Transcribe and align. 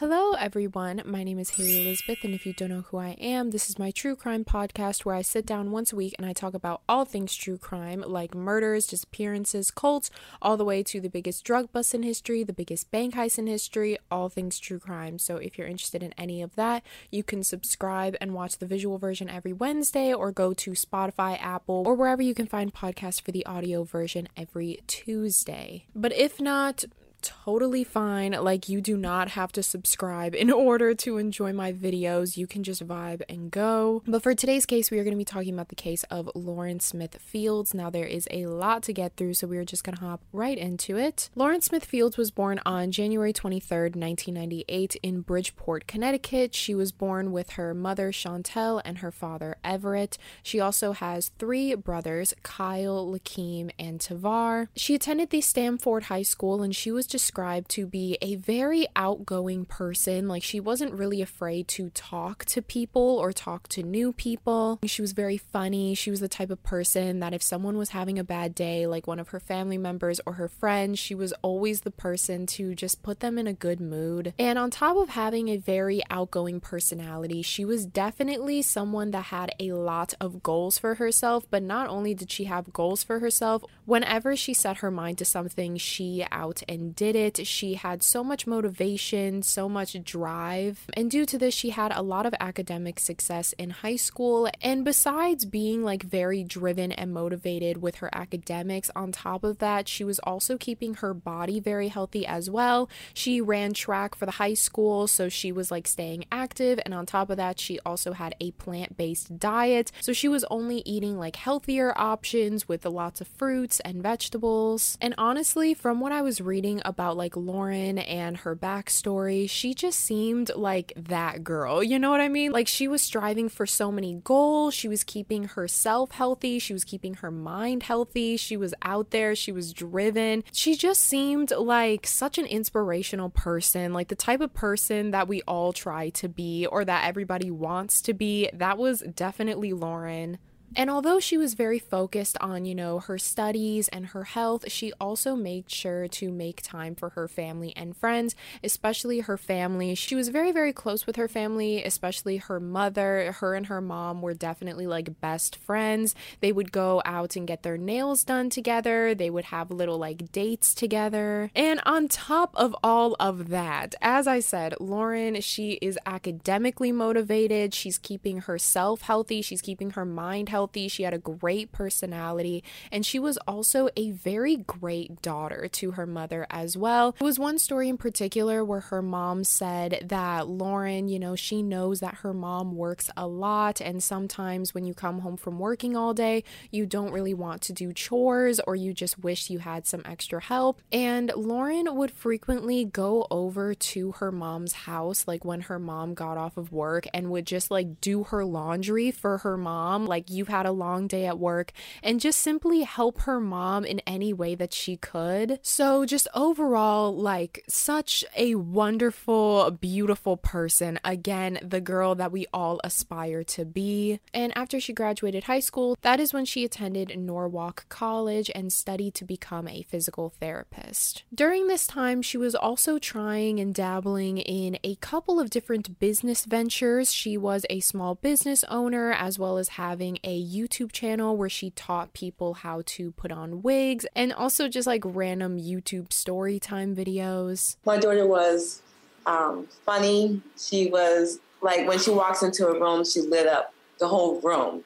Hello, 0.00 0.32
everyone. 0.32 1.00
My 1.06 1.24
name 1.24 1.38
is 1.38 1.48
Haley 1.48 1.80
Elizabeth, 1.80 2.22
and 2.22 2.34
if 2.34 2.44
you 2.44 2.52
don't 2.52 2.68
know 2.68 2.82
who 2.82 2.98
I 2.98 3.16
am, 3.18 3.50
this 3.50 3.70
is 3.70 3.78
my 3.78 3.90
true 3.90 4.14
crime 4.14 4.44
podcast 4.44 5.06
where 5.06 5.14
I 5.14 5.22
sit 5.22 5.46
down 5.46 5.70
once 5.70 5.90
a 5.90 5.96
week 5.96 6.14
and 6.18 6.26
I 6.26 6.34
talk 6.34 6.52
about 6.52 6.82
all 6.86 7.06
things 7.06 7.34
true 7.34 7.56
crime, 7.56 8.04
like 8.06 8.34
murders, 8.34 8.86
disappearances, 8.86 9.70
cults, 9.70 10.10
all 10.42 10.58
the 10.58 10.66
way 10.66 10.82
to 10.82 11.00
the 11.00 11.08
biggest 11.08 11.44
drug 11.44 11.72
bust 11.72 11.94
in 11.94 12.02
history, 12.02 12.44
the 12.44 12.52
biggest 12.52 12.90
bank 12.90 13.14
heist 13.14 13.38
in 13.38 13.46
history, 13.46 13.96
all 14.10 14.28
things 14.28 14.58
true 14.58 14.78
crime. 14.78 15.18
So 15.18 15.38
if 15.38 15.56
you're 15.56 15.66
interested 15.66 16.02
in 16.02 16.12
any 16.18 16.42
of 16.42 16.56
that, 16.56 16.82
you 17.10 17.22
can 17.22 17.42
subscribe 17.42 18.16
and 18.20 18.34
watch 18.34 18.58
the 18.58 18.66
visual 18.66 18.98
version 18.98 19.30
every 19.30 19.54
Wednesday, 19.54 20.12
or 20.12 20.30
go 20.30 20.52
to 20.52 20.72
Spotify, 20.72 21.40
Apple, 21.40 21.84
or 21.86 21.94
wherever 21.94 22.20
you 22.20 22.34
can 22.34 22.46
find 22.46 22.74
podcasts 22.74 23.22
for 23.22 23.32
the 23.32 23.46
audio 23.46 23.82
version 23.82 24.28
every 24.36 24.80
Tuesday. 24.86 25.86
But 25.94 26.12
if 26.12 26.38
not, 26.38 26.84
totally 27.26 27.84
fine. 27.84 28.32
Like, 28.32 28.68
you 28.68 28.80
do 28.80 28.96
not 28.96 29.30
have 29.30 29.52
to 29.52 29.62
subscribe 29.62 30.34
in 30.34 30.50
order 30.50 30.94
to 30.94 31.18
enjoy 31.18 31.52
my 31.52 31.72
videos. 31.72 32.36
You 32.36 32.46
can 32.46 32.62
just 32.62 32.86
vibe 32.86 33.22
and 33.28 33.50
go. 33.50 34.02
But 34.06 34.22
for 34.22 34.34
today's 34.34 34.66
case, 34.66 34.90
we 34.90 34.98
are 34.98 35.04
going 35.04 35.14
to 35.14 35.18
be 35.18 35.24
talking 35.24 35.54
about 35.54 35.68
the 35.68 35.74
case 35.74 36.04
of 36.04 36.30
Lauren 36.34 36.80
Smith 36.80 37.16
Fields. 37.20 37.74
Now, 37.74 37.90
there 37.90 38.06
is 38.06 38.28
a 38.30 38.46
lot 38.46 38.82
to 38.84 38.92
get 38.92 39.16
through, 39.16 39.34
so 39.34 39.46
we 39.46 39.58
are 39.58 39.64
just 39.64 39.84
going 39.84 39.96
to 39.96 40.04
hop 40.04 40.22
right 40.32 40.56
into 40.56 40.96
it. 40.96 41.30
Lauren 41.34 41.60
Smith 41.60 41.84
Fields 41.84 42.16
was 42.16 42.30
born 42.30 42.60
on 42.64 42.90
January 42.90 43.32
23rd, 43.32 43.96
1998, 43.96 44.96
in 45.02 45.20
Bridgeport, 45.22 45.86
Connecticut. 45.86 46.54
She 46.54 46.74
was 46.74 46.92
born 46.92 47.32
with 47.32 47.50
her 47.50 47.74
mother, 47.74 48.12
Chantel, 48.12 48.80
and 48.84 48.98
her 48.98 49.10
father, 49.10 49.56
Everett. 49.64 50.18
She 50.42 50.60
also 50.60 50.92
has 50.92 51.30
three 51.38 51.74
brothers, 51.74 52.34
Kyle, 52.42 53.06
Lakeem, 53.06 53.70
and 53.78 54.00
Tavar. 54.00 54.68
She 54.76 54.94
attended 54.94 55.30
the 55.30 55.40
Stamford 55.40 56.04
High 56.04 56.22
School 56.22 56.62
and 56.62 56.74
she 56.74 56.90
was 56.90 57.06
described 57.16 57.70
to 57.70 57.86
be 57.86 58.18
a 58.20 58.34
very 58.36 58.86
outgoing 58.94 59.64
person. 59.64 60.28
Like, 60.28 60.42
she 60.42 60.60
wasn't 60.60 60.92
really 60.92 61.22
afraid 61.22 61.66
to 61.68 61.88
talk 61.90 62.44
to 62.46 62.60
people 62.60 63.16
or 63.18 63.32
talk 63.32 63.68
to 63.68 63.82
new 63.82 64.12
people. 64.12 64.78
She 64.84 65.00
was 65.00 65.12
very 65.12 65.38
funny. 65.38 65.94
She 65.94 66.10
was 66.10 66.20
the 66.20 66.28
type 66.28 66.50
of 66.50 66.62
person 66.62 67.20
that 67.20 67.32
if 67.32 67.42
someone 67.42 67.78
was 67.78 67.90
having 67.90 68.18
a 68.18 68.24
bad 68.24 68.54
day, 68.54 68.86
like 68.86 69.06
one 69.06 69.18
of 69.18 69.28
her 69.28 69.40
family 69.40 69.78
members 69.78 70.20
or 70.26 70.34
her 70.34 70.48
friends, 70.48 70.98
she 70.98 71.14
was 71.14 71.32
always 71.40 71.80
the 71.80 71.90
person 71.90 72.44
to 72.46 72.74
just 72.74 73.02
put 73.02 73.20
them 73.20 73.38
in 73.38 73.46
a 73.46 73.54
good 73.54 73.80
mood. 73.80 74.34
And 74.38 74.58
on 74.58 74.70
top 74.70 74.96
of 74.96 75.10
having 75.10 75.48
a 75.48 75.56
very 75.56 76.02
outgoing 76.10 76.60
personality, 76.60 77.40
she 77.40 77.64
was 77.64 77.86
definitely 77.86 78.60
someone 78.60 79.12
that 79.12 79.26
had 79.26 79.52
a 79.58 79.72
lot 79.72 80.12
of 80.20 80.42
goals 80.42 80.76
for 80.76 80.96
herself. 80.96 81.46
But 81.50 81.62
not 81.62 81.88
only 81.88 82.12
did 82.12 82.30
she 82.30 82.44
have 82.44 82.72
goals 82.72 83.02
for 83.02 83.20
herself, 83.20 83.62
whenever 83.84 84.36
she 84.36 84.52
set 84.52 84.78
her 84.78 84.90
mind 84.90 85.18
to 85.18 85.24
something, 85.24 85.76
she 85.76 86.26
out 86.32 86.62
and 86.68 86.94
did 86.96 87.14
it. 87.14 87.46
She 87.46 87.74
had 87.74 88.02
so 88.02 88.24
much 88.24 88.46
motivation, 88.46 89.42
so 89.42 89.68
much 89.68 90.02
drive. 90.02 90.86
And 90.94 91.10
due 91.10 91.26
to 91.26 91.38
this, 91.38 91.54
she 91.54 91.70
had 91.70 91.92
a 91.94 92.02
lot 92.02 92.26
of 92.26 92.34
academic 92.40 92.98
success 92.98 93.52
in 93.58 93.70
high 93.70 93.96
school. 93.96 94.48
And 94.62 94.84
besides 94.84 95.44
being 95.44 95.84
like 95.84 96.02
very 96.02 96.42
driven 96.42 96.92
and 96.92 97.12
motivated 97.12 97.82
with 97.82 97.96
her 97.96 98.10
academics, 98.12 98.90
on 98.96 99.12
top 99.12 99.44
of 99.44 99.58
that, 99.58 99.88
she 99.88 100.04
was 100.04 100.18
also 100.20 100.56
keeping 100.56 100.94
her 100.94 101.14
body 101.14 101.60
very 101.60 101.88
healthy 101.88 102.26
as 102.26 102.48
well. 102.48 102.88
She 103.14 103.40
ran 103.40 103.74
track 103.74 104.14
for 104.14 104.26
the 104.26 104.32
high 104.32 104.54
school, 104.54 105.06
so 105.06 105.28
she 105.28 105.52
was 105.52 105.70
like 105.70 105.86
staying 105.86 106.24
active. 106.32 106.80
And 106.84 106.94
on 106.94 107.06
top 107.06 107.30
of 107.30 107.36
that, 107.36 107.60
she 107.60 107.78
also 107.80 108.12
had 108.12 108.34
a 108.40 108.52
plant 108.52 108.96
based 108.96 109.38
diet. 109.38 109.92
So 110.00 110.12
she 110.12 110.28
was 110.28 110.44
only 110.50 110.78
eating 110.86 111.18
like 111.18 111.36
healthier 111.36 111.92
options 111.96 112.66
with 112.68 112.86
lots 112.86 113.20
of 113.20 113.28
fruits 113.28 113.80
and 113.80 114.02
vegetables. 114.02 114.96
And 115.00 115.14
honestly, 115.18 115.74
from 115.74 116.00
what 116.00 116.12
I 116.12 116.22
was 116.22 116.40
reading 116.40 116.80
about 116.86 117.16
like 117.16 117.36
Lauren 117.36 117.98
and 117.98 118.38
her 118.38 118.56
backstory, 118.56 119.48
she 119.50 119.74
just 119.74 119.98
seemed 119.98 120.50
like 120.54 120.92
that 120.96 121.44
girl. 121.44 121.82
You 121.82 121.98
know 121.98 122.10
what 122.10 122.20
I 122.20 122.28
mean? 122.28 122.52
Like 122.52 122.68
she 122.68 122.88
was 122.88 123.02
striving 123.02 123.48
for 123.48 123.66
so 123.66 123.90
many 123.92 124.20
goals. 124.24 124.74
She 124.74 124.88
was 124.88 125.04
keeping 125.04 125.44
herself 125.44 126.12
healthy. 126.12 126.58
She 126.58 126.72
was 126.72 126.84
keeping 126.84 127.14
her 127.14 127.30
mind 127.30 127.82
healthy. 127.82 128.36
She 128.36 128.56
was 128.56 128.72
out 128.82 129.10
there. 129.10 129.34
She 129.34 129.52
was 129.52 129.72
driven. 129.72 130.44
She 130.52 130.76
just 130.76 131.02
seemed 131.02 131.50
like 131.50 132.06
such 132.06 132.38
an 132.38 132.46
inspirational 132.46 133.30
person, 133.30 133.92
like 133.92 134.08
the 134.08 134.14
type 134.14 134.40
of 134.40 134.54
person 134.54 135.10
that 135.10 135.28
we 135.28 135.42
all 135.42 135.72
try 135.72 136.10
to 136.10 136.28
be 136.28 136.66
or 136.66 136.84
that 136.84 137.06
everybody 137.06 137.50
wants 137.50 138.00
to 138.02 138.14
be. 138.14 138.48
That 138.52 138.78
was 138.78 139.00
definitely 139.00 139.72
Lauren. 139.72 140.38
And 140.74 140.90
although 140.90 141.20
she 141.20 141.38
was 141.38 141.54
very 141.54 141.78
focused 141.78 142.36
on, 142.40 142.64
you 142.64 142.74
know, 142.74 142.98
her 143.00 143.18
studies 143.18 143.88
and 143.88 144.06
her 144.06 144.24
health, 144.24 144.70
she 144.70 144.92
also 145.00 145.36
made 145.36 145.70
sure 145.70 146.08
to 146.08 146.30
make 146.30 146.60
time 146.62 146.94
for 146.94 147.10
her 147.10 147.28
family 147.28 147.72
and 147.76 147.96
friends, 147.96 148.34
especially 148.64 149.20
her 149.20 149.36
family. 149.36 149.94
She 149.94 150.14
was 150.14 150.28
very, 150.28 150.52
very 150.52 150.72
close 150.72 151.06
with 151.06 151.16
her 151.16 151.28
family, 151.28 151.84
especially 151.84 152.38
her 152.38 152.58
mother. 152.58 153.32
Her 153.38 153.54
and 153.54 153.66
her 153.66 153.80
mom 153.80 154.22
were 154.22 154.34
definitely 154.34 154.86
like 154.86 155.20
best 155.20 155.56
friends. 155.56 156.14
They 156.40 156.52
would 156.52 156.72
go 156.72 157.00
out 157.04 157.36
and 157.36 157.46
get 157.46 157.62
their 157.62 157.78
nails 157.78 158.24
done 158.24 158.50
together, 158.50 159.14
they 159.14 159.30
would 159.30 159.46
have 159.46 159.70
little 159.70 159.98
like 159.98 160.32
dates 160.32 160.74
together. 160.74 161.50
And 161.54 161.80
on 161.86 162.08
top 162.08 162.54
of 162.54 162.74
all 162.82 163.16
of 163.20 163.48
that, 163.48 163.94
as 164.02 164.26
I 164.26 164.40
said, 164.40 164.74
Lauren, 164.80 165.40
she 165.40 165.72
is 165.82 165.98
academically 166.06 166.92
motivated. 166.92 167.74
She's 167.74 167.98
keeping 167.98 168.38
herself 168.42 169.02
healthy, 169.02 169.42
she's 169.42 169.62
keeping 169.62 169.90
her 169.90 170.04
mind 170.04 170.48
healthy 170.48 170.55
healthy. 170.56 170.88
She 170.88 171.02
had 171.02 171.12
a 171.12 171.18
great 171.18 171.70
personality, 171.70 172.64
and 172.90 173.04
she 173.04 173.18
was 173.18 173.36
also 173.46 173.90
a 173.94 174.12
very 174.12 174.56
great 174.56 175.20
daughter 175.20 175.68
to 175.72 175.90
her 175.90 176.06
mother 176.06 176.46
as 176.48 176.78
well. 176.78 177.12
There 177.18 177.26
was 177.26 177.38
one 177.38 177.58
story 177.58 177.90
in 177.90 177.98
particular 177.98 178.64
where 178.64 178.80
her 178.80 179.02
mom 179.02 179.44
said 179.44 180.06
that 180.06 180.48
Lauren, 180.48 181.08
you 181.08 181.18
know, 181.18 181.36
she 181.36 181.62
knows 181.62 182.00
that 182.00 182.22
her 182.22 182.32
mom 182.32 182.74
works 182.74 183.10
a 183.18 183.26
lot, 183.26 183.82
and 183.82 184.02
sometimes 184.02 184.72
when 184.72 184.86
you 184.86 184.94
come 184.94 185.18
home 185.18 185.36
from 185.36 185.58
working 185.58 185.94
all 185.94 186.14
day, 186.14 186.42
you 186.70 186.86
don't 186.86 187.12
really 187.12 187.34
want 187.34 187.60
to 187.60 187.74
do 187.74 187.92
chores 187.92 188.58
or 188.60 188.74
you 188.74 188.94
just 188.94 189.18
wish 189.18 189.50
you 189.50 189.58
had 189.58 189.86
some 189.86 190.00
extra 190.06 190.40
help. 190.40 190.80
And 190.90 191.30
Lauren 191.36 191.94
would 191.96 192.12
frequently 192.12 192.86
go 192.86 193.26
over 193.30 193.74
to 193.74 194.12
her 194.12 194.32
mom's 194.32 194.72
house, 194.72 195.28
like 195.28 195.44
when 195.44 195.60
her 195.68 195.78
mom 195.78 196.14
got 196.14 196.38
off 196.38 196.56
of 196.56 196.72
work, 196.72 197.06
and 197.12 197.30
would 197.30 197.46
just 197.46 197.70
like 197.70 198.00
do 198.00 198.24
her 198.24 198.42
laundry 198.42 199.10
for 199.10 199.36
her 199.38 199.58
mom. 199.58 200.06
Like, 200.06 200.30
you've 200.46 200.54
had 200.54 200.66
a 200.66 200.70
long 200.70 201.08
day 201.08 201.26
at 201.26 201.38
work 201.38 201.72
and 202.02 202.20
just 202.20 202.40
simply 202.40 202.82
help 202.82 203.22
her 203.22 203.40
mom 203.40 203.84
in 203.84 204.00
any 204.06 204.32
way 204.32 204.54
that 204.54 204.72
she 204.72 204.96
could. 204.96 205.58
So, 205.62 206.04
just 206.04 206.28
overall, 206.34 207.16
like, 207.16 207.64
such 207.68 208.24
a 208.36 208.54
wonderful, 208.54 209.72
beautiful 209.72 210.36
person. 210.36 211.00
Again, 211.04 211.58
the 211.62 211.80
girl 211.80 212.14
that 212.14 212.30
we 212.30 212.46
all 212.52 212.80
aspire 212.84 213.42
to 213.44 213.64
be. 213.64 214.20
And 214.32 214.56
after 214.56 214.78
she 214.78 214.92
graduated 214.92 215.44
high 215.44 215.60
school, 215.60 215.96
that 216.02 216.20
is 216.20 216.32
when 216.32 216.44
she 216.44 216.64
attended 216.64 217.18
Norwalk 217.18 217.86
College 217.88 218.50
and 218.54 218.72
studied 218.72 219.14
to 219.14 219.24
become 219.24 219.66
a 219.66 219.82
physical 219.88 220.30
therapist. 220.30 221.24
During 221.34 221.66
this 221.66 221.86
time, 221.88 222.22
she 222.22 222.38
was 222.38 222.54
also 222.54 222.98
trying 222.98 223.58
and 223.58 223.74
dabbling 223.74 224.38
in 224.38 224.78
a 224.84 224.94
couple 224.96 225.40
of 225.40 225.50
different 225.50 225.98
business 225.98 226.44
ventures. 226.44 227.12
She 227.12 227.36
was 227.36 227.66
a 227.68 227.80
small 227.80 228.14
business 228.14 228.64
owner 228.68 229.12
as 229.12 229.38
well 229.38 229.58
as 229.58 229.70
having 229.70 230.18
a 230.22 230.35
YouTube 230.42 230.92
channel 230.92 231.36
where 231.36 231.48
she 231.48 231.70
taught 231.70 232.12
people 232.12 232.54
how 232.54 232.82
to 232.86 233.12
put 233.12 233.32
on 233.32 233.62
wigs 233.62 234.06
and 234.14 234.32
also 234.32 234.68
just 234.68 234.86
like 234.86 235.02
random 235.04 235.58
YouTube 235.58 236.12
story 236.12 236.58
time 236.58 236.94
videos. 236.94 237.76
My 237.84 237.98
daughter 237.98 238.26
was 238.26 238.82
um, 239.26 239.66
funny. 239.84 240.40
She 240.58 240.88
was 240.90 241.40
like 241.62 241.86
when 241.86 241.98
she 241.98 242.10
walks 242.10 242.42
into 242.42 242.66
a 242.68 242.78
room, 242.78 243.04
she 243.04 243.20
lit 243.20 243.46
up 243.46 243.72
the 243.98 244.08
whole 244.08 244.40
room. 244.40 244.84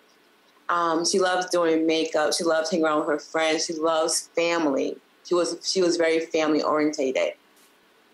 Um, 0.69 1.05
she 1.05 1.19
loves 1.19 1.47
doing 1.47 1.87
makeup. 1.87 2.33
She 2.33 2.45
loves 2.45 2.71
hanging 2.71 2.87
around 2.87 3.01
with 3.01 3.09
her 3.09 3.19
friends. 3.19 3.67
She 3.67 3.75
loves 3.75 4.29
family. 4.37 4.97
She 5.25 5.35
was 5.35 5.59
she 5.63 5.83
was 5.83 5.97
very 5.97 6.21
family 6.21 6.63
orientated, 6.63 7.35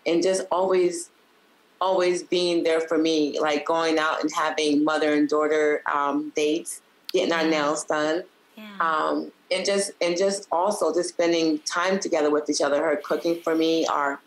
and 0.05 0.21
just 0.21 0.45
always 0.51 1.09
always 1.79 2.23
being 2.23 2.63
there 2.63 2.81
for 2.81 2.97
me, 2.97 3.39
like 3.39 3.65
going 3.65 3.99
out 3.99 4.21
and 4.21 4.31
having 4.33 4.83
mother 4.83 5.13
and 5.13 5.29
daughter 5.29 5.83
um, 5.91 6.31
dates 6.35 6.81
getting 7.17 7.33
our 7.33 7.47
nails 7.47 7.83
done. 7.83 8.23
Yeah. 8.55 8.77
Um, 8.79 9.31
and 9.51 9.65
just 9.65 9.91
and 10.01 10.17
just 10.17 10.47
also 10.51 10.93
just 10.93 11.09
spending 11.09 11.59
time 11.59 11.99
together 11.99 12.29
with 12.29 12.49
each 12.49 12.61
other. 12.61 12.81
Her 12.83 12.99
cooking 13.03 13.41
for 13.41 13.55
me, 13.55 13.87
or 13.87 14.19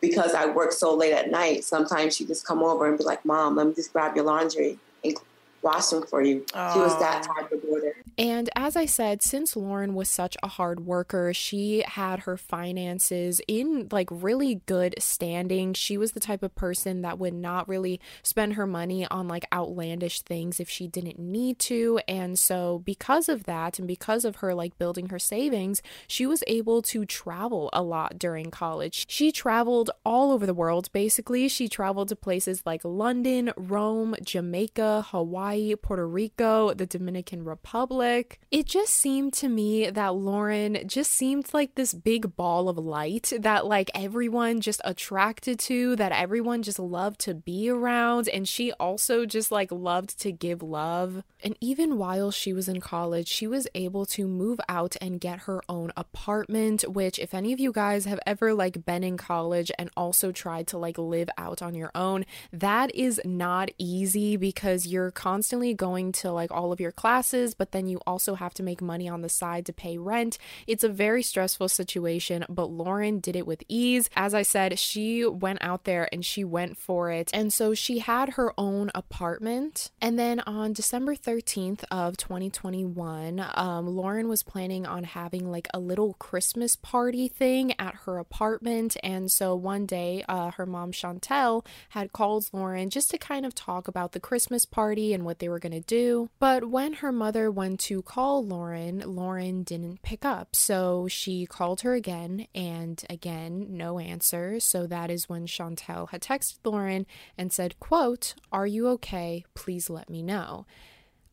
because 0.00 0.34
I 0.34 0.46
work 0.46 0.72
so 0.72 0.94
late 0.94 1.12
at 1.12 1.30
night, 1.30 1.64
sometimes 1.64 2.16
she 2.16 2.24
just 2.24 2.46
come 2.46 2.62
over 2.62 2.88
and 2.88 2.98
be 2.98 3.04
like, 3.04 3.24
"Mom, 3.24 3.56
let 3.56 3.66
me 3.66 3.74
just 3.74 3.92
grab 3.92 4.16
your 4.16 4.24
laundry 4.24 4.78
and 5.04 5.16
wash 5.62 5.88
them 5.88 6.04
for 6.06 6.22
you." 6.22 6.44
She 6.72 6.78
was 6.78 6.98
that 7.00 7.22
type 7.22 7.52
of 7.52 7.62
daughter. 7.62 7.96
And 8.20 8.50
as 8.54 8.76
I 8.76 8.84
said, 8.84 9.22
since 9.22 9.56
Lauren 9.56 9.94
was 9.94 10.10
such 10.10 10.36
a 10.42 10.46
hard 10.46 10.80
worker, 10.80 11.32
she 11.32 11.82
had 11.86 12.20
her 12.20 12.36
finances 12.36 13.40
in 13.48 13.88
like 13.90 14.10
really 14.10 14.56
good 14.66 14.94
standing. 14.98 15.72
She 15.72 15.96
was 15.96 16.12
the 16.12 16.20
type 16.20 16.42
of 16.42 16.54
person 16.54 17.00
that 17.00 17.18
would 17.18 17.32
not 17.32 17.66
really 17.66 17.98
spend 18.22 18.54
her 18.54 18.66
money 18.66 19.06
on 19.06 19.26
like 19.26 19.46
outlandish 19.54 20.20
things 20.20 20.60
if 20.60 20.68
she 20.68 20.86
didn't 20.86 21.18
need 21.18 21.58
to. 21.60 21.98
And 22.06 22.38
so, 22.38 22.80
because 22.80 23.30
of 23.30 23.44
that, 23.44 23.78
and 23.78 23.88
because 23.88 24.26
of 24.26 24.36
her 24.36 24.54
like 24.54 24.76
building 24.76 25.08
her 25.08 25.18
savings, 25.18 25.80
she 26.06 26.26
was 26.26 26.44
able 26.46 26.82
to 26.82 27.06
travel 27.06 27.70
a 27.72 27.82
lot 27.82 28.18
during 28.18 28.50
college. 28.50 29.06
She 29.08 29.32
traveled 29.32 29.88
all 30.04 30.30
over 30.30 30.44
the 30.44 30.52
world 30.52 30.92
basically. 30.92 31.48
She 31.48 31.70
traveled 31.70 32.08
to 32.10 32.16
places 32.16 32.64
like 32.66 32.82
London, 32.84 33.50
Rome, 33.56 34.14
Jamaica, 34.22 35.06
Hawaii, 35.08 35.74
Puerto 35.74 36.06
Rico, 36.06 36.74
the 36.74 36.84
Dominican 36.84 37.46
Republic. 37.46 38.09
It 38.50 38.66
just 38.66 38.94
seemed 38.94 39.32
to 39.34 39.48
me 39.48 39.90
that 39.90 40.14
Lauren 40.14 40.88
just 40.88 41.12
seemed 41.12 41.54
like 41.54 41.74
this 41.74 41.94
big 41.94 42.34
ball 42.36 42.68
of 42.68 42.78
light 42.78 43.32
that 43.38 43.66
like 43.66 43.90
everyone 43.94 44.60
just 44.60 44.80
attracted 44.84 45.58
to, 45.60 45.94
that 45.96 46.12
everyone 46.12 46.62
just 46.62 46.78
loved 46.78 47.20
to 47.20 47.34
be 47.34 47.70
around. 47.70 48.28
And 48.28 48.48
she 48.48 48.72
also 48.72 49.24
just 49.24 49.52
like 49.52 49.70
loved 49.70 50.18
to 50.20 50.32
give 50.32 50.62
love. 50.62 51.22
And 51.42 51.56
even 51.60 51.96
while 51.96 52.30
she 52.30 52.52
was 52.52 52.68
in 52.68 52.80
college, 52.80 53.28
she 53.28 53.46
was 53.46 53.68
able 53.74 54.04
to 54.06 54.26
move 54.26 54.60
out 54.68 54.96
and 55.00 55.20
get 55.20 55.40
her 55.40 55.62
own 55.68 55.92
apartment, 55.96 56.82
which, 56.88 57.18
if 57.18 57.32
any 57.32 57.52
of 57.52 57.60
you 57.60 57.72
guys 57.72 58.04
have 58.04 58.20
ever 58.26 58.52
like 58.52 58.84
been 58.84 59.04
in 59.04 59.16
college 59.16 59.70
and 59.78 59.90
also 59.96 60.32
tried 60.32 60.66
to 60.68 60.78
like 60.78 60.98
live 60.98 61.30
out 61.38 61.62
on 61.62 61.74
your 61.74 61.90
own, 61.94 62.26
that 62.52 62.94
is 62.94 63.20
not 63.24 63.70
easy 63.78 64.36
because 64.36 64.86
you're 64.86 65.10
constantly 65.10 65.72
going 65.72 66.12
to 66.12 66.32
like 66.32 66.50
all 66.50 66.72
of 66.72 66.80
your 66.80 66.92
classes, 66.92 67.54
but 67.54 67.72
then 67.72 67.88
you 67.90 68.00
also 68.06 68.34
have 68.34 68.54
to 68.54 68.62
make 68.62 68.80
money 68.80 69.08
on 69.08 69.22
the 69.22 69.28
side 69.28 69.66
to 69.66 69.72
pay 69.72 69.98
rent. 69.98 70.38
It's 70.66 70.84
a 70.84 70.88
very 70.88 71.22
stressful 71.22 71.68
situation, 71.68 72.44
but 72.48 72.70
Lauren 72.70 73.18
did 73.18 73.36
it 73.36 73.46
with 73.46 73.62
ease. 73.68 74.08
As 74.16 74.34
I 74.34 74.42
said, 74.42 74.78
she 74.78 75.24
went 75.26 75.58
out 75.62 75.84
there 75.84 76.08
and 76.12 76.24
she 76.24 76.44
went 76.44 76.78
for 76.78 77.10
it. 77.10 77.30
And 77.32 77.52
so 77.52 77.74
she 77.74 77.98
had 77.98 78.30
her 78.30 78.52
own 78.58 78.90
apartment. 78.94 79.90
And 80.00 80.18
then 80.18 80.40
on 80.40 80.72
December 80.72 81.14
13th 81.14 81.84
of 81.90 82.16
2021, 82.16 83.44
um, 83.54 83.86
Lauren 83.88 84.28
was 84.28 84.42
planning 84.42 84.86
on 84.86 85.04
having 85.04 85.50
like 85.50 85.68
a 85.74 85.78
little 85.78 86.14
Christmas 86.14 86.76
party 86.76 87.28
thing 87.28 87.74
at 87.78 87.94
her 88.06 88.18
apartment. 88.18 88.96
And 89.02 89.30
so 89.30 89.54
one 89.54 89.86
day, 89.86 90.24
uh, 90.28 90.52
her 90.52 90.66
mom, 90.66 90.92
Chantel, 90.92 91.64
had 91.90 92.12
called 92.12 92.48
Lauren 92.52 92.90
just 92.90 93.10
to 93.10 93.18
kind 93.18 93.44
of 93.44 93.54
talk 93.54 93.88
about 93.88 94.12
the 94.12 94.20
Christmas 94.20 94.64
party 94.64 95.12
and 95.12 95.24
what 95.24 95.38
they 95.38 95.48
were 95.48 95.58
going 95.58 95.72
to 95.72 95.80
do. 95.80 96.30
But 96.38 96.70
when 96.70 96.94
her 96.94 97.12
mother 97.12 97.50
went 97.50 97.79
to 97.80 98.02
call 98.02 98.44
Lauren, 98.44 99.00
Lauren 99.00 99.62
didn't 99.62 100.02
pick 100.02 100.24
up. 100.24 100.54
So 100.54 101.08
she 101.08 101.46
called 101.46 101.80
her 101.80 101.94
again, 101.94 102.46
and 102.54 103.02
again, 103.10 103.66
no 103.70 103.98
answer. 103.98 104.60
So 104.60 104.86
that 104.86 105.10
is 105.10 105.28
when 105.28 105.46
Chantel 105.46 106.10
had 106.10 106.22
texted 106.22 106.58
Lauren 106.64 107.06
and 107.36 107.52
said, 107.52 107.80
quote, 107.80 108.34
Are 108.52 108.66
you 108.66 108.86
okay? 108.88 109.44
Please 109.54 109.90
let 109.90 110.08
me 110.10 110.22
know. 110.22 110.66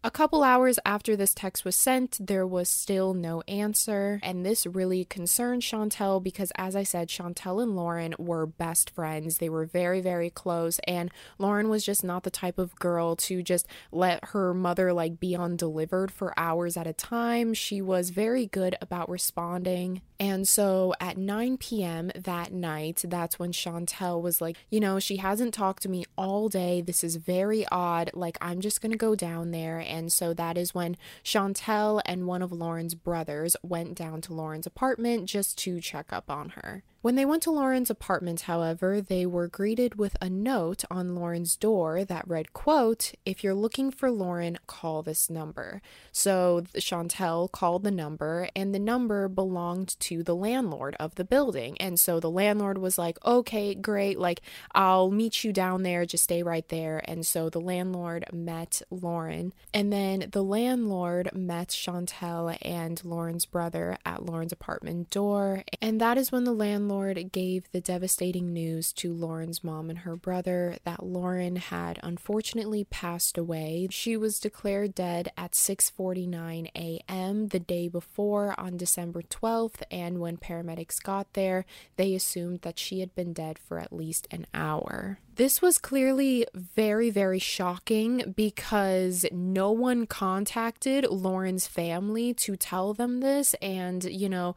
A 0.08 0.10
couple 0.10 0.42
hours 0.42 0.80
after 0.86 1.18
this 1.18 1.34
text 1.34 1.66
was 1.66 1.76
sent, 1.76 2.26
there 2.26 2.48
was 2.48 2.70
still 2.70 3.14
no 3.14 3.42
answer, 3.42 4.22
and 4.24 4.46
this 4.46 4.66
really 4.66 5.04
concerned 5.04 5.64
Chantel 5.64 6.24
because, 6.24 6.50
as 6.56 6.78
I 6.78 6.84
said, 6.84 7.10
Chantel 7.10 7.62
and 7.62 7.76
Lauren 7.76 8.16
were 8.18 8.46
best 8.46 8.90
friends. 8.90 9.40
They 9.40 9.50
were 9.50 9.66
very, 9.66 10.00
very 10.00 10.30
close, 10.30 10.80
and 10.88 11.12
Lauren 11.38 11.68
was 11.68 11.84
just 11.84 12.06
not 12.06 12.24
the 12.24 12.32
type 12.32 12.58
of 12.58 12.74
girl 12.76 13.18
to 13.18 13.44
just 13.44 13.68
let 13.92 14.24
her 14.30 14.54
mother 14.54 14.94
like 14.94 15.20
be 15.20 15.36
undelivered 15.36 16.10
for 16.10 16.34
hours 16.40 16.78
at 16.78 16.88
a 16.88 16.94
time. 16.94 17.54
She 17.54 17.82
was 17.82 18.10
very 18.10 18.46
good 18.46 18.78
about 18.80 19.10
responding. 19.10 20.02
And 20.20 20.48
so 20.48 20.94
at 21.00 21.18
9 21.18 21.58
p.m. 21.58 22.12
that 22.16 22.52
night, 22.52 23.04
that's 23.06 23.38
when 23.38 23.52
Chantel 23.52 24.22
was 24.22 24.42
like, 24.42 24.56
You 24.70 24.80
know, 24.80 25.00
she 25.00 25.18
hasn't 25.18 25.54
talked 25.54 25.84
to 25.84 25.90
me 25.90 26.06
all 26.18 26.48
day. 26.50 26.82
This 26.82 27.04
is 27.04 27.18
very 27.18 27.68
odd. 27.68 28.12
Like, 28.14 28.38
I'm 28.42 28.62
just 28.62 28.82
to 28.82 28.98
go 28.98 29.16
down 29.16 29.52
there. 29.52 29.80
And 29.80 29.97
so 30.12 30.34
that 30.34 30.58
is 30.58 30.74
when 30.74 30.98
Chantel 31.24 32.02
and 32.06 32.28
one 32.28 32.42
of 32.42 32.52
Lauren's 32.52 32.96
brothers 32.96 33.56
went 33.64 33.96
down 33.96 34.22
to 34.22 34.34
Lauren's 34.34 34.68
apartment 34.68 35.28
just 35.28 35.58
to 35.60 35.82
check 35.82 36.14
up 36.14 36.30
on 36.30 36.50
her. 36.50 36.84
When 37.02 37.16
they 37.16 37.26
went 37.26 37.44
to 37.44 37.52
Lauren's 37.52 37.92
apartment, 37.92 38.42
however, 38.42 39.00
they 39.00 39.26
were 39.26 39.48
greeted 39.48 39.96
with 40.00 40.18
a 40.20 40.30
note 40.30 40.84
on 40.90 41.16
Lauren's 41.16 41.56
door 41.56 42.04
that 42.04 42.28
read, 42.28 42.54
quote, 42.54 43.14
if 43.24 43.44
you're 43.44 43.54
looking 43.54 43.92
for 43.92 44.10
Lauren, 44.10 44.58
call 44.66 45.04
this 45.04 45.30
number. 45.30 45.82
So 46.12 46.64
Chantel 46.76 47.52
called 47.52 47.84
the 47.84 47.92
number 47.92 48.50
and 48.56 48.74
the 48.74 48.80
number 48.80 49.28
belonged 49.28 50.00
to 50.02 50.24
the 50.24 50.36
landlord 50.36 50.96
of 51.00 51.16
the 51.16 51.24
building. 51.24 51.78
And 51.80 52.00
so 52.00 52.20
the 52.20 52.32
landlord 52.32 52.80
was 52.80 52.98
like, 52.98 53.24
okay, 53.24 53.76
great. 53.76 54.18
Like, 54.18 54.42
I'll 54.74 55.12
meet 55.12 55.44
you 55.44 55.54
down 55.54 55.84
there. 55.84 56.06
Just 56.06 56.24
stay 56.24 56.42
right 56.42 56.68
there. 56.68 57.02
And 57.06 57.26
so 57.26 57.50
the 57.50 57.62
landlord 57.62 58.26
met 58.34 58.82
Lauren. 58.90 59.54
And 59.72 59.94
then 59.94 60.30
the 60.32 60.44
landlord 60.44 61.30
met 61.34 61.70
Chantel 61.70 62.58
and 62.64 63.04
Lauren's 63.06 63.46
brother 63.46 63.98
at 64.04 64.26
Lauren's 64.26 64.52
apartment 64.52 65.12
door. 65.12 65.64
And 65.80 66.02
that 66.02 66.18
is 66.18 66.32
when 66.32 66.44
the 66.44 66.52
landlord 66.52 66.87
landlord 66.88 67.32
gave 67.34 67.70
the 67.72 67.82
devastating 67.82 68.54
news 68.54 68.94
to 68.94 69.12
Lauren's 69.12 69.62
mom 69.62 69.90
and 69.90 70.00
her 70.00 70.16
brother 70.16 70.78
that 70.86 71.04
Lauren 71.04 71.58
had 71.58 72.00
unfortunately 72.02 72.86
passed 72.86 73.38
away. 73.38 73.88
She 73.92 74.16
was 74.16 74.40
declared 74.40 74.96
dead 74.96 75.30
at 75.38 75.52
6:49 75.52 76.70
a.m. 76.76 77.48
the 77.50 77.60
day 77.60 77.90
before 77.90 78.58
on 78.58 78.78
December 78.78 79.22
12th, 79.22 79.84
and 79.92 80.20
when 80.20 80.38
paramedics 80.38 81.04
got 81.04 81.34
there, 81.34 81.66
they 81.98 82.16
assumed 82.16 82.62
that 82.62 82.80
she 82.80 83.02
had 83.02 83.14
been 83.16 83.34
dead 83.34 83.60
for 83.60 83.80
at 83.80 83.92
least 83.92 84.26
an 84.32 84.48
hour. 84.54 85.20
This 85.36 85.62
was 85.62 85.78
clearly 85.78 86.48
very, 86.56 87.12
very 87.12 87.38
shocking 87.38 88.34
because 88.36 89.24
no 89.32 89.72
one 89.72 90.08
contacted 90.08 91.06
Lauren's 91.06 91.68
family 91.68 92.34
to 92.34 92.56
tell 92.56 92.96
them 92.96 93.20
this. 93.20 93.54
And, 93.62 94.04
you 94.04 94.30
know, 94.30 94.56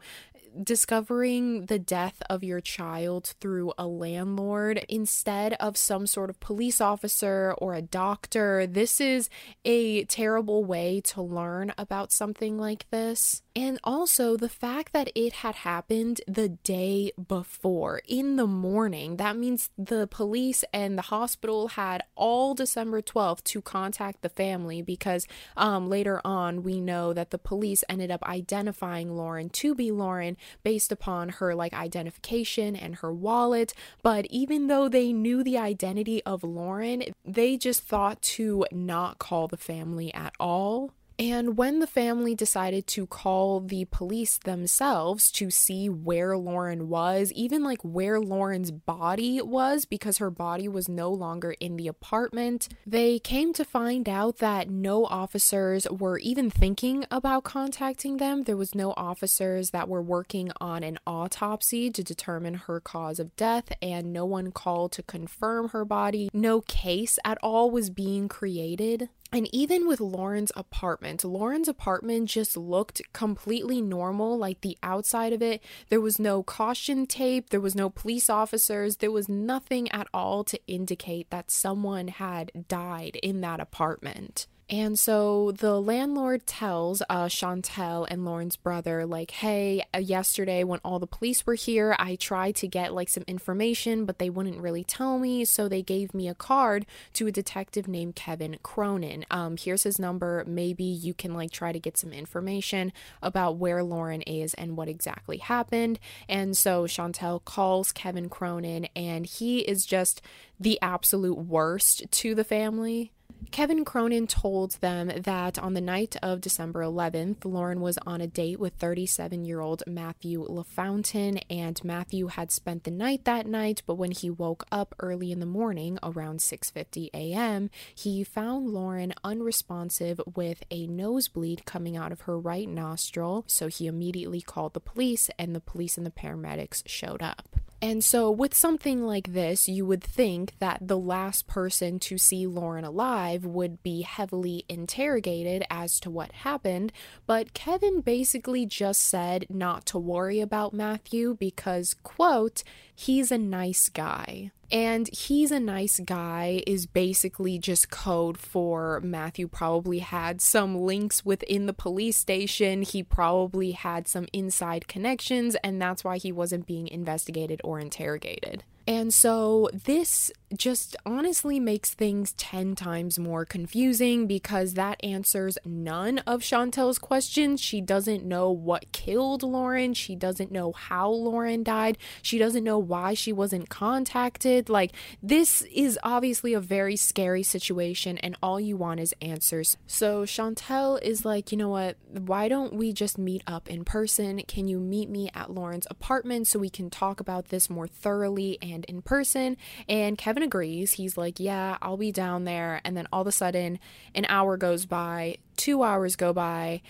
discovering 0.63 1.65
the 1.65 1.79
death 1.79 2.21
of 2.29 2.43
your 2.43 2.61
child 2.61 3.33
through 3.39 3.73
a 3.77 3.87
landlord 3.87 4.85
instead 4.89 5.53
of 5.53 5.77
some 5.77 6.07
sort 6.07 6.29
of 6.29 6.39
police 6.39 6.81
officer 6.81 7.53
or 7.57 7.73
a 7.73 7.81
doctor. 7.81 8.67
This 8.67 8.99
is 9.01 9.29
a 9.65 10.05
terrible 10.05 10.63
way 10.63 11.01
to 11.05 11.21
learn 11.21 11.73
about 11.77 12.11
something 12.11 12.57
like 12.57 12.89
this. 12.89 13.41
And 13.53 13.79
also 13.83 14.37
the 14.37 14.49
fact 14.49 14.93
that 14.93 15.11
it 15.13 15.33
had 15.33 15.55
happened 15.55 16.21
the 16.25 16.49
day 16.49 17.11
before 17.27 18.01
in 18.07 18.37
the 18.37 18.47
morning. 18.47 19.17
That 19.17 19.35
means 19.35 19.69
the 19.77 20.07
police 20.07 20.63
and 20.73 20.97
the 20.97 21.03
hospital 21.03 21.69
had 21.69 22.03
all 22.15 22.53
December 22.53 23.01
12th 23.01 23.43
to 23.45 23.61
contact 23.61 24.21
the 24.21 24.29
family 24.29 24.81
because 24.81 25.27
um, 25.57 25.89
later 25.89 26.21
on 26.23 26.63
we 26.63 26.79
know 26.79 27.11
that 27.11 27.31
the 27.31 27.37
police 27.37 27.83
ended 27.89 28.09
up 28.09 28.23
identifying 28.23 29.15
Lauren 29.15 29.49
to 29.49 29.75
be 29.75 29.91
Lauren 29.91 30.37
based 30.63 30.91
upon 30.91 31.29
her 31.29 31.55
like 31.55 31.73
identification 31.73 32.75
and 32.75 32.97
her 32.97 33.13
wallet. 33.13 33.73
But 34.01 34.25
even 34.29 34.67
though 34.67 34.89
they 34.89 35.13
knew 35.13 35.43
the 35.43 35.57
identity 35.57 36.23
of 36.23 36.43
Lauren, 36.43 37.03
they 37.25 37.57
just 37.57 37.83
thought 37.83 38.21
to 38.21 38.65
not 38.71 39.19
call 39.19 39.47
the 39.47 39.57
family 39.57 40.13
at 40.13 40.33
all. 40.39 40.91
And 41.21 41.55
when 41.55 41.77
the 41.77 41.85
family 41.85 42.33
decided 42.33 42.87
to 42.87 43.05
call 43.05 43.59
the 43.59 43.85
police 43.85 44.39
themselves 44.39 45.31
to 45.33 45.51
see 45.51 45.87
where 45.87 46.35
Lauren 46.35 46.89
was, 46.89 47.31
even 47.33 47.63
like 47.63 47.79
where 47.83 48.19
Lauren's 48.19 48.71
body 48.71 49.39
was, 49.39 49.85
because 49.85 50.17
her 50.17 50.31
body 50.31 50.67
was 50.67 50.89
no 50.89 51.11
longer 51.11 51.51
in 51.59 51.77
the 51.77 51.87
apartment, 51.87 52.69
they 52.87 53.19
came 53.19 53.53
to 53.53 53.63
find 53.63 54.09
out 54.09 54.39
that 54.39 54.71
no 54.71 55.05
officers 55.05 55.87
were 55.91 56.17
even 56.17 56.49
thinking 56.49 57.05
about 57.11 57.43
contacting 57.43 58.17
them. 58.17 58.41
There 58.41 58.57
was 58.57 58.73
no 58.73 58.95
officers 58.97 59.69
that 59.69 59.87
were 59.87 60.01
working 60.01 60.51
on 60.59 60.81
an 60.81 60.97
autopsy 61.05 61.91
to 61.91 62.03
determine 62.03 62.55
her 62.55 62.79
cause 62.79 63.19
of 63.19 63.35
death, 63.35 63.71
and 63.79 64.11
no 64.11 64.25
one 64.25 64.51
called 64.51 64.91
to 64.93 65.03
confirm 65.03 65.69
her 65.69 65.85
body. 65.85 66.31
No 66.33 66.61
case 66.61 67.19
at 67.23 67.37
all 67.43 67.69
was 67.69 67.91
being 67.91 68.27
created. 68.27 69.09
And 69.33 69.47
even 69.53 69.87
with 69.87 70.01
Lauren's 70.01 70.51
apartment, 70.57 71.23
Lauren's 71.23 71.69
apartment 71.69 72.29
just 72.29 72.57
looked 72.57 73.01
completely 73.13 73.81
normal. 73.81 74.37
Like 74.37 74.59
the 74.59 74.77
outside 74.83 75.31
of 75.31 75.41
it, 75.41 75.63
there 75.87 76.01
was 76.01 76.19
no 76.19 76.43
caution 76.43 77.05
tape, 77.05 77.49
there 77.49 77.61
was 77.61 77.73
no 77.73 77.89
police 77.89 78.29
officers, 78.29 78.97
there 78.97 79.11
was 79.11 79.29
nothing 79.29 79.89
at 79.91 80.07
all 80.13 80.43
to 80.43 80.59
indicate 80.67 81.29
that 81.29 81.49
someone 81.49 82.09
had 82.09 82.51
died 82.67 83.17
in 83.23 83.39
that 83.39 83.61
apartment. 83.61 84.47
And 84.71 84.97
so 84.97 85.51
the 85.51 85.81
landlord 85.81 86.47
tells 86.47 87.01
uh, 87.09 87.25
Chantel 87.25 88.07
and 88.09 88.23
Lauren's 88.23 88.55
brother, 88.55 89.05
like, 89.05 89.31
hey, 89.31 89.83
uh, 89.93 89.97
yesterday 89.97 90.63
when 90.63 90.79
all 90.85 90.97
the 90.97 91.05
police 91.05 91.45
were 91.45 91.55
here, 91.55 91.93
I 91.99 92.15
tried 92.15 92.55
to 92.57 92.69
get 92.69 92.93
like 92.93 93.09
some 93.09 93.25
information, 93.27 94.05
but 94.05 94.17
they 94.17 94.29
wouldn't 94.29 94.61
really 94.61 94.85
tell 94.85 95.19
me. 95.19 95.43
So 95.43 95.67
they 95.67 95.81
gave 95.81 96.13
me 96.13 96.29
a 96.29 96.33
card 96.33 96.85
to 97.15 97.27
a 97.27 97.33
detective 97.33 97.89
named 97.89 98.15
Kevin 98.15 98.59
Cronin. 98.63 99.25
Um, 99.29 99.57
here's 99.57 99.83
his 99.83 99.99
number. 99.99 100.45
Maybe 100.47 100.85
you 100.85 101.13
can 101.13 101.33
like 101.33 101.51
try 101.51 101.73
to 101.73 101.79
get 101.79 101.97
some 101.97 102.13
information 102.13 102.93
about 103.21 103.57
where 103.57 103.83
Lauren 103.83 104.21
is 104.21 104.53
and 104.53 104.77
what 104.77 104.87
exactly 104.87 105.39
happened. 105.39 105.99
And 106.29 106.55
so 106.55 106.85
Chantel 106.85 107.43
calls 107.43 107.91
Kevin 107.91 108.29
Cronin, 108.29 108.87
and 108.95 109.25
he 109.25 109.59
is 109.59 109.85
just 109.85 110.21
the 110.57 110.79
absolute 110.81 111.39
worst 111.39 112.09
to 112.09 112.35
the 112.35 112.45
family. 112.45 113.11
Kevin 113.49 113.83
Cronin 113.83 114.27
told 114.27 114.71
them 114.81 115.11
that 115.23 115.57
on 115.57 115.73
the 115.73 115.81
night 115.81 116.15
of 116.21 116.39
December 116.39 116.81
11th, 116.81 117.43
Lauren 117.43 117.81
was 117.81 117.97
on 118.05 118.21
a 118.21 118.27
date 118.27 118.59
with 118.59 118.75
37 118.75 119.43
year 119.43 119.59
old 119.59 119.83
Matthew 119.87 120.45
LaFountain, 120.47 121.41
and 121.49 121.83
Matthew 121.83 122.27
had 122.27 122.51
spent 122.51 122.83
the 122.83 122.91
night 122.91 123.25
that 123.25 123.47
night, 123.47 123.81
but 123.85 123.95
when 123.95 124.11
he 124.11 124.29
woke 124.29 124.65
up 124.71 124.95
early 124.99 125.31
in 125.31 125.39
the 125.39 125.45
morning 125.45 125.97
around 126.03 126.39
6:50 126.39 127.09
a.m., 127.13 127.69
he 127.93 128.23
found 128.23 128.69
Lauren 128.69 129.13
unresponsive 129.23 130.21
with 130.33 130.63
a 130.69 130.87
nosebleed 130.87 131.65
coming 131.65 131.97
out 131.97 132.11
of 132.11 132.21
her 132.21 132.39
right 132.39 132.69
nostril, 132.69 133.43
so 133.47 133.67
he 133.67 133.87
immediately 133.87 134.41
called 134.41 134.73
the 134.73 134.79
police 134.79 135.29
and 135.37 135.53
the 135.53 135.59
police 135.59 135.97
and 135.97 136.05
the 136.05 136.11
paramedics 136.11 136.83
showed 136.85 137.21
up. 137.21 137.57
And 137.83 138.03
so, 138.03 138.29
with 138.29 138.53
something 138.53 139.03
like 139.03 139.33
this, 139.33 139.67
you 139.67 139.87
would 139.87 140.03
think 140.03 140.53
that 140.59 140.87
the 140.87 140.99
last 140.99 141.47
person 141.47 141.97
to 142.01 142.17
see 142.19 142.45
Lauren 142.45 142.85
alive 142.85 143.43
would 143.43 143.81
be 143.81 144.03
heavily 144.03 144.65
interrogated 144.69 145.63
as 145.71 145.99
to 146.01 146.11
what 146.11 146.31
happened, 146.31 146.91
but 147.25 147.55
Kevin 147.55 148.01
basically 148.01 148.67
just 148.67 149.01
said 149.01 149.47
not 149.49 149.87
to 149.87 149.97
worry 149.97 150.41
about 150.41 150.75
Matthew 150.75 151.35
because, 151.39 151.95
quote, 152.03 152.63
he's 152.93 153.31
a 153.31 153.39
nice 153.39 153.89
guy. 153.89 154.51
And 154.71 155.09
he's 155.13 155.51
a 155.51 155.59
nice 155.59 155.99
guy 155.99 156.63
is 156.65 156.85
basically 156.85 157.59
just 157.59 157.89
code 157.89 158.37
for 158.37 159.01
Matthew 159.01 159.49
probably 159.49 159.99
had 159.99 160.39
some 160.39 160.77
links 160.77 161.25
within 161.25 161.65
the 161.65 161.73
police 161.73 162.15
station. 162.15 162.81
He 162.81 163.03
probably 163.03 163.71
had 163.71 164.07
some 164.07 164.27
inside 164.31 164.87
connections, 164.87 165.55
and 165.63 165.81
that's 165.81 166.05
why 166.05 166.17
he 166.17 166.31
wasn't 166.31 166.67
being 166.67 166.87
investigated 166.87 167.59
or 167.65 167.79
interrogated. 167.79 168.63
And 168.87 169.13
so 169.13 169.69
this 169.73 170.31
just 170.57 170.95
honestly 171.05 171.59
makes 171.59 171.93
things 171.93 172.33
10 172.33 172.75
times 172.75 173.17
more 173.17 173.45
confusing 173.45 174.27
because 174.27 174.73
that 174.73 175.01
answers 175.03 175.57
none 175.65 176.19
of 176.19 176.41
Chantel's 176.41 176.99
questions. 176.99 177.61
She 177.61 177.79
doesn't 177.79 178.25
know 178.25 178.51
what 178.51 178.91
killed 178.91 179.43
Lauren. 179.43 179.93
She 179.93 180.15
doesn't 180.15 180.51
know 180.51 180.73
how 180.73 181.09
Lauren 181.09 181.63
died. 181.63 181.97
She 182.21 182.37
doesn't 182.37 182.63
know 182.63 182.77
why 182.77 183.13
she 183.13 183.31
wasn't 183.31 183.69
contacted. 183.69 184.69
Like, 184.69 184.91
this 185.23 185.61
is 185.73 185.97
obviously 186.03 186.53
a 186.53 186.59
very 186.59 186.95
scary 186.95 187.43
situation, 187.43 188.17
and 188.17 188.35
all 188.43 188.59
you 188.59 188.75
want 188.75 188.99
is 188.99 189.13
answers. 189.21 189.77
So 189.87 190.23
Chantel 190.23 191.01
is 191.01 191.23
like, 191.23 191.51
you 191.51 191.57
know 191.57 191.69
what? 191.69 191.97
Why 192.09 192.47
don't 192.47 192.73
we 192.73 192.91
just 192.91 193.17
meet 193.17 193.43
up 193.47 193.69
in 193.69 193.85
person? 193.85 194.41
Can 194.47 194.67
you 194.67 194.79
meet 194.79 195.09
me 195.09 195.29
at 195.33 195.51
Lauren's 195.51 195.87
apartment 195.89 196.47
so 196.47 196.59
we 196.59 196.69
can 196.69 196.89
talk 196.89 197.19
about 197.19 197.49
this 197.49 197.69
more 197.69 197.87
thoroughly 197.87 198.57
and 198.61 198.70
in 198.71 199.01
person? 199.03 199.55
And 199.87 200.17
Kevin 200.17 200.31
Kevin 200.31 200.43
agrees. 200.43 200.93
He's 200.93 201.17
like, 201.17 201.41
Yeah, 201.41 201.77
I'll 201.81 201.97
be 201.97 202.13
down 202.13 202.45
there. 202.45 202.79
And 202.85 202.95
then 202.95 203.05
all 203.11 203.19
of 203.21 203.27
a 203.27 203.31
sudden, 203.31 203.79
an 204.15 204.25
hour 204.29 204.55
goes 204.55 204.85
by, 204.85 205.39
two 205.57 205.83
hours 205.83 206.15
go 206.15 206.31
by, 206.31 206.81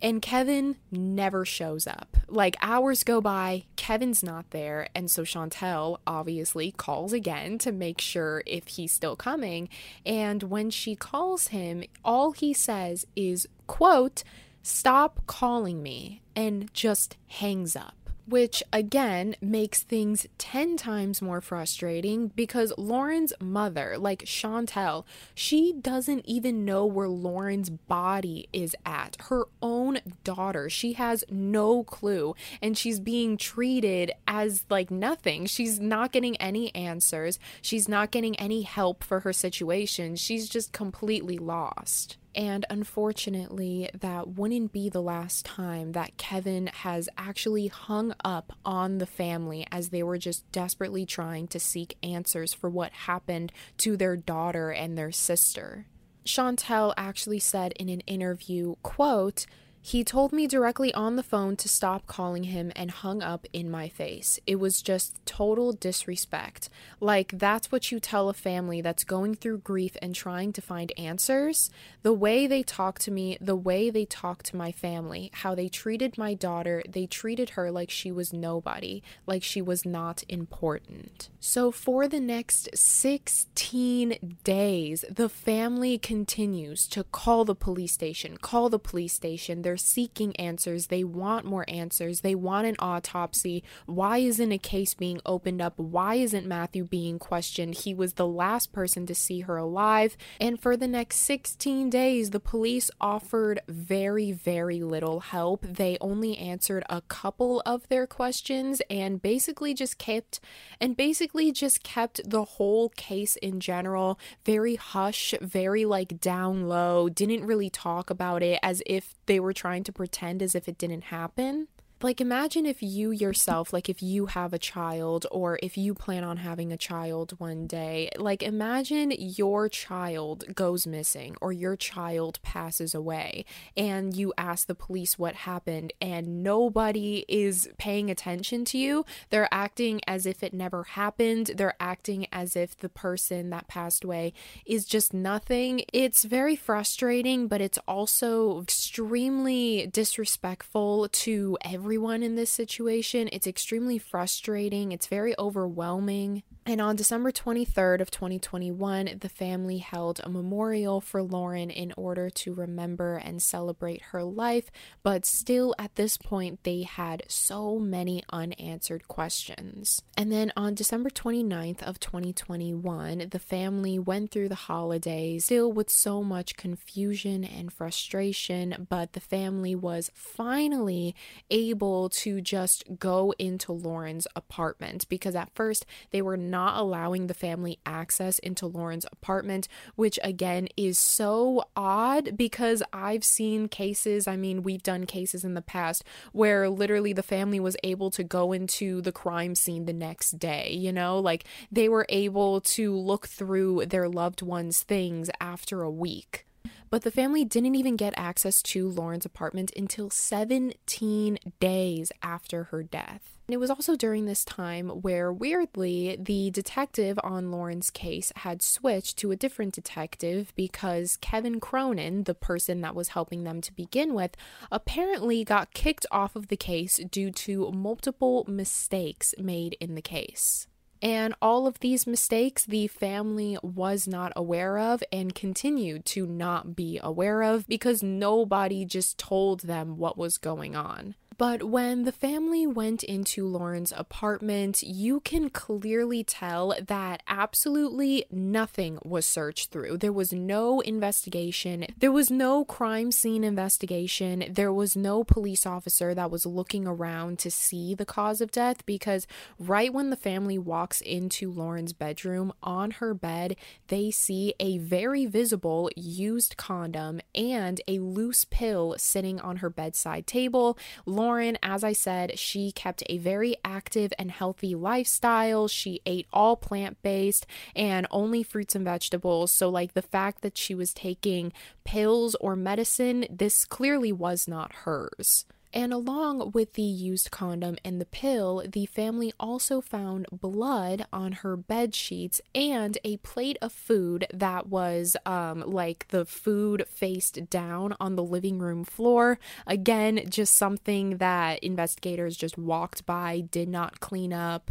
and 0.00 0.22
Kevin 0.22 0.76
never 0.90 1.44
shows 1.44 1.86
up. 1.86 2.16
Like 2.26 2.56
hours 2.62 3.04
go 3.04 3.20
by, 3.20 3.64
Kevin's 3.76 4.22
not 4.22 4.50
there, 4.50 4.88
and 4.94 5.10
so 5.10 5.24
Chantel 5.24 5.98
obviously 6.06 6.72
calls 6.72 7.12
again 7.12 7.58
to 7.58 7.70
make 7.70 8.00
sure 8.00 8.42
if 8.46 8.66
he's 8.66 8.92
still 8.92 9.14
coming. 9.14 9.68
And 10.06 10.44
when 10.44 10.70
she 10.70 10.96
calls 10.96 11.48
him, 11.48 11.84
all 12.02 12.32
he 12.32 12.54
says 12.54 13.06
is, 13.14 13.46
quote, 13.66 14.24
stop 14.62 15.20
calling 15.26 15.82
me, 15.82 16.22
and 16.34 16.72
just 16.72 17.16
hangs 17.28 17.76
up 17.76 18.05
which 18.26 18.62
again 18.72 19.36
makes 19.40 19.82
things 19.82 20.26
10 20.38 20.76
times 20.76 21.22
more 21.22 21.40
frustrating 21.40 22.28
because 22.28 22.72
Lauren's 22.76 23.32
mother, 23.40 23.96
like 23.98 24.24
Chantel, 24.24 25.04
she 25.34 25.72
doesn't 25.72 26.26
even 26.26 26.64
know 26.64 26.84
where 26.84 27.08
Lauren's 27.08 27.70
body 27.70 28.48
is 28.52 28.74
at. 28.84 29.16
Her 29.28 29.44
own 29.62 30.00
daughter, 30.24 30.68
she 30.68 30.94
has 30.94 31.24
no 31.30 31.84
clue 31.84 32.34
and 32.60 32.76
she's 32.76 33.00
being 33.00 33.36
treated 33.36 34.12
as 34.26 34.64
like 34.68 34.90
nothing. 34.90 35.46
She's 35.46 35.78
not 35.78 36.12
getting 36.12 36.36
any 36.36 36.74
answers, 36.74 37.38
she's 37.62 37.88
not 37.88 38.10
getting 38.10 38.36
any 38.36 38.62
help 38.62 39.04
for 39.04 39.20
her 39.20 39.32
situation. 39.32 40.16
She's 40.16 40.48
just 40.48 40.72
completely 40.72 41.38
lost. 41.38 42.16
And 42.36 42.66
unfortunately, 42.68 43.88
that 43.98 44.28
wouldn't 44.28 44.70
be 44.70 44.90
the 44.90 45.00
last 45.00 45.46
time 45.46 45.92
that 45.92 46.18
Kevin 46.18 46.66
has 46.66 47.08
actually 47.16 47.68
hung 47.68 48.14
up 48.22 48.52
on 48.62 48.98
the 48.98 49.06
family 49.06 49.66
as 49.72 49.88
they 49.88 50.02
were 50.02 50.18
just 50.18 50.50
desperately 50.52 51.06
trying 51.06 51.48
to 51.48 51.58
seek 51.58 51.96
answers 52.02 52.52
for 52.52 52.68
what 52.68 52.92
happened 52.92 53.52
to 53.78 53.96
their 53.96 54.16
daughter 54.16 54.70
and 54.70 54.98
their 54.98 55.10
sister. 55.10 55.86
Chantel 56.26 56.92
actually 56.98 57.38
said 57.38 57.72
in 57.72 57.88
an 57.88 58.00
interview, 58.00 58.74
quote, 58.82 59.46
he 59.86 60.02
told 60.02 60.32
me 60.32 60.48
directly 60.48 60.92
on 60.94 61.14
the 61.14 61.22
phone 61.22 61.54
to 61.54 61.68
stop 61.68 62.08
calling 62.08 62.42
him 62.42 62.72
and 62.74 62.90
hung 62.90 63.22
up 63.22 63.46
in 63.52 63.70
my 63.70 63.88
face. 63.88 64.40
It 64.44 64.56
was 64.56 64.82
just 64.82 65.24
total 65.24 65.72
disrespect. 65.72 66.68
Like, 66.98 67.38
that's 67.38 67.70
what 67.70 67.92
you 67.92 68.00
tell 68.00 68.28
a 68.28 68.34
family 68.34 68.80
that's 68.80 69.04
going 69.04 69.36
through 69.36 69.58
grief 69.58 69.96
and 70.02 70.12
trying 70.12 70.52
to 70.54 70.60
find 70.60 70.92
answers. 70.98 71.70
The 72.02 72.12
way 72.12 72.48
they 72.48 72.64
talk 72.64 72.98
to 73.00 73.12
me, 73.12 73.38
the 73.40 73.54
way 73.54 73.88
they 73.88 74.04
talk 74.04 74.42
to 74.44 74.56
my 74.56 74.72
family, 74.72 75.30
how 75.32 75.54
they 75.54 75.68
treated 75.68 76.18
my 76.18 76.34
daughter, 76.34 76.82
they 76.88 77.06
treated 77.06 77.50
her 77.50 77.70
like 77.70 77.90
she 77.90 78.10
was 78.10 78.32
nobody, 78.32 79.04
like 79.24 79.44
she 79.44 79.62
was 79.62 79.86
not 79.86 80.24
important. 80.28 81.28
So, 81.38 81.70
for 81.70 82.08
the 82.08 82.18
next 82.18 82.76
16 82.76 84.38
days, 84.42 85.04
the 85.08 85.28
family 85.28 85.96
continues 85.96 86.88
to 86.88 87.04
call 87.04 87.44
the 87.44 87.54
police 87.54 87.92
station, 87.92 88.36
call 88.38 88.68
the 88.68 88.80
police 88.80 89.12
station. 89.12 89.62
They're 89.62 89.75
seeking 89.76 90.34
answers. 90.36 90.86
They 90.86 91.04
want 91.04 91.44
more 91.44 91.64
answers. 91.68 92.20
They 92.20 92.34
want 92.34 92.66
an 92.66 92.76
autopsy. 92.78 93.64
Why 93.86 94.18
isn't 94.18 94.52
a 94.52 94.58
case 94.58 94.94
being 94.94 95.20
opened 95.26 95.60
up? 95.60 95.78
Why 95.78 96.14
isn't 96.14 96.46
Matthew 96.46 96.84
being 96.84 97.18
questioned? 97.18 97.74
He 97.74 97.94
was 97.94 98.14
the 98.14 98.26
last 98.26 98.72
person 98.72 99.06
to 99.06 99.14
see 99.14 99.40
her 99.40 99.56
alive. 99.56 100.16
And 100.40 100.60
for 100.60 100.76
the 100.76 100.88
next 100.88 101.16
16 101.16 101.90
days, 101.90 102.30
the 102.30 102.40
police 102.40 102.90
offered 103.00 103.60
very, 103.68 104.32
very 104.32 104.82
little 104.82 105.20
help. 105.20 105.66
They 105.66 105.98
only 106.00 106.38
answered 106.38 106.84
a 106.88 107.00
couple 107.02 107.62
of 107.66 107.88
their 107.88 108.06
questions 108.06 108.80
and 108.88 109.20
basically 109.20 109.74
just 109.74 109.98
kept 109.98 110.40
and 110.80 110.96
basically 110.96 111.52
just 111.52 111.82
kept 111.82 112.20
the 112.28 112.44
whole 112.44 112.90
case 112.90 113.36
in 113.36 113.60
general 113.60 114.18
very 114.44 114.76
hush, 114.76 115.34
very 115.40 115.84
like 115.84 116.20
down 116.20 116.68
low, 116.68 117.08
didn't 117.08 117.44
really 117.44 117.70
talk 117.70 118.10
about 118.10 118.42
it 118.42 118.58
as 118.62 118.82
if 118.86 119.15
they 119.26 119.40
were 119.40 119.52
trying 119.52 119.84
to 119.84 119.92
pretend 119.92 120.42
as 120.42 120.54
if 120.54 120.68
it 120.68 120.78
didn't 120.78 121.04
happen. 121.04 121.68
Like, 122.02 122.20
imagine 122.20 122.66
if 122.66 122.82
you 122.82 123.10
yourself, 123.10 123.72
like, 123.72 123.88
if 123.88 124.02
you 124.02 124.26
have 124.26 124.52
a 124.52 124.58
child 124.58 125.26
or 125.30 125.58
if 125.62 125.78
you 125.78 125.94
plan 125.94 126.24
on 126.24 126.36
having 126.36 126.70
a 126.70 126.76
child 126.76 127.32
one 127.38 127.66
day, 127.66 128.10
like, 128.18 128.42
imagine 128.42 129.14
your 129.16 129.70
child 129.70 130.54
goes 130.54 130.86
missing 130.86 131.36
or 131.40 131.52
your 131.52 131.74
child 131.74 132.38
passes 132.42 132.94
away 132.94 133.46
and 133.78 134.14
you 134.14 134.34
ask 134.36 134.66
the 134.66 134.74
police 134.74 135.18
what 135.18 135.36
happened 135.36 135.94
and 135.98 136.42
nobody 136.42 137.24
is 137.28 137.66
paying 137.78 138.10
attention 138.10 138.66
to 138.66 138.76
you. 138.76 139.06
They're 139.30 139.48
acting 139.50 140.02
as 140.06 140.26
if 140.26 140.42
it 140.42 140.52
never 140.52 140.82
happened. 140.84 141.52
They're 141.56 141.80
acting 141.80 142.26
as 142.30 142.56
if 142.56 142.76
the 142.76 142.90
person 142.90 143.48
that 143.50 143.68
passed 143.68 144.04
away 144.04 144.34
is 144.66 144.84
just 144.84 145.14
nothing. 145.14 145.82
It's 145.94 146.24
very 146.24 146.56
frustrating, 146.56 147.48
but 147.48 147.62
it's 147.62 147.78
also 147.88 148.60
extremely 148.60 149.86
disrespectful 149.90 151.08
to 151.08 151.56
everyone 151.64 151.85
everyone 151.86 152.24
in 152.24 152.34
this 152.34 152.50
situation. 152.50 153.28
It's 153.30 153.46
extremely 153.46 153.96
frustrating, 153.96 154.90
it's 154.90 155.06
very 155.06 155.38
overwhelming. 155.38 156.42
And 156.68 156.80
on 156.80 156.96
December 156.96 157.30
23rd 157.30 158.00
of 158.00 158.10
2021, 158.10 159.18
the 159.20 159.28
family 159.28 159.78
held 159.78 160.20
a 160.24 160.28
memorial 160.28 161.00
for 161.00 161.22
Lauren 161.22 161.70
in 161.70 161.94
order 161.96 162.28
to 162.28 162.54
remember 162.54 163.18
and 163.18 163.40
celebrate 163.40 164.02
her 164.10 164.24
life, 164.24 164.68
but 165.04 165.24
still 165.24 165.76
at 165.78 165.94
this 165.94 166.16
point 166.16 166.64
they 166.64 166.82
had 166.82 167.22
so 167.28 167.78
many 167.78 168.24
unanswered 168.32 169.06
questions. 169.06 170.02
And 170.16 170.32
then 170.32 170.52
on 170.56 170.74
December 170.74 171.08
29th 171.08 171.84
of 171.84 172.00
2021, 172.00 173.28
the 173.30 173.38
family 173.38 173.96
went 173.96 174.32
through 174.32 174.48
the 174.48 174.56
holidays 174.56 175.44
still 175.44 175.70
with 175.70 175.88
so 175.88 176.24
much 176.24 176.56
confusion 176.56 177.44
and 177.44 177.72
frustration, 177.72 178.88
but 178.88 179.12
the 179.12 179.20
family 179.20 179.76
was 179.76 180.10
finally 180.12 181.14
able 181.48 181.75
to 182.10 182.40
just 182.40 182.84
go 182.98 183.32
into 183.38 183.72
Lauren's 183.72 184.26
apartment 184.36 185.08
because 185.08 185.34
at 185.34 185.54
first 185.54 185.86
they 186.10 186.20
were 186.20 186.36
not 186.36 186.66
not 186.66 186.80
allowing 186.80 187.26
the 187.26 187.34
family 187.34 187.78
access 187.86 188.38
into 188.40 188.66
Lauren's 188.66 189.06
apartment, 189.12 189.68
which 189.94 190.18
again 190.24 190.66
is 190.76 190.98
so 190.98 191.62
odd 191.76 192.36
because 192.36 192.82
I've 192.92 193.22
seen 193.22 193.68
cases, 193.68 194.26
I 194.26 194.36
mean, 194.36 194.62
we've 194.62 194.82
done 194.82 195.06
cases 195.06 195.44
in 195.44 195.54
the 195.54 195.62
past 195.62 196.02
where 196.32 196.68
literally 196.68 197.12
the 197.12 197.22
family 197.22 197.60
was 197.60 197.76
able 197.84 198.10
to 198.12 198.24
go 198.24 198.52
into 198.52 199.00
the 199.00 199.12
crime 199.12 199.54
scene 199.54 199.84
the 199.84 199.92
next 199.92 200.38
day, 200.38 200.72
you 200.72 200.92
know, 200.92 201.20
like 201.20 201.44
they 201.70 201.88
were 201.88 202.06
able 202.08 202.60
to 202.62 202.96
look 202.96 203.28
through 203.28 203.86
their 203.86 204.08
loved 204.08 204.42
one's 204.42 204.82
things 204.82 205.30
after 205.40 205.82
a 205.82 205.90
week. 205.90 206.46
But 206.90 207.02
the 207.02 207.10
family 207.10 207.44
didn't 207.44 207.74
even 207.74 207.96
get 207.96 208.14
access 208.16 208.62
to 208.62 208.88
Lauren's 208.88 209.26
apartment 209.26 209.72
until 209.76 210.10
17 210.10 211.38
days 211.60 212.12
after 212.22 212.64
her 212.64 212.82
death. 212.82 213.36
And 213.48 213.54
it 213.54 213.58
was 213.58 213.70
also 213.70 213.94
during 213.94 214.26
this 214.26 214.44
time 214.44 214.88
where, 214.88 215.32
weirdly, 215.32 216.16
the 216.18 216.50
detective 216.50 217.16
on 217.22 217.52
Lauren's 217.52 217.90
case 217.90 218.32
had 218.36 218.60
switched 218.60 219.16
to 219.18 219.30
a 219.30 219.36
different 219.36 219.72
detective 219.72 220.52
because 220.56 221.16
Kevin 221.20 221.60
Cronin, 221.60 222.24
the 222.24 222.34
person 222.34 222.80
that 222.80 222.96
was 222.96 223.10
helping 223.10 223.44
them 223.44 223.60
to 223.60 223.72
begin 223.72 224.14
with, 224.14 224.36
apparently 224.72 225.44
got 225.44 225.74
kicked 225.74 226.06
off 226.10 226.34
of 226.34 226.48
the 226.48 226.56
case 226.56 226.98
due 227.08 227.30
to 227.30 227.70
multiple 227.70 228.44
mistakes 228.48 229.32
made 229.38 229.76
in 229.80 229.94
the 229.94 230.02
case. 230.02 230.66
And 231.06 231.34
all 231.40 231.68
of 231.68 231.78
these 231.78 232.04
mistakes 232.04 232.64
the 232.64 232.88
family 232.88 233.56
was 233.62 234.08
not 234.08 234.32
aware 234.34 234.76
of 234.76 235.04
and 235.12 235.32
continued 235.32 236.04
to 236.06 236.26
not 236.26 236.74
be 236.74 236.98
aware 237.00 237.44
of 237.44 237.68
because 237.68 238.02
nobody 238.02 238.84
just 238.84 239.16
told 239.16 239.60
them 239.60 239.98
what 239.98 240.18
was 240.18 240.36
going 240.36 240.74
on. 240.74 241.14
But 241.38 241.64
when 241.64 242.04
the 242.04 242.12
family 242.12 242.66
went 242.66 243.04
into 243.04 243.46
Lauren's 243.46 243.92
apartment, 243.94 244.82
you 244.82 245.20
can 245.20 245.50
clearly 245.50 246.24
tell 246.24 246.74
that 246.86 247.22
absolutely 247.28 248.24
nothing 248.30 248.98
was 249.04 249.26
searched 249.26 249.70
through. 249.70 249.98
There 249.98 250.12
was 250.12 250.32
no 250.32 250.80
investigation, 250.80 251.86
there 251.98 252.12
was 252.12 252.30
no 252.30 252.64
crime 252.64 253.12
scene 253.12 253.44
investigation, 253.44 254.44
there 254.48 254.72
was 254.72 254.96
no 254.96 255.24
police 255.24 255.66
officer 255.66 256.14
that 256.14 256.30
was 256.30 256.46
looking 256.46 256.86
around 256.86 257.38
to 257.40 257.50
see 257.50 257.94
the 257.94 258.06
cause 258.06 258.40
of 258.40 258.50
death 258.50 258.86
because 258.86 259.26
right 259.58 259.92
when 259.92 260.08
the 260.08 260.16
family 260.16 260.58
walks 260.58 261.02
into 261.02 261.50
Lauren's 261.50 261.92
bedroom, 261.92 262.52
on 262.62 262.92
her 262.92 263.12
bed, 263.12 263.56
they 263.88 264.10
see 264.10 264.54
a 264.58 264.78
very 264.78 265.26
visible 265.26 265.90
used 265.96 266.56
condom 266.56 267.20
and 267.34 267.80
a 267.86 267.98
loose 267.98 268.44
pill 268.44 268.94
sitting 268.98 269.38
on 269.40 269.56
her 269.56 269.68
bedside 269.68 270.26
table. 270.26 270.78
Lauren 271.04 271.25
Lauren, 271.26 271.58
as 271.60 271.82
I 271.82 271.92
said, 271.92 272.38
she 272.38 272.70
kept 272.70 273.02
a 273.08 273.18
very 273.18 273.56
active 273.64 274.12
and 274.16 274.30
healthy 274.30 274.76
lifestyle. 274.76 275.66
She 275.66 276.00
ate 276.06 276.28
all 276.32 276.54
plant 276.54 277.02
based 277.02 277.46
and 277.74 278.06
only 278.12 278.44
fruits 278.44 278.76
and 278.76 278.84
vegetables. 278.84 279.50
So, 279.50 279.68
like 279.68 279.94
the 279.94 280.02
fact 280.02 280.42
that 280.42 280.56
she 280.56 280.72
was 280.72 280.94
taking 280.94 281.52
pills 281.84 282.36
or 282.36 282.54
medicine, 282.54 283.26
this 283.28 283.64
clearly 283.64 284.12
was 284.12 284.46
not 284.46 284.72
hers. 284.84 285.44
And 285.76 285.92
along 285.92 286.52
with 286.52 286.72
the 286.72 286.80
used 286.80 287.30
condom 287.30 287.76
and 287.84 288.00
the 288.00 288.06
pill, 288.06 288.64
the 288.66 288.86
family 288.86 289.34
also 289.38 289.82
found 289.82 290.24
blood 290.32 291.04
on 291.12 291.32
her 291.32 291.54
bed 291.54 291.94
sheets 291.94 292.40
and 292.54 292.96
a 293.04 293.18
plate 293.18 293.58
of 293.60 293.72
food 293.72 294.26
that 294.32 294.68
was 294.68 295.18
um, 295.26 295.60
like 295.60 296.08
the 296.08 296.24
food 296.24 296.86
faced 296.88 297.50
down 297.50 297.94
on 298.00 298.16
the 298.16 298.24
living 298.24 298.58
room 298.58 298.84
floor. 298.84 299.38
Again, 299.66 300.22
just 300.30 300.54
something 300.54 301.18
that 301.18 301.62
investigators 301.62 302.38
just 302.38 302.56
walked 302.56 303.04
by, 303.04 303.40
did 303.40 303.68
not 303.68 304.00
clean 304.00 304.32
up. 304.32 304.70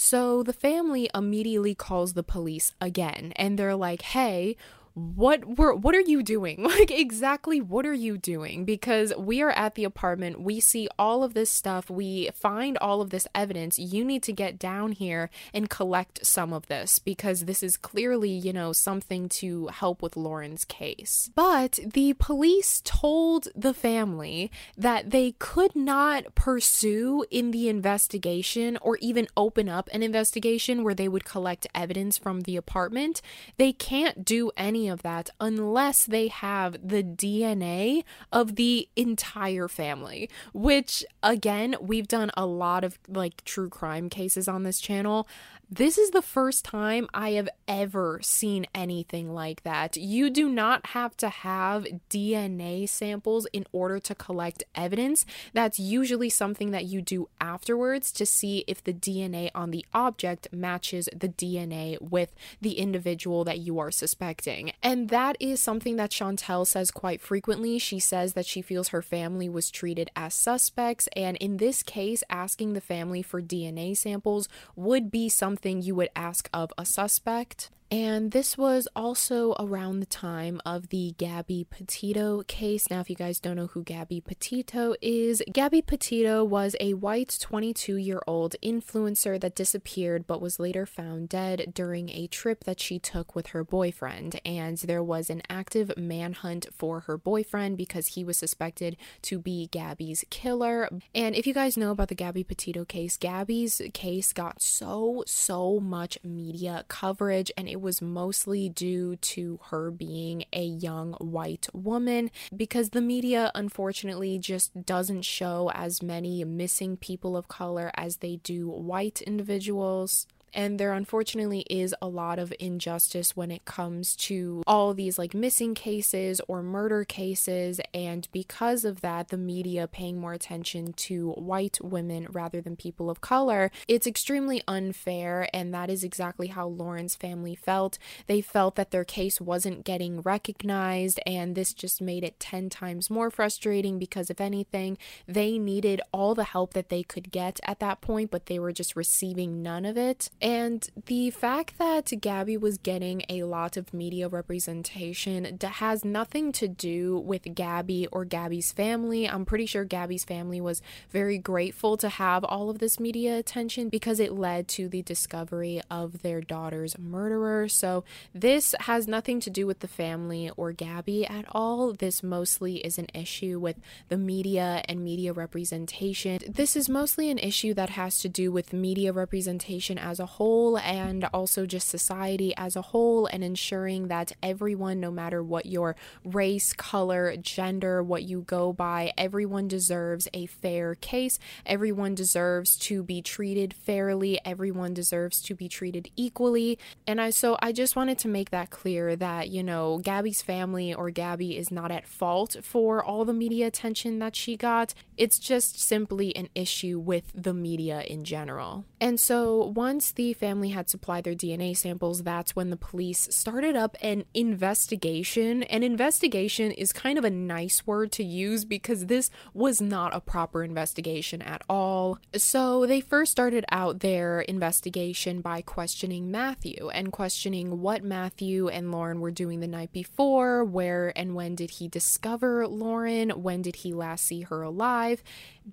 So 0.00 0.44
the 0.44 0.52
family 0.52 1.10
immediately 1.12 1.74
calls 1.74 2.14
the 2.14 2.22
police 2.22 2.72
again 2.80 3.32
and 3.36 3.58
they're 3.58 3.74
like, 3.74 4.00
hey, 4.00 4.56
what 4.94 5.58
were 5.58 5.74
what 5.74 5.94
are 5.94 6.00
you 6.00 6.22
doing? 6.22 6.66
Like 6.78 6.90
exactly 6.90 7.60
what 7.60 7.86
are 7.86 7.94
you 7.94 8.18
doing? 8.18 8.64
Because 8.64 9.12
we 9.16 9.42
are 9.42 9.50
at 9.50 9.74
the 9.74 9.84
apartment. 9.84 10.40
We 10.40 10.60
see 10.60 10.86
all 10.98 11.24
of 11.24 11.34
this 11.34 11.50
stuff. 11.50 11.90
We 11.90 12.30
find 12.34 12.78
all 12.78 13.00
of 13.00 13.10
this 13.10 13.26
evidence. 13.34 13.78
You 13.78 14.04
need 14.04 14.22
to 14.24 14.32
get 14.32 14.58
down 14.58 14.92
here 14.92 15.28
and 15.52 15.68
collect 15.68 16.24
some 16.24 16.52
of 16.52 16.66
this 16.66 16.98
because 16.98 17.46
this 17.46 17.62
is 17.62 17.76
clearly 17.76 18.30
you 18.30 18.52
know 18.52 18.72
something 18.72 19.28
to 19.40 19.68
help 19.68 20.02
with 20.02 20.16
Lauren's 20.16 20.64
case. 20.64 21.30
But 21.34 21.80
the 21.84 22.12
police 22.12 22.82
told 22.84 23.48
the 23.56 23.74
family 23.74 24.50
that 24.76 25.10
they 25.10 25.32
could 25.38 25.74
not 25.74 26.34
pursue 26.34 27.24
in 27.30 27.50
the 27.50 27.68
investigation 27.68 28.78
or 28.82 28.98
even 29.00 29.26
open 29.36 29.68
up 29.68 29.88
an 29.92 30.02
investigation 30.02 30.84
where 30.84 30.94
they 30.94 31.08
would 31.08 31.24
collect 31.24 31.66
evidence 31.74 32.18
from 32.18 32.42
the 32.42 32.56
apartment. 32.56 33.22
They 33.56 33.72
can't 33.72 34.24
do 34.24 34.50
any 34.56 34.87
of 34.88 35.02
that 35.02 35.30
unless 35.40 36.04
they 36.04 36.28
have 36.28 36.76
the 36.86 37.02
DNA 37.02 38.04
of 38.32 38.56
the 38.56 38.88
entire 38.96 39.68
family, 39.68 40.28
which 40.52 41.04
again, 41.22 41.76
we've 41.80 42.08
done 42.08 42.30
a 42.36 42.46
lot 42.46 42.84
of 42.84 42.98
like 43.08 43.44
true 43.44 43.68
crime 43.68 44.08
cases 44.08 44.48
on 44.48 44.62
this 44.62 44.80
channel. 44.80 45.28
This 45.70 45.98
is 45.98 46.12
the 46.12 46.22
first 46.22 46.64
time 46.64 47.08
I 47.12 47.32
have 47.32 47.50
ever 47.66 48.20
seen 48.22 48.66
anything 48.74 49.34
like 49.34 49.64
that. 49.64 49.98
You 49.98 50.30
do 50.30 50.48
not 50.48 50.86
have 50.86 51.14
to 51.18 51.28
have 51.28 51.86
DNA 52.08 52.88
samples 52.88 53.46
in 53.52 53.66
order 53.70 53.98
to 53.98 54.14
collect 54.14 54.64
evidence. 54.74 55.26
That's 55.52 55.78
usually 55.78 56.30
something 56.30 56.70
that 56.70 56.86
you 56.86 57.02
do 57.02 57.28
afterwards 57.38 58.12
to 58.12 58.24
see 58.24 58.64
if 58.66 58.82
the 58.82 58.94
DNA 58.94 59.50
on 59.54 59.70
the 59.70 59.84
object 59.92 60.48
matches 60.50 61.06
the 61.14 61.28
DNA 61.28 62.00
with 62.00 62.34
the 62.62 62.78
individual 62.78 63.44
that 63.44 63.58
you 63.58 63.78
are 63.78 63.90
suspecting. 63.90 64.72
And 64.82 65.10
that 65.10 65.36
is 65.38 65.60
something 65.60 65.96
that 65.96 66.10
Chantel 66.10 66.66
says 66.66 66.90
quite 66.90 67.20
frequently. 67.20 67.78
She 67.78 67.98
says 67.98 68.32
that 68.32 68.46
she 68.46 68.62
feels 68.62 68.88
her 68.88 69.02
family 69.02 69.50
was 69.50 69.70
treated 69.70 70.10
as 70.16 70.32
suspects, 70.32 71.10
and 71.14 71.36
in 71.36 71.58
this 71.58 71.82
case, 71.82 72.24
asking 72.30 72.72
the 72.72 72.80
family 72.80 73.20
for 73.20 73.42
DNA 73.42 73.94
samples 73.94 74.48
would 74.74 75.10
be 75.10 75.28
something 75.28 75.57
something 75.58 75.82
you 75.82 75.92
would 75.96 76.08
ask 76.14 76.48
of 76.54 76.72
a 76.78 76.84
suspect. 76.84 77.68
And 77.90 78.32
this 78.32 78.58
was 78.58 78.86
also 78.94 79.54
around 79.58 80.00
the 80.00 80.06
time 80.06 80.60
of 80.66 80.90
the 80.90 81.14
Gabby 81.16 81.66
Petito 81.68 82.42
case. 82.42 82.90
Now, 82.90 83.00
if 83.00 83.08
you 83.08 83.16
guys 83.16 83.40
don't 83.40 83.56
know 83.56 83.68
who 83.68 83.82
Gabby 83.82 84.20
Petito 84.20 84.94
is, 85.00 85.42
Gabby 85.50 85.80
Petito 85.80 86.44
was 86.44 86.76
a 86.80 86.94
white 86.94 87.38
22 87.40 87.96
year 87.96 88.20
old 88.26 88.56
influencer 88.62 89.40
that 89.40 89.54
disappeared 89.54 90.26
but 90.26 90.42
was 90.42 90.58
later 90.58 90.84
found 90.84 91.30
dead 91.30 91.72
during 91.74 92.10
a 92.10 92.26
trip 92.26 92.64
that 92.64 92.78
she 92.78 92.98
took 92.98 93.34
with 93.34 93.48
her 93.48 93.64
boyfriend. 93.64 94.38
And 94.44 94.76
there 94.78 95.02
was 95.02 95.30
an 95.30 95.42
active 95.48 95.90
manhunt 95.96 96.66
for 96.74 97.00
her 97.00 97.16
boyfriend 97.16 97.78
because 97.78 98.08
he 98.08 98.24
was 98.24 98.36
suspected 98.36 98.98
to 99.22 99.38
be 99.38 99.68
Gabby's 99.72 100.24
killer. 100.28 100.90
And 101.14 101.34
if 101.34 101.46
you 101.46 101.54
guys 101.54 101.78
know 101.78 101.92
about 101.92 102.08
the 102.08 102.14
Gabby 102.14 102.44
Petito 102.44 102.84
case, 102.84 103.16
Gabby's 103.16 103.80
case 103.94 104.34
got 104.34 104.60
so, 104.60 105.24
so 105.26 105.80
much 105.80 106.18
media 106.22 106.84
coverage 106.88 107.50
and 107.56 107.66
it 107.68 107.77
it 107.78 107.82
was 107.82 108.02
mostly 108.02 108.68
due 108.68 109.14
to 109.14 109.60
her 109.70 109.92
being 109.92 110.44
a 110.52 110.64
young 110.64 111.12
white 111.20 111.68
woman 111.72 112.28
because 112.54 112.90
the 112.90 113.00
media 113.00 113.52
unfortunately 113.54 114.36
just 114.36 114.84
doesn't 114.84 115.22
show 115.22 115.70
as 115.72 116.02
many 116.02 116.42
missing 116.42 116.96
people 116.96 117.36
of 117.36 117.46
color 117.46 117.92
as 117.94 118.16
they 118.16 118.34
do 118.42 118.68
white 118.68 119.22
individuals. 119.22 120.26
And 120.52 120.78
there 120.78 120.92
unfortunately 120.92 121.64
is 121.70 121.94
a 122.00 122.08
lot 122.08 122.38
of 122.38 122.52
injustice 122.58 123.36
when 123.36 123.50
it 123.50 123.64
comes 123.64 124.16
to 124.16 124.62
all 124.66 124.94
these 124.94 125.18
like 125.18 125.34
missing 125.34 125.74
cases 125.74 126.40
or 126.48 126.62
murder 126.62 127.04
cases. 127.04 127.80
And 127.92 128.28
because 128.32 128.84
of 128.84 129.00
that, 129.00 129.28
the 129.28 129.36
media 129.36 129.86
paying 129.86 130.18
more 130.18 130.32
attention 130.32 130.92
to 130.94 131.32
white 131.32 131.78
women 131.82 132.26
rather 132.30 132.60
than 132.60 132.76
people 132.76 133.10
of 133.10 133.20
color, 133.20 133.70
it's 133.86 134.06
extremely 134.06 134.62
unfair. 134.66 135.48
And 135.52 135.72
that 135.74 135.90
is 135.90 136.04
exactly 136.04 136.48
how 136.48 136.66
Lauren's 136.66 137.14
family 137.14 137.54
felt. 137.54 137.98
They 138.26 138.40
felt 138.40 138.76
that 138.76 138.90
their 138.90 139.04
case 139.04 139.40
wasn't 139.40 139.84
getting 139.84 140.20
recognized. 140.20 141.20
And 141.26 141.54
this 141.54 141.72
just 141.72 142.00
made 142.00 142.24
it 142.24 142.40
10 142.40 142.70
times 142.70 143.10
more 143.10 143.30
frustrating 143.30 143.98
because, 143.98 144.30
if 144.30 144.40
anything, 144.40 144.98
they 145.26 145.58
needed 145.58 146.00
all 146.12 146.34
the 146.34 146.44
help 146.44 146.74
that 146.74 146.88
they 146.88 147.02
could 147.02 147.30
get 147.30 147.60
at 147.64 147.80
that 147.80 148.00
point, 148.00 148.30
but 148.30 148.46
they 148.46 148.58
were 148.58 148.72
just 148.72 148.96
receiving 148.96 149.62
none 149.62 149.84
of 149.84 149.96
it. 149.96 150.30
And 150.40 150.88
the 151.06 151.30
fact 151.30 151.78
that 151.78 152.12
Gabby 152.20 152.56
was 152.56 152.78
getting 152.78 153.22
a 153.28 153.42
lot 153.42 153.76
of 153.76 153.92
media 153.92 154.28
representation 154.28 155.58
has 155.60 156.04
nothing 156.04 156.52
to 156.52 156.68
do 156.68 157.18
with 157.18 157.54
Gabby 157.54 158.06
or 158.12 158.24
Gabby's 158.24 158.70
family. 158.70 159.28
I'm 159.28 159.44
pretty 159.44 159.66
sure 159.66 159.84
Gabby's 159.84 160.24
family 160.24 160.60
was 160.60 160.80
very 161.10 161.38
grateful 161.38 161.96
to 161.96 162.08
have 162.08 162.44
all 162.44 162.70
of 162.70 162.78
this 162.78 163.00
media 163.00 163.36
attention 163.36 163.88
because 163.88 164.20
it 164.20 164.32
led 164.32 164.68
to 164.68 164.88
the 164.88 165.02
discovery 165.02 165.80
of 165.90 166.22
their 166.22 166.40
daughter's 166.40 166.96
murderer. 166.98 167.68
So 167.68 168.04
this 168.32 168.76
has 168.80 169.08
nothing 169.08 169.40
to 169.40 169.50
do 169.50 169.66
with 169.66 169.80
the 169.80 169.88
family 169.88 170.50
or 170.56 170.70
Gabby 170.72 171.26
at 171.26 171.46
all. 171.50 171.92
This 171.94 172.22
mostly 172.22 172.76
is 172.76 172.96
an 172.96 173.08
issue 173.12 173.58
with 173.58 173.76
the 174.08 174.16
media 174.16 174.82
and 174.88 175.04
media 175.04 175.32
representation. 175.32 176.38
This 176.46 176.76
is 176.76 176.88
mostly 176.88 177.28
an 177.28 177.38
issue 177.38 177.74
that 177.74 177.90
has 177.90 178.18
to 178.18 178.28
do 178.28 178.52
with 178.52 178.72
media 178.72 179.12
representation 179.12 179.98
as 179.98 180.20
a 180.20 180.27
whole 180.36 180.78
and 180.78 181.28
also 181.32 181.66
just 181.66 181.88
society 181.88 182.54
as 182.56 182.76
a 182.76 182.82
whole 182.82 183.26
and 183.26 183.42
ensuring 183.42 184.08
that 184.08 184.32
everyone, 184.42 185.00
no 185.00 185.10
matter 185.10 185.42
what 185.42 185.66
your 185.66 185.96
race, 186.24 186.72
color, 186.72 187.36
gender, 187.36 188.02
what 188.02 188.22
you 188.22 188.42
go 188.42 188.72
by, 188.72 189.12
everyone 189.18 189.66
deserves 189.68 190.28
a 190.32 190.46
fair 190.46 190.94
case. 190.94 191.38
Everyone 191.66 192.14
deserves 192.14 192.76
to 192.78 193.02
be 193.02 193.20
treated 193.22 193.74
fairly. 193.74 194.40
Everyone 194.44 194.94
deserves 194.94 195.40
to 195.42 195.54
be 195.54 195.68
treated 195.68 196.10
equally. 196.16 196.78
And 197.06 197.20
I 197.20 197.30
so 197.30 197.56
I 197.60 197.72
just 197.72 197.96
wanted 197.96 198.18
to 198.18 198.28
make 198.28 198.50
that 198.50 198.70
clear 198.70 199.16
that, 199.16 199.48
you 199.48 199.62
know, 199.62 199.98
Gabby's 199.98 200.42
family 200.42 200.94
or 200.94 201.10
Gabby 201.10 201.56
is 201.56 201.70
not 201.70 201.90
at 201.90 202.06
fault 202.06 202.56
for 202.62 203.02
all 203.02 203.24
the 203.24 203.32
media 203.32 203.66
attention 203.66 204.18
that 204.18 204.36
she 204.36 204.56
got. 204.56 204.94
It's 205.16 205.38
just 205.38 205.80
simply 205.80 206.34
an 206.36 206.48
issue 206.54 206.98
with 206.98 207.32
the 207.34 207.54
media 207.54 208.02
in 208.02 208.24
general. 208.24 208.84
And 209.00 209.18
so 209.18 209.72
once 209.74 210.12
the 210.18 210.32
family 210.32 210.70
had 210.70 210.90
supplied 210.90 211.22
their 211.22 211.36
DNA 211.36 211.76
samples, 211.76 212.24
that's 212.24 212.56
when 212.56 212.70
the 212.70 212.76
police 212.76 213.28
started 213.30 213.76
up 213.76 213.96
an 214.02 214.24
investigation. 214.34 215.62
An 215.62 215.84
investigation 215.84 216.72
is 216.72 216.92
kind 216.92 217.18
of 217.18 217.24
a 217.24 217.30
nice 217.30 217.86
word 217.86 218.10
to 218.12 218.24
use 218.24 218.64
because 218.64 219.06
this 219.06 219.30
was 219.54 219.80
not 219.80 220.14
a 220.14 220.20
proper 220.20 220.64
investigation 220.64 221.40
at 221.40 221.62
all. 221.68 222.18
So 222.36 222.84
they 222.84 223.00
first 223.00 223.30
started 223.30 223.64
out 223.70 224.00
their 224.00 224.40
investigation 224.40 225.40
by 225.40 225.62
questioning 225.62 226.32
Matthew 226.32 226.90
and 226.92 227.12
questioning 227.12 227.80
what 227.80 228.02
Matthew 228.02 228.66
and 228.66 228.90
Lauren 228.90 229.20
were 229.20 229.30
doing 229.30 229.60
the 229.60 229.68
night 229.68 229.92
before, 229.92 230.64
where 230.64 231.12
and 231.14 231.36
when 231.36 231.54
did 231.54 231.70
he 231.70 231.86
discover 231.86 232.66
Lauren, 232.66 233.30
when 233.30 233.62
did 233.62 233.76
he 233.76 233.92
last 233.92 234.24
see 234.24 234.40
her 234.40 234.62
alive. 234.62 235.22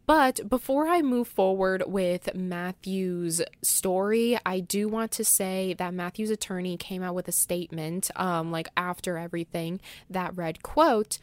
But 0.05 0.49
before 0.49 0.87
I 0.87 1.01
move 1.01 1.27
forward 1.27 1.83
with 1.85 2.35
Matthew's 2.35 3.41
story, 3.61 4.37
I 4.45 4.59
do 4.59 4.89
want 4.89 5.11
to 5.13 5.23
say 5.23 5.73
that 5.75 5.93
Matthew's 5.93 6.29
attorney 6.29 6.75
came 6.75 7.01
out 7.01 7.15
with 7.15 7.27
a 7.27 7.31
statement, 7.31 8.11
um, 8.15 8.51
like 8.51 8.67
after 8.75 9.17
everything, 9.17 9.79
that 10.09 10.35
read, 10.35 10.61
quote, 10.63 11.17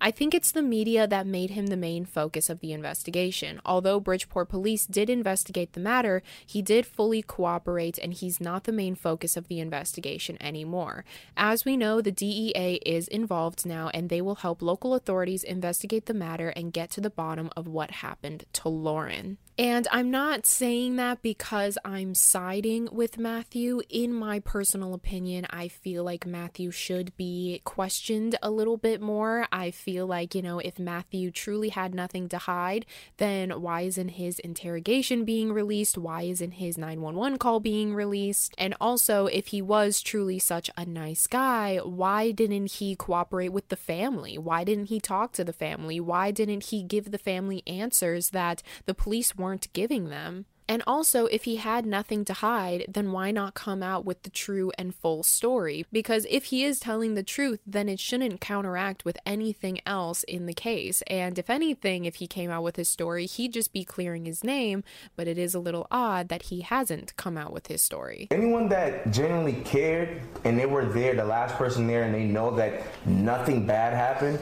I 0.00 0.10
think 0.10 0.34
it's 0.34 0.52
the 0.52 0.62
media 0.62 1.06
that 1.06 1.26
made 1.26 1.50
him 1.50 1.68
the 1.68 1.76
main 1.76 2.04
focus 2.04 2.50
of 2.50 2.60
the 2.60 2.72
investigation. 2.72 3.60
Although 3.64 4.00
Bridgeport 4.00 4.48
police 4.48 4.86
did 4.86 5.08
investigate 5.08 5.72
the 5.72 5.80
matter, 5.80 6.22
he 6.44 6.60
did 6.60 6.84
fully 6.84 7.22
cooperate 7.22 7.98
and 7.98 8.12
he's 8.12 8.40
not 8.40 8.64
the 8.64 8.72
main 8.72 8.94
focus 8.94 9.36
of 9.36 9.48
the 9.48 9.60
investigation 9.60 10.36
anymore. 10.42 11.04
As 11.36 11.64
we 11.64 11.76
know, 11.76 12.00
the 12.00 12.12
DEA 12.12 12.80
is 12.84 13.08
involved 13.08 13.64
now 13.64 13.90
and 13.94 14.08
they 14.08 14.20
will 14.20 14.36
help 14.36 14.60
local 14.60 14.94
authorities 14.94 15.42
investigate 15.44 16.06
the 16.06 16.14
matter 16.14 16.50
and 16.50 16.72
get 16.72 16.90
to 16.90 17.00
the 17.00 17.10
bottom 17.10 17.50
of 17.56 17.66
what 17.66 17.90
happened 17.90 18.44
to 18.54 18.68
Lauren. 18.68 19.38
And 19.56 19.86
I'm 19.92 20.10
not 20.10 20.46
saying 20.46 20.96
that 20.96 21.22
because 21.22 21.78
I'm 21.84 22.16
siding 22.16 22.88
with 22.90 23.18
Matthew. 23.18 23.82
In 23.88 24.12
my 24.12 24.40
personal 24.40 24.94
opinion, 24.94 25.46
I 25.48 25.68
feel 25.68 26.02
like 26.02 26.26
Matthew 26.26 26.72
should 26.72 27.16
be 27.16 27.60
questioned 27.64 28.36
a 28.42 28.50
little 28.50 28.76
bit 28.76 29.00
more. 29.00 29.46
I 29.52 29.70
feel 29.70 30.08
like, 30.08 30.34
you 30.34 30.42
know, 30.42 30.58
if 30.58 30.80
Matthew 30.80 31.30
truly 31.30 31.68
had 31.68 31.94
nothing 31.94 32.28
to 32.30 32.38
hide, 32.38 32.84
then 33.18 33.62
why 33.62 33.82
isn't 33.82 34.08
his 34.08 34.40
interrogation 34.40 35.24
being 35.24 35.52
released? 35.52 35.96
Why 35.96 36.22
isn't 36.22 36.54
his 36.54 36.76
911 36.76 37.38
call 37.38 37.60
being 37.60 37.94
released? 37.94 38.56
And 38.58 38.74
also, 38.80 39.26
if 39.26 39.48
he 39.48 39.62
was 39.62 40.02
truly 40.02 40.40
such 40.40 40.68
a 40.76 40.84
nice 40.84 41.28
guy, 41.28 41.76
why 41.76 42.32
didn't 42.32 42.72
he 42.72 42.96
cooperate 42.96 43.52
with 43.52 43.68
the 43.68 43.76
family? 43.76 44.36
Why 44.36 44.64
didn't 44.64 44.86
he 44.86 44.98
talk 44.98 45.30
to 45.34 45.44
the 45.44 45.52
family? 45.52 46.00
Why 46.00 46.32
didn't 46.32 46.64
he 46.64 46.82
give 46.82 47.12
the 47.12 47.18
family 47.18 47.62
answers 47.68 48.30
that 48.30 48.60
the 48.86 48.94
police 48.94 49.36
weren't 49.44 49.72
giving 49.74 50.08
them. 50.08 50.46
And 50.66 50.82
also, 50.86 51.26
if 51.26 51.44
he 51.44 51.56
had 51.56 51.84
nothing 51.84 52.24
to 52.24 52.32
hide, 52.32 52.86
then 52.88 53.12
why 53.12 53.30
not 53.30 53.52
come 53.52 53.82
out 53.82 54.06
with 54.06 54.22
the 54.22 54.30
true 54.30 54.72
and 54.78 54.94
full 54.94 55.22
story? 55.22 55.84
Because 55.92 56.26
if 56.30 56.44
he 56.44 56.64
is 56.64 56.80
telling 56.80 57.14
the 57.14 57.22
truth, 57.22 57.60
then 57.66 57.86
it 57.88 58.00
shouldn't 58.00 58.40
counteract 58.40 59.04
with 59.04 59.18
anything 59.26 59.80
else 59.84 60.22
in 60.22 60.46
the 60.46 60.54
case. 60.54 61.02
And 61.06 61.38
if 61.38 61.50
anything, 61.50 62.06
if 62.06 62.14
he 62.14 62.26
came 62.26 62.50
out 62.50 62.62
with 62.62 62.76
his 62.76 62.88
story, 62.88 63.26
he'd 63.26 63.52
just 63.52 63.74
be 63.74 63.84
clearing 63.84 64.24
his 64.24 64.42
name. 64.42 64.84
But 65.16 65.28
it 65.28 65.36
is 65.36 65.54
a 65.54 65.60
little 65.60 65.86
odd 65.90 66.28
that 66.28 66.44
he 66.44 66.62
hasn't 66.62 67.14
come 67.16 67.36
out 67.36 67.52
with 67.52 67.66
his 67.66 67.82
story. 67.82 68.28
Anyone 68.30 68.70
that 68.70 69.10
genuinely 69.10 69.62
cared 69.64 70.22
and 70.44 70.58
they 70.58 70.66
were 70.66 70.86
there, 70.86 71.14
the 71.14 71.26
last 71.26 71.56
person 71.56 71.86
there, 71.86 72.04
and 72.04 72.14
they 72.14 72.24
know 72.24 72.50
that 72.56 72.84
nothing 73.04 73.66
bad 73.66 73.92
happened, 73.92 74.38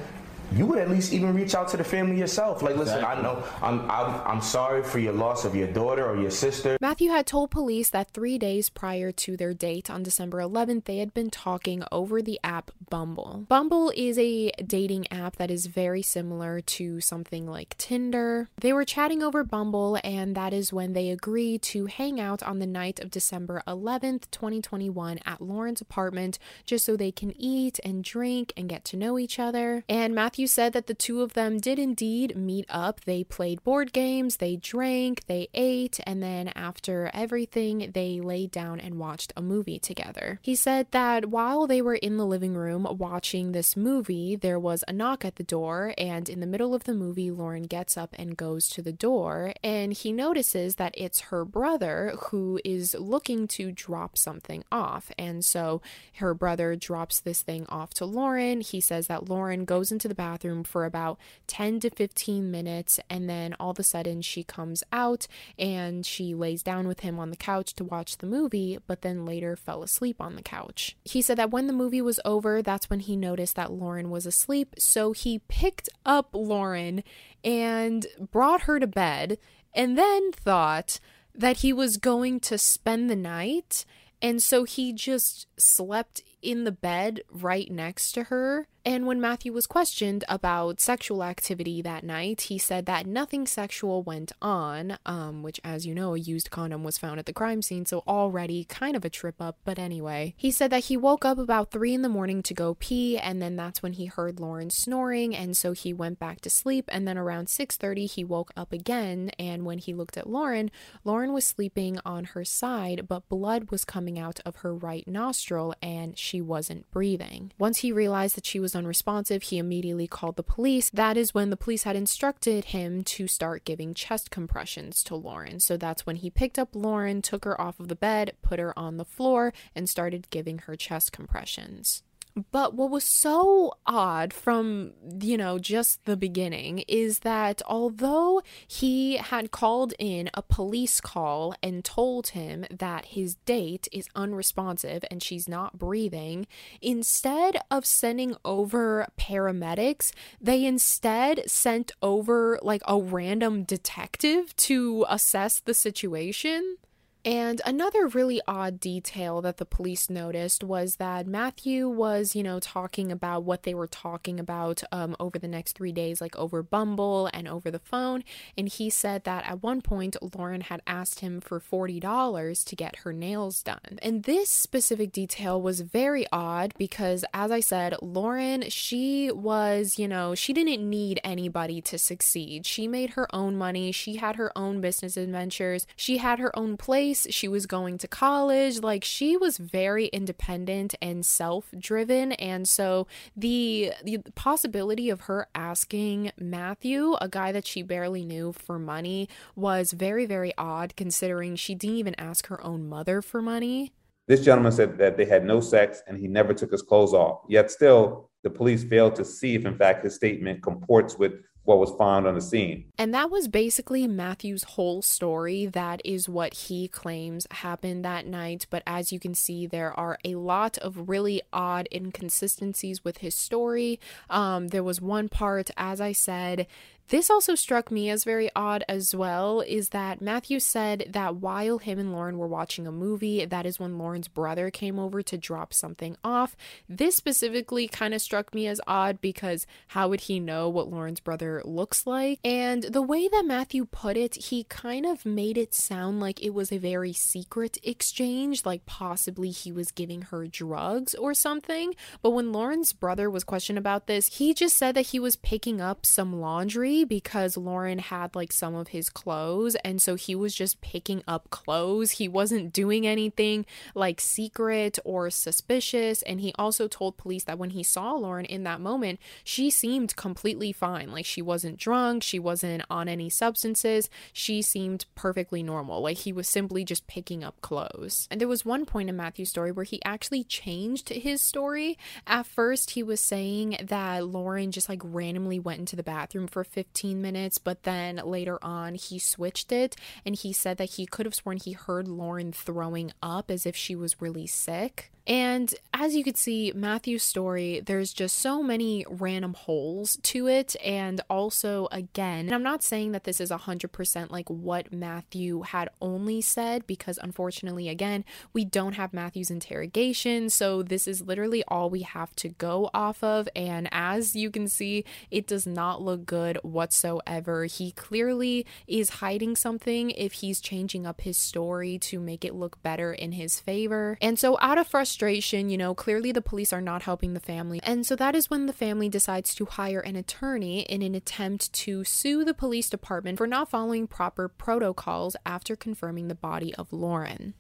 you 0.57 0.67
would 0.67 0.79
at 0.79 0.91
least 0.91 1.13
even 1.13 1.35
reach 1.35 1.55
out 1.55 1.69
to 1.69 1.77
the 1.77 1.85
family 1.85 2.19
yourself. 2.19 2.63
Like, 2.63 2.77
listen, 2.77 2.99
exactly. 2.99 3.21
I 3.21 3.23
know 3.23 3.45
I'm, 3.63 3.91
I'm 3.91 4.21
I'm 4.27 4.41
sorry 4.41 4.83
for 4.83 4.99
your 4.99 5.13
loss 5.13 5.45
of 5.45 5.55
your 5.55 5.69
daughter 5.69 6.09
or 6.09 6.17
your 6.17 6.31
sister. 6.31 6.79
Matthew 6.81 7.11
had 7.11 7.27
told 7.27 7.51
police 7.51 7.91
that 7.91 8.11
three 8.11 8.39
days 8.39 8.69
prior 8.69 9.13
to 9.13 9.37
their 9.37 9.55
date 9.55 9.91
on 9.91 10.03
December 10.03 10.39
11th, 10.39 10.85
they 10.85 10.99
had 10.99 11.15
been 11.15 11.31
talking 11.31 11.83
over 11.91 12.23
the 12.23 12.39
app 12.45 12.71
Bumble. 12.91 13.47
Bumble 13.49 13.93
is 13.97 14.19
a 14.19 14.51
dating 14.67 15.11
app 15.11 15.37
that 15.37 15.51
is 15.51 15.67
very 15.67 16.03
similar 16.03 16.61
to 16.61 17.01
something 17.01 17.47
like 17.47 17.77
Tinder. 17.79 18.49
They 18.61 18.73
were 18.73 18.85
chatting 18.85 19.23
over 19.23 19.45
Bumble, 19.45 19.99
and 20.05 20.35
that 20.37 20.53
is 20.53 20.73
when 20.73 20.93
they 20.93 21.09
agreed 21.09 21.63
to 21.63 21.87
hang 21.87 22.21
out 22.21 22.43
on 22.43 22.59
the 22.59 22.67
night 22.67 23.01
of 23.01 23.11
December 23.11 23.63
11th, 23.67 24.31
2021, 24.31 25.21
at 25.25 25.41
Lauren's 25.41 25.81
apartment, 25.81 26.39
just 26.67 26.85
so 26.85 26.97
they 26.97 27.13
can 27.13 27.33
eat 27.41 27.81
and 27.85 28.05
drink 28.05 28.53
and 28.57 28.69
get 28.69 28.85
to 28.87 28.97
know 28.97 29.19
each 29.19 29.39
other. 29.39 29.85
And 29.89 30.15
Matthew 30.15 30.42
Matthew 30.43 30.49
said 30.49 30.73
that 30.73 30.89
the 30.89 30.95
two 30.95 31.23
of 31.23 31.35
them 31.35 31.59
did 31.59 31.79
indeed 31.79 32.37
meet 32.37 32.67
up. 32.69 33.03
They 33.03 33.23
played 33.23 33.63
board 33.63 33.93
games, 33.93 34.39
they 34.39 34.57
drank, 34.57 35.25
they 35.29 35.47
ate, 35.55 36.01
and 36.05 36.21
then 36.21 36.49
after 36.57 37.13
everything, 37.15 37.93
they 37.95 38.19
laid 38.19 38.51
down 38.51 38.81
and 38.81 38.99
watched 38.99 39.33
a 39.37 39.41
movie 39.41 39.79
together. 39.79 40.41
He 40.43 40.57
said 40.57 40.89
that 40.91 41.27
while 41.27 41.69
they 41.69 41.81
were 41.81 41.95
in 41.95 42.17
the 42.17 42.27
living 42.27 42.55
room 42.55 42.89
watching 42.91 43.53
this 43.53 43.77
movie, 43.77 44.35
there 44.35 44.59
was 44.59 44.83
a 44.89 44.93
knock 44.93 45.25
at 45.25 45.37
the 45.37 45.45
door, 45.45 45.95
and 45.97 46.29
in 46.29 46.41
the 46.41 46.47
middle 46.49 46.75
of 46.75 46.83
the 46.85 46.95
movie, 46.95 47.31
Lauren 47.31 47.63
gets 47.63 47.97
up 47.97 48.13
and 48.19 48.37
goes 48.37 48.69
to 48.71 48.83
the 48.83 48.91
door, 48.91 49.53
and 49.63 49.93
he 49.93 50.11
notices 50.11 50.75
that 50.75 50.93
it's 50.99 51.31
her 51.31 51.45
brother 51.45 52.15
who 52.31 52.59
is 52.65 52.97
looking 52.99 53.47
to 53.47 53.71
drop 53.71 54.19
something 54.19 54.65
off. 54.73 55.13
And 55.17 55.45
so 55.45 55.83
her 56.17 56.35
brother 56.35 56.75
drops 56.75 57.21
this 57.21 57.43
thing 57.43 57.65
off 57.69 57.95
to 57.95 58.05
Lauren. 58.05 58.61
He 58.61 58.81
says 58.81 59.07
that 59.07 59.29
Lauren 59.29 59.65
goes 59.65 59.93
into 59.93 60.09
the 60.09 60.17
bathroom 60.23 60.63
for 60.63 60.85
about 60.85 61.19
10 61.49 61.81
to 61.81 61.91
15 61.91 62.49
minutes, 62.49 63.01
and 63.11 63.29
then 63.29 63.57
all 63.59 63.71
of 63.71 63.79
a 63.81 63.83
sudden 63.83 64.23
she 64.23 64.45
comes 64.45 64.85
out 64.93 65.27
and 65.59 66.07
she 66.07 66.33
lays 66.33 66.63
down 66.63 66.87
with 66.87 67.01
him 67.01 67.19
on 67.19 67.31
the 67.31 67.37
couch 67.37 67.75
to 67.75 67.83
watch 67.83 68.19
the 68.19 68.27
movie, 68.27 68.79
but 68.87 69.03
then 69.03 69.27
later 69.27 69.57
fell 69.57 69.83
asleep 69.83 70.21
on 70.21 70.37
the 70.37 70.43
couch. 70.43 70.97
He 71.05 71.23
said 71.23 71.39
that 71.39 71.51
when 71.51 71.67
the 71.67 71.73
movie 71.73 72.01
was 72.01 72.21
over, 72.25 72.63
that's 72.63 72.89
when 72.89 73.01
he 73.01 73.17
noticed 73.17 73.57
that 73.57 73.73
Lauren 73.73 74.11
was 74.11 74.25
asleep, 74.25 74.77
so 74.79 75.11
he 75.11 75.41
picked 75.49 75.89
up 76.07 76.29
Lauren 76.33 77.03
and 77.43 78.07
brought 78.31 78.63
her 78.63 78.79
to 78.79 78.87
bed, 78.87 79.39
and 79.75 79.99
then 79.99 80.31
thought 80.31 81.01
that 81.35 81.59
he 81.59 81.73
was 81.73 81.97
going 81.97 82.39
to 82.39 82.57
spend 82.59 83.11
the 83.11 83.17
night. 83.17 83.85
And 84.21 84.41
so 84.41 84.63
he 84.63 84.93
just 84.93 85.49
slept 85.59 86.23
in 86.43 86.63
the 86.63 86.71
bed 86.71 87.23
right 87.29 87.69
next 87.73 88.13
to 88.13 88.25
her 88.25 88.69
and 88.85 89.07
when 89.07 89.21
Matthew 89.21 89.53
was 89.53 89.67
questioned 89.67 90.25
about 90.29 90.81
sexual 90.81 91.23
activity 91.23 91.83
that 91.83 92.05
night, 92.05 92.43
he 92.43 92.59
said 92.59 92.87
that 92.87 93.07
nothing 93.07 93.47
sexual 93.47 94.03
went 94.03 94.33
on, 94.43 94.99
um, 95.07 95.43
which, 95.43 95.61
as 95.63 95.87
you 95.87 95.95
know, 95.95 96.15
a 96.15 96.19
used 96.19 96.51
condom 96.51 96.83
was 96.83 96.99
found 96.99 97.19
at 97.19 97.27
the 97.27 97.33
crime 97.33 97.63
scene, 97.63 97.87
so 97.87 98.03
already 98.07 98.65
kind 98.65 98.97
of 98.97 99.05
a 99.05 99.11
trip 99.11 99.37
up. 99.41 99.57
But 99.65 99.79
anyway, 99.79 100.35
he 100.37 100.51
said 100.51 100.71
that 100.71 100.85
he 100.85 100.97
woke 100.97 101.25
up 101.25 101.39
about 101.39 101.71
three 101.71 101.95
in 101.95 102.03
the 102.03 102.09
morning 102.09 102.43
to 102.43 102.55
go 102.55 102.75
pee, 102.75 103.19
and 103.19 103.41
then 103.41 103.57
that's 103.57 103.83
when 103.83 103.93
he 103.93 104.07
heard 104.07 104.41
Lauren 104.41 104.71
snoring, 104.71 105.35
and 105.35 105.57
so 105.57 105.73
he 105.73 105.93
went 105.93 106.19
back 106.19 106.41
to 106.41 106.51
sleep. 106.51 106.89
And 106.89 107.07
then 107.07 107.17
around 107.17 107.49
6:30, 107.49 108.07
he 108.07 108.25
woke 108.25 108.53
up 108.57 108.73
again, 108.73 109.31
and 109.39 109.65
when 109.65 109.79
he 109.79 109.95
looked 109.95 110.17
at 110.17 110.29
Lauren, 110.29 110.71
Lauren 111.05 111.33
was 111.33 111.45
sleeping 111.45 111.99
on 112.05 112.25
her 112.25 112.45
side, 112.45 113.07
but 113.09 113.29
blood 113.29 113.71
was 113.71 113.85
coming 113.85 114.19
out 114.19 114.41
of 114.45 114.57
her 114.57 114.75
right 114.75 115.07
nostril 115.07 115.75
and 115.83 116.19
she 116.19 116.41
wasn't 116.41 116.91
breathing. 116.91 117.53
Once 117.59 117.79
he 117.79 117.93
realized 117.93 118.37
that 118.37 118.47
she 118.47 118.61
was 118.61 118.72
unresponsive, 118.75 119.45
he 119.45 119.59
immediately 119.59 120.07
called 120.07 120.37
the 120.37 120.43
police. 120.43 120.91
That 120.91 121.17
is 121.17 121.35
when 121.35 121.51
the 121.51 121.57
police 121.57 121.83
had 121.83 121.97
instructed 121.97 122.67
him 122.67 123.03
to 123.05 123.27
start 123.27 123.65
giving 123.65 123.95
chest 123.95 124.31
compressions 124.31 125.03
to 125.05 125.15
Lauren. 125.15 125.61
So 125.61 125.77
that's 125.77 126.07
when 126.07 126.17
he 126.17 126.31
picked 126.31 126.59
up 126.59 126.75
Lauren, 126.75 127.23
took 127.23 127.45
her 127.45 127.61
off 127.61 127.81
of 127.81 127.89
the 127.89 127.97
bed, 127.97 128.33
put 128.43 128.59
her 128.59 128.79
on 128.79 128.97
the 128.97 129.05
floor, 129.05 129.53
and 129.75 129.89
started 129.89 130.31
giving 130.31 130.59
her 130.59 130.77
chest 130.77 131.13
compressions. 131.13 132.03
But 132.51 132.75
what 132.75 132.91
was 132.91 133.05
so 133.05 133.75
odd 133.87 134.33
from, 134.33 134.93
you 135.21 135.37
know, 135.37 135.59
just 135.59 136.05
the 136.07 136.17
beginning 136.17 136.79
is 136.89 137.21
that 137.21 137.61
although 137.67 138.43
he 138.67 139.17
had 139.19 139.51
called 139.51 139.93
in 139.99 140.31
a 140.33 140.43
police 140.43 141.01
call 141.01 141.55
and 141.63 141.85
told 141.85 142.29
him 142.29 142.65
that 142.71 143.07
his 143.07 143.35
date 143.45 143.87
is 143.93 144.09
unresponsive 144.15 145.05
and 145.11 145.23
she's 145.23 145.47
not 145.47 145.79
breathing, 145.79 146.47
instead 146.81 147.59
of 147.71 147.85
sending 147.85 148.35
over 148.45 149.07
paramedics, 149.19 150.13
they 150.41 150.65
instead 150.65 151.43
sent 151.51 151.93
over 152.01 152.59
like 152.63 152.83
a 152.89 152.99
random 152.99 153.65
detective 153.65 154.57
to 154.57 155.05
assess 155.09 155.61
the 155.61 155.75
situation. 155.75 156.79
And 157.25 157.61
another 157.65 158.09
really 158.09 158.41
odd 158.49 158.81
detail 158.81 159.41
that 159.43 159.59
the 159.59 159.65
police 159.65 160.11
noticed 160.11 160.65
was 160.65 160.97
that 160.97 161.27
Matthew 161.27 161.89
was, 161.89 162.35
you 162.35 162.43
know, 162.43 162.59
talking 162.59 163.13
about 163.13 163.45
what 163.45 163.63
they 163.63 163.75
were 163.75 163.87
talking 163.87 164.41
about 164.41 164.83
um, 164.91 165.15
over 165.21 165.39
the 165.39 165.47
next 165.47 165.77
three 165.77 165.93
days, 165.93 166.21
like 166.21 166.35
over 166.37 166.63
Bumble 166.63 167.31
and 167.33 167.47
over 167.47 167.71
the 167.71 167.79
phone. 167.79 168.25
And 168.59 168.69
he 168.69 168.91
said 168.91 169.23
that 169.25 169.47
at 169.49 169.63
one 169.63 169.83
point, 169.83 170.17
Lauren 170.37 170.63
had 170.63 170.83
asked 170.87 171.21
him 171.21 171.41
for 171.41 171.61
$40 171.61 172.65
to 172.65 172.77
get 172.77 172.97
her 172.97 173.13
nails 173.13 173.63
done. 173.63 173.99
And 174.01 174.25
this 174.25 174.49
specific 174.51 175.13
detail 175.13 175.63
was 175.63 175.83
very 175.83 176.27
odd 176.33 176.75
because, 176.77 177.25
as 177.33 177.53
I 177.53 177.61
said, 177.61 177.95
Lauren, 178.03 178.69
she 178.69 179.31
was, 179.31 179.97
you 179.99 180.09
know, 180.09 180.35
she 180.35 180.53
didn't 180.53 180.89
need 180.89 181.21
anybody 181.23 181.81
to 181.83 181.99
succeed. 181.99 182.67
She 182.67 182.89
made 182.89 183.11
her 183.11 183.33
own 183.35 183.57
money, 183.57 183.93
she 183.93 184.17
had 184.17 184.37
her 184.37 184.51
own 184.57 184.81
business 184.81 185.17
adventures, 185.17 185.87
she 185.95 186.17
had 186.17 186.41
her 186.41 186.57
own 186.59 186.77
place 186.77 187.12
place. 187.13 187.27
She 187.35 187.49
was 187.49 187.67
going 187.67 187.99
to 187.99 188.09
college. 188.09 188.81
Like 188.81 189.05
she 189.05 189.37
was 189.37 189.59
very 189.59 190.07
independent 190.07 190.95
and 191.01 191.25
self-driven. 191.25 192.33
And 192.33 192.69
so 192.69 193.07
the 193.37 193.93
the 194.05 194.19
possibility 194.35 195.11
of 195.11 195.23
her 195.23 195.47
asking 195.55 196.33
Matthew, 196.39 197.15
a 197.21 197.29
guy 197.29 197.53
that 197.53 197.67
she 197.67 197.83
barely 197.83 198.25
knew, 198.25 198.53
for 198.53 198.79
money 198.79 199.29
was 199.55 199.93
very, 199.93 200.27
very 200.27 200.53
odd 200.57 200.95
considering 200.97 201.57
she 201.57 201.75
didn't 201.75 201.97
even 201.97 202.15
ask 202.19 202.47
her 202.47 202.63
own 202.65 202.89
mother 202.89 203.23
for 203.23 203.43
money. 203.43 203.93
This 204.29 204.45
gentleman 204.45 204.73
said 204.73 204.99
that 204.99 205.17
they 205.17 205.25
had 205.25 205.45
no 205.45 205.61
sex 205.61 206.03
and 206.07 206.17
he 206.17 206.29
never 206.29 206.55
took 206.55 206.71
his 206.71 206.83
clothes 206.83 207.13
off. 207.13 207.43
Yet 207.49 207.71
still, 207.71 208.31
the 208.45 208.51
police 208.51 208.85
failed 208.85 209.17
to 209.17 209.25
see 209.25 209.55
if, 209.57 209.67
in 209.67 209.77
fact, 209.77 210.05
his 210.05 210.15
statement 210.15 210.63
comports 210.63 211.19
with 211.19 211.33
what 211.65 211.79
was 211.79 211.93
found 211.97 212.27
on 212.27 212.35
the 212.35 212.41
scene. 212.41 212.85
And 212.99 213.15
that 213.15 213.31
was 213.31 213.49
basically 213.49 214.07
Matthew's 214.07 214.65
whole 214.65 215.03
story. 215.03 215.67
That 215.67 216.03
is 216.05 216.29
what 216.29 216.55
he 216.55 216.89
claims 216.89 217.47
happened 217.51 218.05
that 218.05 218.27
night. 218.27 218.67
But 218.69 218.83
as 218.87 219.13
you 219.13 219.21
can 219.21 219.35
see, 219.35 219.67
there 219.67 219.93
are 219.99 220.19
a 220.25 220.35
lot 220.35 220.79
of 220.79 221.09
really 221.09 221.43
odd 221.53 221.89
inconsistencies 221.93 223.05
with 223.05 223.19
his 223.19 223.35
story. 223.35 224.01
Um, 224.29 224.69
there 224.69 224.83
was 224.83 225.01
one 225.01 225.29
part, 225.29 225.71
as 225.77 226.01
I 226.01 226.13
said, 226.13 226.67
this 227.13 227.29
also 227.29 227.55
struck 227.55 227.91
me 227.91 228.09
as 228.09 228.25
very 228.25 228.49
odd 228.57 228.83
as 228.89 229.15
well 229.15 229.61
is 229.61 229.91
that 229.91 230.23
Matthew 230.23 230.59
said 230.59 231.11
that 231.11 231.37
while 231.37 231.77
him 231.77 231.99
and 231.99 232.11
Lauren 232.11 232.39
were 232.39 232.49
watching 232.49 232.87
a 232.87 232.91
movie, 232.91 233.45
that 233.45 233.67
is 233.67 233.79
when 233.79 233.99
Lauren's 233.99 234.29
brother 234.29 234.71
came 234.71 234.99
over 234.99 235.21
to 235.21 235.37
drop 235.37 235.75
something 235.75 236.17
off. 236.25 236.57
This 236.89 237.15
specifically 237.15 237.87
kind 237.87 238.15
of 238.15 238.23
struck 238.23 238.55
me 238.55 238.67
as 238.67 238.81
odd 238.87 239.21
because 239.21 239.67
how 239.89 240.09
would 240.09 240.23
he 240.23 240.41
know 240.41 240.71
what 240.71 240.89
Lauren's 240.89 241.21
brother 241.21 241.61
looks 241.67 242.07
like? 242.07 242.41
And 242.43 242.85
the 242.85 243.03
way 243.03 243.29
that 243.29 243.45
Matthew 243.45 243.85
put 243.85 244.17
it, 244.17 244.47
he 244.47 244.65
kind 244.65 245.05
of 245.05 245.27
made 245.27 245.59
it 245.59 245.75
sound 245.75 246.19
like 246.19 246.43
it 246.43 246.55
was 246.55 246.73
a 246.73 246.79
very 246.79 247.13
secret 247.13 247.77
exchange, 247.83 248.65
like 248.65 248.87
possibly 248.87 249.51
he 249.51 249.71
was 249.71 249.91
giving 249.91 250.23
her 250.23 250.47
drugs 250.47 251.15
or 251.15 251.35
something. 251.35 251.95
But 252.23 252.31
when 252.31 252.53
Lauren's 252.53 252.95
brother 252.95 253.29
was 253.29 253.45
questioned 253.45 253.79
about 253.79 254.07
this, 254.07 254.39
he 254.39 254.55
just 254.55 254.79
said 254.79 254.95
that 254.95 255.09
he 255.09 255.21
was 255.21 255.37
picking 255.37 255.79
up 255.79 256.07
some 256.07 256.41
laundry 256.41 257.02
because 257.05 257.57
Lauren 257.57 257.99
had 257.99 258.35
like 258.35 258.53
some 258.53 258.75
of 258.75 258.89
his 258.89 259.11
clothes 259.11 259.75
and 259.85 260.01
so 260.01 260.15
he 260.15 260.35
was 260.35 260.55
just 260.55 260.81
picking 260.81 261.23
up 261.27 261.51
clothes. 261.51 262.13
He 262.13 262.29
wasn't 262.29 262.73
doing 262.73 263.07
anything 263.07 263.67
like 263.95 264.21
secret 264.21 264.99
or 265.05 265.31
suspicious 265.31 266.23
and 266.23 266.41
he 266.41 266.53
also 266.59 266.89
told 266.89 267.17
police 267.17 267.45
that 267.45 267.59
when 267.59 267.71
he 267.71 267.83
saw 267.83 268.13
Lauren 268.13 268.45
in 268.47 268.65
that 268.65 268.81
moment, 268.81 269.19
she 269.45 269.71
seemed 269.71 270.17
completely 270.17 270.73
fine. 270.73 271.11
Like 271.11 271.27
she 271.27 271.43
wasn't 271.43 271.79
drunk, 271.79 272.23
she 272.23 272.39
wasn't 272.39 272.85
on 272.91 273.09
any 273.09 273.31
substances. 273.31 274.09
She 274.33 274.63
seemed 274.63 275.07
perfectly 275.15 275.63
normal. 275.63 276.03
Like 276.03 276.19
he 276.19 276.33
was 276.33 276.49
simply 276.49 276.85
just 276.85 277.07
picking 277.07 277.45
up 277.45 277.61
clothes. 277.61 278.29
And 278.31 278.41
there 278.41 278.49
was 278.49 278.65
one 278.65 278.87
point 278.87 279.09
in 279.09 279.17
Matthew's 279.17 279.51
story 279.51 279.73
where 279.73 279.85
he 279.85 280.03
actually 280.05 280.45
changed 280.45 281.09
his 281.09 281.41
story. 281.43 281.99
At 282.27 282.47
first, 282.47 282.91
he 282.91 283.03
was 283.03 283.21
saying 283.21 283.77
that 283.83 284.27
Lauren 284.27 284.71
just 284.71 284.89
like 284.89 285.01
randomly 285.05 285.59
went 285.59 285.81
into 285.81 285.97
the 285.97 286.03
bathroom 286.03 286.47
for 286.47 286.65
15 286.65 286.82
15 286.83 287.23
minutes, 287.23 287.59
but 287.59 287.85
then 287.85 288.17
later 288.25 288.59
on 288.61 288.97
he 288.97 289.17
switched 289.17 289.71
it 289.71 289.95
and 290.27 290.35
he 290.35 290.53
said 290.53 290.79
that 290.79 290.91
he 290.91 291.07
could 291.07 291.27
have 291.27 291.35
sworn 291.35 291.59
he 291.59 291.73
heard 291.73 292.09
Lauren 292.09 292.51
throwing 292.53 293.13
up 293.23 293.53
as 293.53 293.65
if 293.67 293.77
she 293.77 293.95
was 293.95 294.21
really 294.21 294.49
sick. 294.49 295.12
And 295.27 295.73
as 295.95 296.17
you 296.17 296.25
could 296.25 296.37
see, 296.37 296.73
Matthew's 296.75 297.23
story, 297.23 297.81
there's 297.85 298.13
just 298.13 298.39
so 298.39 298.63
many 298.63 299.05
random 299.09 299.55
holes 299.55 300.19
to 300.23 300.49
it. 300.49 300.75
And 300.85 301.21
also, 301.31 301.89
again, 301.93 302.53
I'm 302.53 302.63
not 302.63 302.83
saying 302.83 303.13
that 303.13 303.25
this 303.25 303.41
is 303.41 303.51
100% 303.51 304.31
like 304.31 304.49
what 304.49 304.93
Matthew 304.93 305.63
had 305.63 305.91
only 306.01 306.41
said, 306.41 306.87
because 306.87 307.19
unfortunately, 307.23 307.89
again, 307.89 308.25
we 308.53 308.65
don't 308.65 308.95
have 308.95 309.13
Matthew's 309.13 309.51
interrogation. 309.51 310.51
So 310.51 310.83
this 310.83 311.07
is 311.07 311.23
literally 311.23 311.63
all 311.69 311.89
we 311.89 312.03
have 312.03 312.35
to 312.37 312.49
go 312.49 312.91
off 312.93 313.23
of. 313.23 313.49
And 313.55 313.89
as 313.93 314.35
you 314.35 314.51
can 314.51 314.67
see, 314.67 315.05
it 315.31 315.47
does 315.47 315.67
not 315.67 316.03
look 316.03 316.27
good 316.27 316.59
whatsoever. 316.63 317.67
He 317.67 317.93
clearly 317.93 318.67
is 318.89 319.11
hiding 319.11 319.55
something 319.55 320.11
if 320.11 320.33
he's 320.35 320.61
changing 320.61 321.07
up 321.07 321.21
his 321.21 321.39
story 321.39 321.99
to 321.99 322.19
make 322.19 322.45
it 322.45 322.55
look 322.55 322.83
better 322.83 323.13
in 323.13 323.33
his 323.33 323.61
favor. 323.61 324.19
And 324.21 324.37
so, 324.39 324.59
out 324.61 324.79
of 324.79 324.89
frustration, 324.89 325.12
frustration, 325.13 325.69
you 325.69 325.77
know, 325.77 325.95
clearly 325.95 326.33
the 326.33 326.41
police 326.41 326.73
are 326.73 326.81
not 326.81 327.03
helping 327.03 327.35
the 327.35 327.41
family. 327.41 327.81
And 327.83 328.07
so 328.07 328.17
that 328.17 328.35
is 328.35 328.49
when 328.49 328.65
the 328.65 328.73
family 328.73 329.11
decides 329.11 329.55
to 329.57 329.67
hire 329.67 330.01
an 330.01 330.17
attorney 330.17 330.81
in 330.85 331.03
an 331.03 331.15
attempt 331.15 331.71
to 331.85 332.03
sue 332.03 332.47
the 332.47 332.55
police 332.55 332.89
department 332.89 333.37
for 333.37 333.47
not 333.47 333.69
following 333.69 334.07
proper 334.07 334.49
protocols 334.49 335.37
after 335.45 335.77
confirming 335.77 336.29
the 336.29 336.35
body 336.35 336.75
of 336.77 336.95
Lauren. 336.95 337.53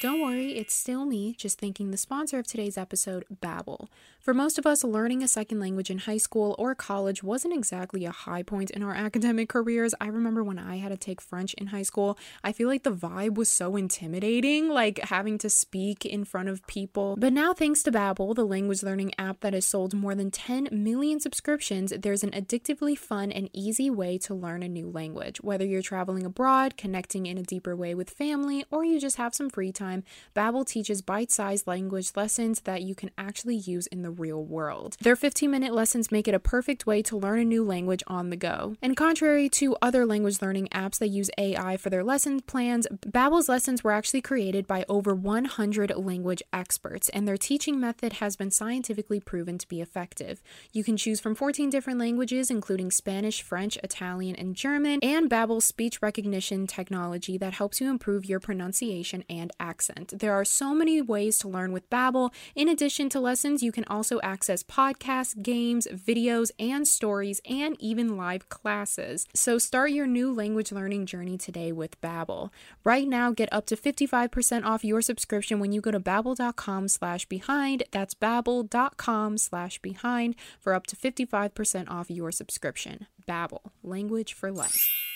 Don't 0.00 0.22
worry, 0.22 0.56
it's 0.56 0.74
still 0.74 1.04
me, 1.04 1.34
just 1.34 1.60
thanking 1.60 1.90
the 1.90 1.98
sponsor 1.98 2.38
of 2.38 2.46
today's 2.46 2.78
episode, 2.78 3.26
Babbel. 3.42 3.88
For 4.26 4.34
most 4.34 4.58
of 4.58 4.66
us, 4.66 4.82
learning 4.82 5.22
a 5.22 5.28
second 5.28 5.60
language 5.60 5.88
in 5.88 5.98
high 5.98 6.16
school 6.16 6.56
or 6.58 6.74
college 6.74 7.22
wasn't 7.22 7.54
exactly 7.54 8.04
a 8.04 8.10
high 8.10 8.42
point 8.42 8.72
in 8.72 8.82
our 8.82 8.92
academic 9.06 9.48
careers. 9.48 9.94
I 10.00 10.08
remember 10.08 10.42
when 10.42 10.58
I 10.58 10.78
had 10.78 10.88
to 10.88 10.96
take 10.96 11.20
French 11.20 11.54
in 11.54 11.68
high 11.68 11.84
school, 11.84 12.18
I 12.42 12.50
feel 12.50 12.66
like 12.66 12.82
the 12.82 12.90
vibe 12.90 13.36
was 13.36 13.48
so 13.48 13.76
intimidating, 13.76 14.68
like 14.68 14.98
having 14.98 15.38
to 15.38 15.48
speak 15.48 16.04
in 16.04 16.24
front 16.24 16.48
of 16.48 16.66
people. 16.66 17.14
But 17.16 17.34
now, 17.34 17.54
thanks 17.54 17.84
to 17.84 17.92
Babbel, 17.92 18.34
the 18.34 18.44
language 18.44 18.82
learning 18.82 19.12
app 19.16 19.42
that 19.42 19.54
has 19.54 19.64
sold 19.64 19.94
more 19.94 20.16
than 20.16 20.32
10 20.32 20.70
million 20.72 21.20
subscriptions, 21.20 21.92
there's 21.96 22.24
an 22.24 22.32
addictively 22.32 22.98
fun 22.98 23.30
and 23.30 23.48
easy 23.52 23.90
way 23.90 24.18
to 24.18 24.34
learn 24.34 24.64
a 24.64 24.68
new 24.68 24.90
language. 24.90 25.40
Whether 25.40 25.66
you're 25.66 25.82
traveling 25.82 26.26
abroad, 26.26 26.76
connecting 26.76 27.26
in 27.26 27.38
a 27.38 27.44
deeper 27.44 27.76
way 27.76 27.94
with 27.94 28.10
family, 28.10 28.64
or 28.72 28.84
you 28.84 28.98
just 28.98 29.18
have 29.18 29.36
some 29.36 29.50
free 29.50 29.70
time 29.70 30.02
Babbel 30.34 30.66
teaches 30.66 31.00
bite-sized 31.00 31.68
language 31.68 32.10
lessons 32.16 32.62
that 32.62 32.82
you 32.82 32.96
can 32.96 33.12
actually 33.16 33.54
use 33.54 33.86
in 33.86 34.02
the 34.02 34.15
real 34.18 34.44
world. 34.44 34.96
Their 35.00 35.16
15-minute 35.16 35.72
lessons 35.72 36.12
make 36.12 36.28
it 36.28 36.34
a 36.34 36.38
perfect 36.38 36.86
way 36.86 37.02
to 37.02 37.16
learn 37.16 37.38
a 37.38 37.44
new 37.44 37.64
language 37.64 38.02
on 38.06 38.30
the 38.30 38.36
go. 38.36 38.76
And 38.80 38.96
contrary 38.96 39.48
to 39.50 39.76
other 39.82 40.06
language 40.06 40.42
learning 40.42 40.68
apps 40.68 40.98
that 40.98 41.08
use 41.08 41.30
AI 41.38 41.76
for 41.76 41.90
their 41.90 42.04
lesson 42.04 42.40
plans, 42.40 42.86
Babbel's 42.92 43.48
lessons 43.48 43.82
were 43.82 43.92
actually 43.92 44.20
created 44.20 44.66
by 44.66 44.84
over 44.88 45.14
100 45.14 45.96
language 45.96 46.42
experts, 46.52 47.08
and 47.08 47.26
their 47.26 47.36
teaching 47.36 47.80
method 47.80 48.14
has 48.14 48.36
been 48.36 48.50
scientifically 48.50 49.18
proven 49.18 49.58
to 49.58 49.66
be 49.66 49.80
effective. 49.80 50.42
You 50.72 50.84
can 50.84 50.96
choose 50.96 51.18
from 51.18 51.34
14 51.34 51.70
different 51.70 51.98
languages, 51.98 52.50
including 52.50 52.90
Spanish, 52.90 53.42
French, 53.42 53.76
Italian, 53.82 54.36
and 54.36 54.54
German, 54.54 55.00
and 55.02 55.28
Babbel's 55.28 55.64
speech 55.64 56.00
recognition 56.00 56.66
technology 56.66 57.36
that 57.38 57.54
helps 57.54 57.80
you 57.80 57.90
improve 57.90 58.24
your 58.24 58.38
pronunciation 58.38 59.24
and 59.28 59.50
accent. 59.58 60.12
There 60.16 60.32
are 60.32 60.44
so 60.44 60.74
many 60.74 61.02
ways 61.02 61.38
to 61.38 61.48
learn 61.48 61.72
with 61.72 61.90
Babbel. 61.90 62.32
In 62.54 62.68
addition 62.68 63.08
to 63.08 63.20
lessons, 63.20 63.62
you 63.62 63.72
can 63.72 63.84
also 63.86 64.05
access 64.22 64.62
podcasts, 64.62 65.40
games, 65.42 65.86
videos, 65.92 66.50
and 66.58 66.86
stories, 66.86 67.40
and 67.48 67.76
even 67.80 68.16
live 68.16 68.48
classes. 68.48 69.26
So 69.34 69.58
start 69.58 69.90
your 69.90 70.06
new 70.06 70.32
language 70.32 70.72
learning 70.72 71.06
journey 71.06 71.36
today 71.36 71.72
with 71.72 72.00
Babbel. 72.00 72.50
Right 72.84 73.08
now, 73.08 73.32
get 73.32 73.52
up 73.52 73.66
to 73.66 73.76
55% 73.76 74.64
off 74.64 74.84
your 74.84 75.02
subscription 75.02 75.58
when 75.58 75.72
you 75.72 75.80
go 75.80 75.90
to 75.90 76.00
babbel.com 76.00 76.88
slash 76.88 77.26
behind. 77.26 77.82
That's 77.90 78.14
babbel.com 78.14 79.38
slash 79.38 79.78
behind 79.80 80.36
for 80.60 80.74
up 80.74 80.86
to 80.86 80.96
55% 80.96 81.90
off 81.90 82.10
your 82.10 82.30
subscription. 82.30 83.06
Babbel, 83.28 83.70
language 83.82 84.32
for 84.32 84.52
life. 84.52 85.15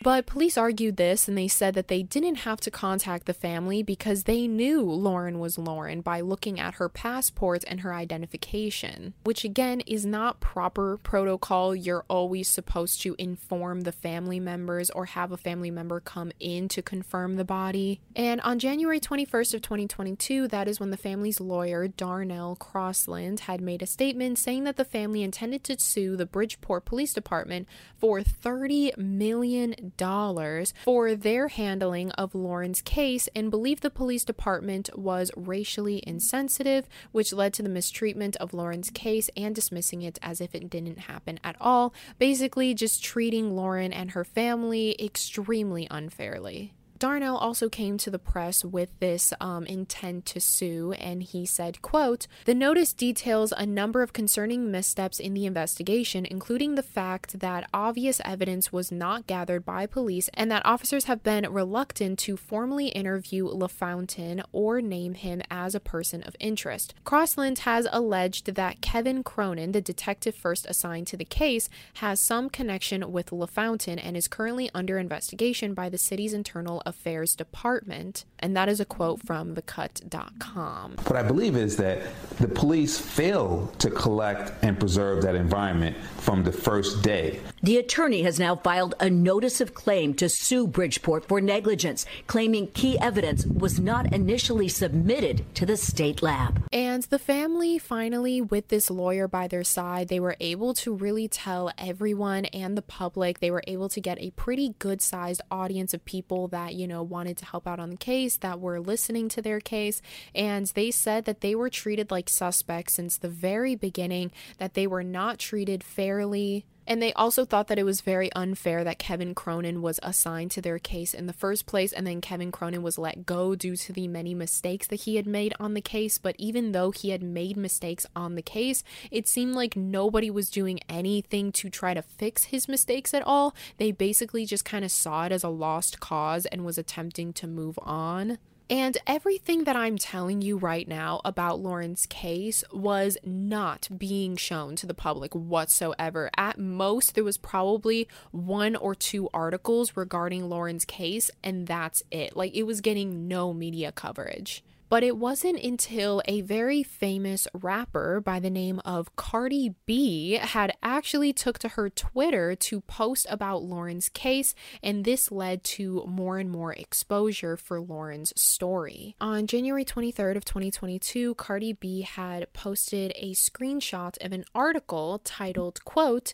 But 0.00 0.26
police 0.26 0.56
argued 0.56 0.96
this 0.96 1.26
and 1.26 1.36
they 1.36 1.48
said 1.48 1.74
that 1.74 1.88
they 1.88 2.04
didn't 2.04 2.36
have 2.36 2.60
to 2.60 2.70
contact 2.70 3.26
the 3.26 3.34
family 3.34 3.82
because 3.82 4.24
they 4.24 4.46
knew 4.46 4.82
Lauren 4.82 5.40
was 5.40 5.58
Lauren 5.58 6.02
by 6.02 6.20
looking 6.20 6.60
at 6.60 6.74
her 6.74 6.88
passport 6.88 7.64
and 7.66 7.80
her 7.80 7.92
identification, 7.92 9.14
which 9.24 9.44
again 9.44 9.80
is 9.80 10.06
not 10.06 10.38
proper 10.38 10.98
protocol. 10.98 11.74
You're 11.74 12.04
always 12.08 12.48
supposed 12.48 13.02
to 13.02 13.16
inform 13.18 13.80
the 13.80 13.92
family 13.92 14.38
members 14.38 14.88
or 14.90 15.06
have 15.06 15.32
a 15.32 15.36
family 15.36 15.70
member 15.70 15.98
come 15.98 16.30
in 16.38 16.68
to 16.68 16.82
confirm 16.82 17.34
the 17.34 17.44
body. 17.44 18.00
And 18.14 18.40
on 18.42 18.60
January 18.60 19.00
21st 19.00 19.54
of 19.54 19.62
2022, 19.62 20.46
that 20.48 20.68
is 20.68 20.78
when 20.78 20.90
the 20.90 20.96
family's 20.96 21.40
lawyer, 21.40 21.88
Darnell 21.88 22.54
Crossland, 22.54 23.40
had 23.40 23.60
made 23.60 23.82
a 23.82 23.86
statement 23.86 24.38
saying 24.38 24.62
that 24.62 24.76
the 24.76 24.84
family 24.84 25.24
intended 25.24 25.64
to 25.64 25.80
sue 25.80 26.16
the 26.16 26.26
Bridgeport 26.26 26.84
Police 26.84 27.12
Department 27.12 27.66
for 27.98 28.22
30 28.22 28.92
million 28.96 29.87
dollars 29.96 30.74
for 30.84 31.14
their 31.14 31.48
handling 31.48 32.10
of 32.12 32.34
Lauren's 32.34 32.82
case 32.82 33.28
and 33.34 33.50
believed 33.50 33.82
the 33.82 33.90
police 33.90 34.24
department 34.24 34.90
was 34.98 35.30
racially 35.36 36.02
insensitive, 36.06 36.88
which 37.12 37.32
led 37.32 37.52
to 37.54 37.62
the 37.62 37.68
mistreatment 37.68 38.36
of 38.36 38.54
Lauren's 38.54 38.90
case 38.90 39.30
and 39.36 39.54
dismissing 39.54 40.02
it 40.02 40.18
as 40.22 40.40
if 40.40 40.54
it 40.54 40.70
didn't 40.70 41.00
happen 41.00 41.40
at 41.42 41.56
all, 41.60 41.94
basically 42.18 42.74
just 42.74 43.02
treating 43.02 43.54
Lauren 43.56 43.92
and 43.92 44.12
her 44.12 44.24
family 44.24 44.96
extremely 45.02 45.86
unfairly. 45.90 46.72
Darnell 46.98 47.36
also 47.36 47.68
came 47.68 47.96
to 47.98 48.10
the 48.10 48.18
press 48.18 48.64
with 48.64 48.88
this 48.98 49.32
um, 49.40 49.64
intent 49.66 50.26
to 50.26 50.40
sue, 50.40 50.92
and 50.92 51.22
he 51.22 51.46
said, 51.46 51.80
quote, 51.80 52.26
The 52.44 52.54
notice 52.54 52.92
details 52.92 53.52
a 53.56 53.64
number 53.64 54.02
of 54.02 54.12
concerning 54.12 54.72
missteps 54.72 55.20
in 55.20 55.32
the 55.32 55.46
investigation, 55.46 56.26
including 56.26 56.74
the 56.74 56.82
fact 56.82 57.38
that 57.38 57.68
obvious 57.72 58.20
evidence 58.24 58.72
was 58.72 58.90
not 58.90 59.28
gathered 59.28 59.64
by 59.64 59.86
police 59.86 60.28
and 60.34 60.50
that 60.50 60.66
officers 60.66 61.04
have 61.04 61.22
been 61.22 61.46
reluctant 61.48 62.18
to 62.20 62.36
formally 62.36 62.88
interview 62.88 63.46
LaFountain 63.46 64.42
or 64.50 64.80
name 64.80 65.14
him 65.14 65.40
as 65.52 65.76
a 65.76 65.80
person 65.80 66.24
of 66.24 66.34
interest. 66.40 66.94
Crossland 67.04 67.60
has 67.60 67.86
alleged 67.92 68.54
that 68.54 68.80
Kevin 68.80 69.22
Cronin, 69.22 69.70
the 69.70 69.80
detective 69.80 70.34
first 70.34 70.66
assigned 70.66 71.06
to 71.06 71.16
the 71.16 71.24
case, 71.24 71.68
has 71.94 72.18
some 72.18 72.50
connection 72.50 73.12
with 73.12 73.30
LaFountain 73.30 74.00
and 74.02 74.16
is 74.16 74.26
currently 74.26 74.68
under 74.74 74.98
investigation 74.98 75.74
by 75.74 75.88
the 75.88 75.98
city's 75.98 76.32
internal 76.32 76.82
Affairs 76.88 77.36
Department. 77.36 78.24
And 78.38 78.56
that 78.56 78.68
is 78.68 78.80
a 78.80 78.84
quote 78.84 79.24
from 79.24 79.54
thecut.com. 79.54 80.96
What 81.06 81.16
I 81.16 81.22
believe 81.22 81.56
is 81.56 81.76
that 81.76 82.02
the 82.38 82.48
police 82.48 82.98
failed 82.98 83.78
to 83.80 83.90
collect 83.90 84.52
and 84.62 84.78
preserve 84.78 85.22
that 85.22 85.34
environment 85.34 85.96
from 86.16 86.42
the 86.42 86.52
first 86.52 87.02
day. 87.02 87.40
The 87.60 87.76
attorney 87.76 88.22
has 88.22 88.38
now 88.38 88.54
filed 88.54 88.94
a 89.00 89.10
notice 89.10 89.60
of 89.60 89.74
claim 89.74 90.14
to 90.14 90.28
sue 90.28 90.68
Bridgeport 90.68 91.26
for 91.26 91.40
negligence, 91.40 92.06
claiming 92.28 92.68
key 92.68 92.96
evidence 93.00 93.44
was 93.46 93.80
not 93.80 94.12
initially 94.12 94.68
submitted 94.68 95.44
to 95.56 95.66
the 95.66 95.76
state 95.76 96.22
lab. 96.22 96.62
And 96.72 97.02
the 97.04 97.18
family 97.18 97.76
finally, 97.78 98.40
with 98.40 98.68
this 98.68 98.90
lawyer 98.90 99.26
by 99.26 99.48
their 99.48 99.64
side, 99.64 100.06
they 100.06 100.20
were 100.20 100.36
able 100.38 100.72
to 100.74 100.94
really 100.94 101.26
tell 101.26 101.72
everyone 101.76 102.44
and 102.46 102.76
the 102.76 102.82
public, 102.82 103.40
they 103.40 103.50
were 103.50 103.64
able 103.66 103.88
to 103.88 104.00
get 104.00 104.20
a 104.20 104.30
pretty 104.30 104.76
good 104.78 105.02
sized 105.02 105.42
audience 105.50 105.92
of 105.92 106.04
people 106.04 106.46
that, 106.48 106.76
you 106.76 106.86
know, 106.86 107.02
wanted 107.02 107.36
to 107.38 107.44
help 107.44 107.66
out 107.66 107.80
on 107.80 107.90
the 107.90 107.96
case, 107.96 108.36
that 108.36 108.60
were 108.60 108.78
listening 108.78 109.28
to 109.30 109.42
their 109.42 109.58
case. 109.58 110.00
And 110.32 110.66
they 110.68 110.92
said 110.92 111.24
that 111.24 111.40
they 111.40 111.56
were 111.56 111.70
treated 111.70 112.12
like 112.12 112.28
suspects 112.28 112.94
since 112.94 113.16
the 113.16 113.28
very 113.28 113.74
beginning, 113.74 114.30
that 114.58 114.74
they 114.74 114.86
were 114.86 115.02
not 115.02 115.40
treated 115.40 115.82
fairly 115.82 116.64
and 116.88 117.02
they 117.02 117.12
also 117.12 117.44
thought 117.44 117.68
that 117.68 117.78
it 117.78 117.84
was 117.84 118.00
very 118.00 118.32
unfair 118.32 118.82
that 118.82 118.98
Kevin 118.98 119.34
Cronin 119.34 119.82
was 119.82 120.00
assigned 120.02 120.50
to 120.52 120.62
their 120.62 120.78
case 120.78 121.12
in 121.12 121.26
the 121.26 121.34
first 121.34 121.66
place, 121.66 121.92
and 121.92 122.06
then 122.06 122.22
Kevin 122.22 122.50
Cronin 122.50 122.82
was 122.82 122.96
let 122.96 123.26
go 123.26 123.54
due 123.54 123.76
to 123.76 123.92
the 123.92 124.08
many 124.08 124.32
mistakes 124.32 124.86
that 124.86 125.02
he 125.02 125.16
had 125.16 125.26
made 125.26 125.52
on 125.60 125.74
the 125.74 125.82
case. 125.82 126.16
But 126.16 126.34
even 126.38 126.72
though 126.72 126.90
he 126.90 127.10
had 127.10 127.22
made 127.22 127.58
mistakes 127.58 128.06
on 128.16 128.36
the 128.36 128.42
case, 128.42 128.82
it 129.10 129.28
seemed 129.28 129.54
like 129.54 129.76
nobody 129.76 130.30
was 130.30 130.48
doing 130.48 130.80
anything 130.88 131.52
to 131.52 131.68
try 131.68 131.92
to 131.92 132.00
fix 132.00 132.44
his 132.44 132.68
mistakes 132.68 133.12
at 133.12 133.22
all. 133.22 133.54
They 133.76 133.92
basically 133.92 134.46
just 134.46 134.64
kind 134.64 134.84
of 134.84 134.90
saw 134.90 135.26
it 135.26 135.32
as 135.32 135.44
a 135.44 135.50
lost 135.50 136.00
cause 136.00 136.46
and 136.46 136.64
was 136.64 136.78
attempting 136.78 137.34
to 137.34 137.46
move 137.46 137.78
on. 137.82 138.38
And 138.70 138.98
everything 139.06 139.64
that 139.64 139.76
I'm 139.76 139.96
telling 139.96 140.42
you 140.42 140.58
right 140.58 140.86
now 140.86 141.22
about 141.24 141.58
Lauren's 141.60 142.04
case 142.04 142.62
was 142.70 143.16
not 143.24 143.88
being 143.96 144.36
shown 144.36 144.76
to 144.76 144.86
the 144.86 144.92
public 144.92 145.34
whatsoever. 145.34 146.30
At 146.36 146.58
most, 146.58 147.14
there 147.14 147.24
was 147.24 147.38
probably 147.38 148.08
one 148.30 148.76
or 148.76 148.94
two 148.94 149.30
articles 149.32 149.96
regarding 149.96 150.50
Lauren's 150.50 150.84
case, 150.84 151.30
and 151.42 151.66
that's 151.66 152.02
it. 152.10 152.36
Like, 152.36 152.54
it 152.54 152.64
was 152.64 152.82
getting 152.82 153.26
no 153.26 153.54
media 153.54 153.90
coverage. 153.90 154.62
But 154.88 155.02
it 155.02 155.16
wasn't 155.18 155.62
until 155.62 156.22
a 156.26 156.40
very 156.40 156.82
famous 156.82 157.46
rapper 157.52 158.20
by 158.20 158.40
the 158.40 158.50
name 158.50 158.80
of 158.84 159.14
Cardi 159.16 159.74
B 159.84 160.32
had 160.34 160.72
actually 160.82 161.32
took 161.32 161.58
to 161.58 161.68
her 161.68 161.90
Twitter 161.90 162.54
to 162.54 162.80
post 162.82 163.26
about 163.28 163.62
Lauren's 163.62 164.08
case, 164.08 164.54
and 164.82 165.04
this 165.04 165.30
led 165.30 165.62
to 165.64 166.04
more 166.06 166.38
and 166.38 166.50
more 166.50 166.72
exposure 166.72 167.56
for 167.56 167.80
Lauren's 167.80 168.32
story. 168.40 169.14
On 169.20 169.46
January 169.46 169.84
23rd 169.84 170.36
of 170.36 170.44
2022, 170.44 171.34
Cardi 171.34 171.74
B 171.74 172.02
had 172.02 172.52
posted 172.52 173.12
a 173.16 173.34
screenshot 173.34 174.16
of 174.24 174.32
an 174.32 174.44
article 174.54 175.20
titled, 175.22 175.84
quote, 175.84 176.32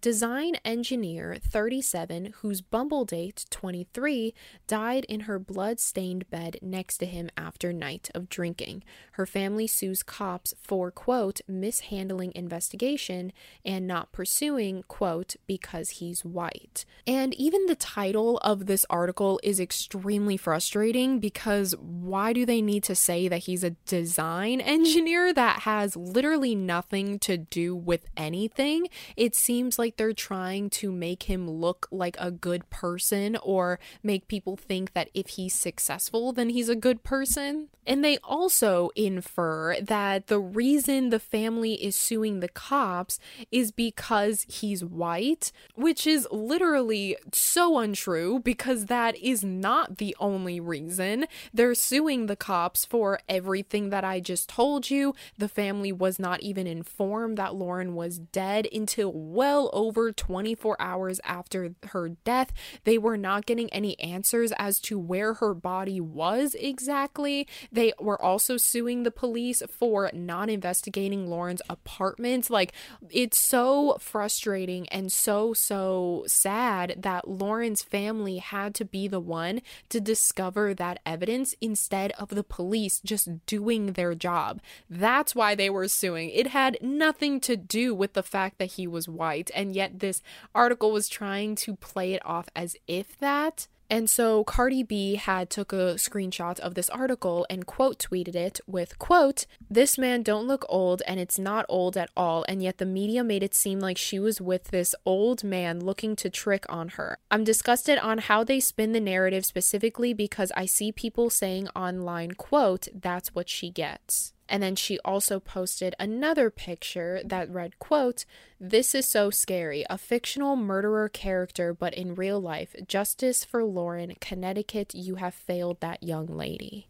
design 0.00 0.56
engineer 0.64 1.38
37 1.40 2.34
whose 2.40 2.60
bumble 2.60 3.04
date 3.04 3.46
23 3.50 4.34
died 4.66 5.04
in 5.06 5.20
her 5.20 5.38
blood-stained 5.38 6.28
bed 6.28 6.58
next 6.60 6.98
to 6.98 7.06
him 7.06 7.30
after 7.36 7.72
night 7.72 8.10
of 8.14 8.28
drinking. 8.28 8.84
Her 9.12 9.24
family 9.24 9.66
sues 9.66 10.02
cops 10.02 10.54
for 10.60 10.90
quote 10.90 11.40
mishandling 11.48 12.32
investigation 12.34 13.32
and 13.64 13.86
not 13.86 14.12
pursuing 14.12 14.84
quote 14.88 15.36
because 15.46 15.90
he's 15.90 16.24
white. 16.24 16.84
And 17.06 17.32
even 17.34 17.66
the 17.66 17.74
title 17.74 18.38
of 18.38 18.66
this 18.66 18.84
article 18.90 19.40
is 19.42 19.58
extremely 19.58 20.36
frustrating 20.36 21.18
because 21.18 21.74
why 21.78 22.32
do 22.32 22.44
they 22.44 22.60
need 22.60 22.84
to 22.84 22.94
say 22.94 23.26
that 23.28 23.44
he's 23.44 23.64
a 23.64 23.70
design 23.86 24.60
engineer 24.60 25.32
that 25.32 25.60
has 25.60 25.96
literally 25.96 26.54
nothing 26.54 27.18
to 27.20 27.38
do 27.38 27.74
with 27.74 28.04
anything? 28.16 28.88
It 29.16 29.34
seems 29.34 29.77
like 29.78 29.96
they're 29.96 30.12
trying 30.12 30.70
to 30.70 30.90
make 30.90 31.24
him 31.24 31.48
look 31.48 31.88
like 31.90 32.16
a 32.18 32.30
good 32.30 32.68
person 32.70 33.36
or 33.42 33.78
make 34.02 34.28
people 34.28 34.56
think 34.56 34.92
that 34.92 35.10
if 35.14 35.28
he's 35.30 35.54
successful, 35.54 36.32
then 36.32 36.50
he's 36.50 36.68
a 36.68 36.76
good 36.76 37.02
person. 37.02 37.68
And 37.88 38.04
they 38.04 38.18
also 38.18 38.90
infer 38.96 39.80
that 39.80 40.26
the 40.26 40.38
reason 40.38 41.08
the 41.08 41.18
family 41.18 41.82
is 41.82 41.96
suing 41.96 42.40
the 42.40 42.48
cops 42.48 43.18
is 43.50 43.72
because 43.72 44.44
he's 44.46 44.84
white, 44.84 45.52
which 45.74 46.06
is 46.06 46.28
literally 46.30 47.16
so 47.32 47.78
untrue 47.78 48.40
because 48.40 48.86
that 48.86 49.16
is 49.16 49.42
not 49.42 49.96
the 49.96 50.14
only 50.20 50.60
reason. 50.60 51.24
They're 51.54 51.74
suing 51.74 52.26
the 52.26 52.36
cops 52.36 52.84
for 52.84 53.20
everything 53.26 53.88
that 53.88 54.04
I 54.04 54.20
just 54.20 54.50
told 54.50 54.90
you. 54.90 55.14
The 55.38 55.48
family 55.48 55.90
was 55.90 56.18
not 56.18 56.42
even 56.42 56.66
informed 56.66 57.38
that 57.38 57.54
Lauren 57.54 57.94
was 57.94 58.18
dead 58.18 58.68
until 58.70 59.12
well 59.12 59.67
over 59.72 60.12
24 60.12 60.80
hours 60.80 61.20
after 61.24 61.74
her 61.88 62.10
death. 62.24 62.52
They 62.84 62.98
were 62.98 63.16
not 63.16 63.46
getting 63.46 63.72
any 63.72 63.98
answers 64.00 64.52
as 64.58 64.80
to 64.80 64.98
where 64.98 65.34
her 65.34 65.54
body 65.54 66.00
was 66.00 66.54
exactly. 66.54 67.46
They 67.70 67.92
were 67.98 68.20
also 68.20 68.56
suing 68.56 69.02
the 69.02 69.10
police 69.10 69.62
for 69.68 70.10
not 70.12 70.50
investigating 70.50 71.28
Lauren's 71.28 71.62
apartment. 71.68 72.50
Like, 72.50 72.72
it's 73.10 73.38
so 73.38 73.96
frustrating 74.00 74.88
and 74.88 75.10
so, 75.12 75.52
so 75.52 76.24
sad 76.26 76.96
that 76.98 77.28
Lauren's 77.28 77.82
family 77.82 78.38
had 78.38 78.74
to 78.76 78.84
be 78.84 79.08
the 79.08 79.20
one 79.20 79.60
to 79.88 80.00
discover 80.00 80.74
that 80.74 81.00
evidence 81.04 81.54
instead 81.60 82.12
of 82.12 82.30
the 82.30 82.44
police 82.44 83.00
just 83.04 83.44
doing 83.46 83.92
their 83.92 84.14
job. 84.14 84.60
That's 84.88 85.34
why 85.34 85.54
they 85.54 85.70
were 85.70 85.88
suing. 85.88 86.30
It 86.30 86.48
had 86.48 86.78
nothing 86.80 87.40
to 87.40 87.56
do 87.56 87.94
with 87.94 88.14
the 88.14 88.22
fact 88.22 88.58
that 88.58 88.72
he 88.72 88.86
was 88.86 89.08
white, 89.08 89.50
and 89.58 89.74
yet 89.74 89.98
this 89.98 90.22
article 90.54 90.90
was 90.90 91.08
trying 91.08 91.54
to 91.56 91.76
play 91.76 92.14
it 92.14 92.24
off 92.24 92.48
as 92.56 92.76
if 92.86 93.18
that 93.18 93.68
And 93.90 94.10
so 94.10 94.44
Cardi 94.44 94.82
B 94.82 95.14
had 95.14 95.48
took 95.48 95.72
a 95.72 95.96
screenshot 95.96 96.60
of 96.60 96.74
this 96.74 96.90
article 96.90 97.46
and 97.48 97.66
quote 97.66 97.98
tweeted 97.98 98.36
it 98.36 98.60
with 98.66 98.98
quote, 98.98 99.46
"This 99.70 99.96
man 99.96 100.22
don't 100.22 100.46
look 100.46 100.66
old 100.68 101.00
and 101.06 101.18
it's 101.18 101.38
not 101.38 101.64
old 101.70 101.96
at 101.96 102.10
all 102.14 102.44
and 102.48 102.62
yet 102.62 102.76
the 102.76 102.84
media 102.84 103.24
made 103.24 103.42
it 103.42 103.54
seem 103.54 103.80
like 103.80 103.96
she 103.96 104.18
was 104.18 104.42
with 104.42 104.64
this 104.64 104.94
old 105.06 105.42
man 105.42 105.80
looking 105.80 106.16
to 106.16 106.28
trick 106.28 106.66
on 106.68 106.88
her. 107.00 107.16
I'm 107.30 107.44
disgusted 107.44 107.98
on 107.98 108.18
how 108.18 108.44
they 108.44 108.60
spin 108.60 108.92
the 108.92 109.00
narrative 109.00 109.46
specifically 109.46 110.12
because 110.12 110.52
I 110.54 110.66
see 110.66 110.92
people 110.92 111.30
saying 111.30 111.68
online 111.68 112.32
quote, 112.32 112.88
that's 112.92 113.34
what 113.34 113.48
she 113.48 113.70
gets." 113.70 114.34
And 114.48 114.62
then 114.62 114.76
she 114.76 114.98
also 115.04 115.38
posted 115.38 115.94
another 115.98 116.50
picture 116.50 117.20
that 117.24 117.50
read, 117.50 117.78
quote, 117.78 118.24
This 118.58 118.94
is 118.94 119.06
so 119.06 119.30
scary. 119.30 119.84
A 119.90 119.98
fictional 119.98 120.56
murderer 120.56 121.08
character, 121.08 121.74
but 121.74 121.94
in 121.94 122.14
real 122.14 122.40
life. 122.40 122.74
Justice 122.86 123.44
for 123.44 123.64
Lauren, 123.64 124.14
Connecticut, 124.20 124.94
you 124.94 125.16
have 125.16 125.34
failed 125.34 125.80
that 125.80 126.02
young 126.02 126.26
lady. 126.26 126.88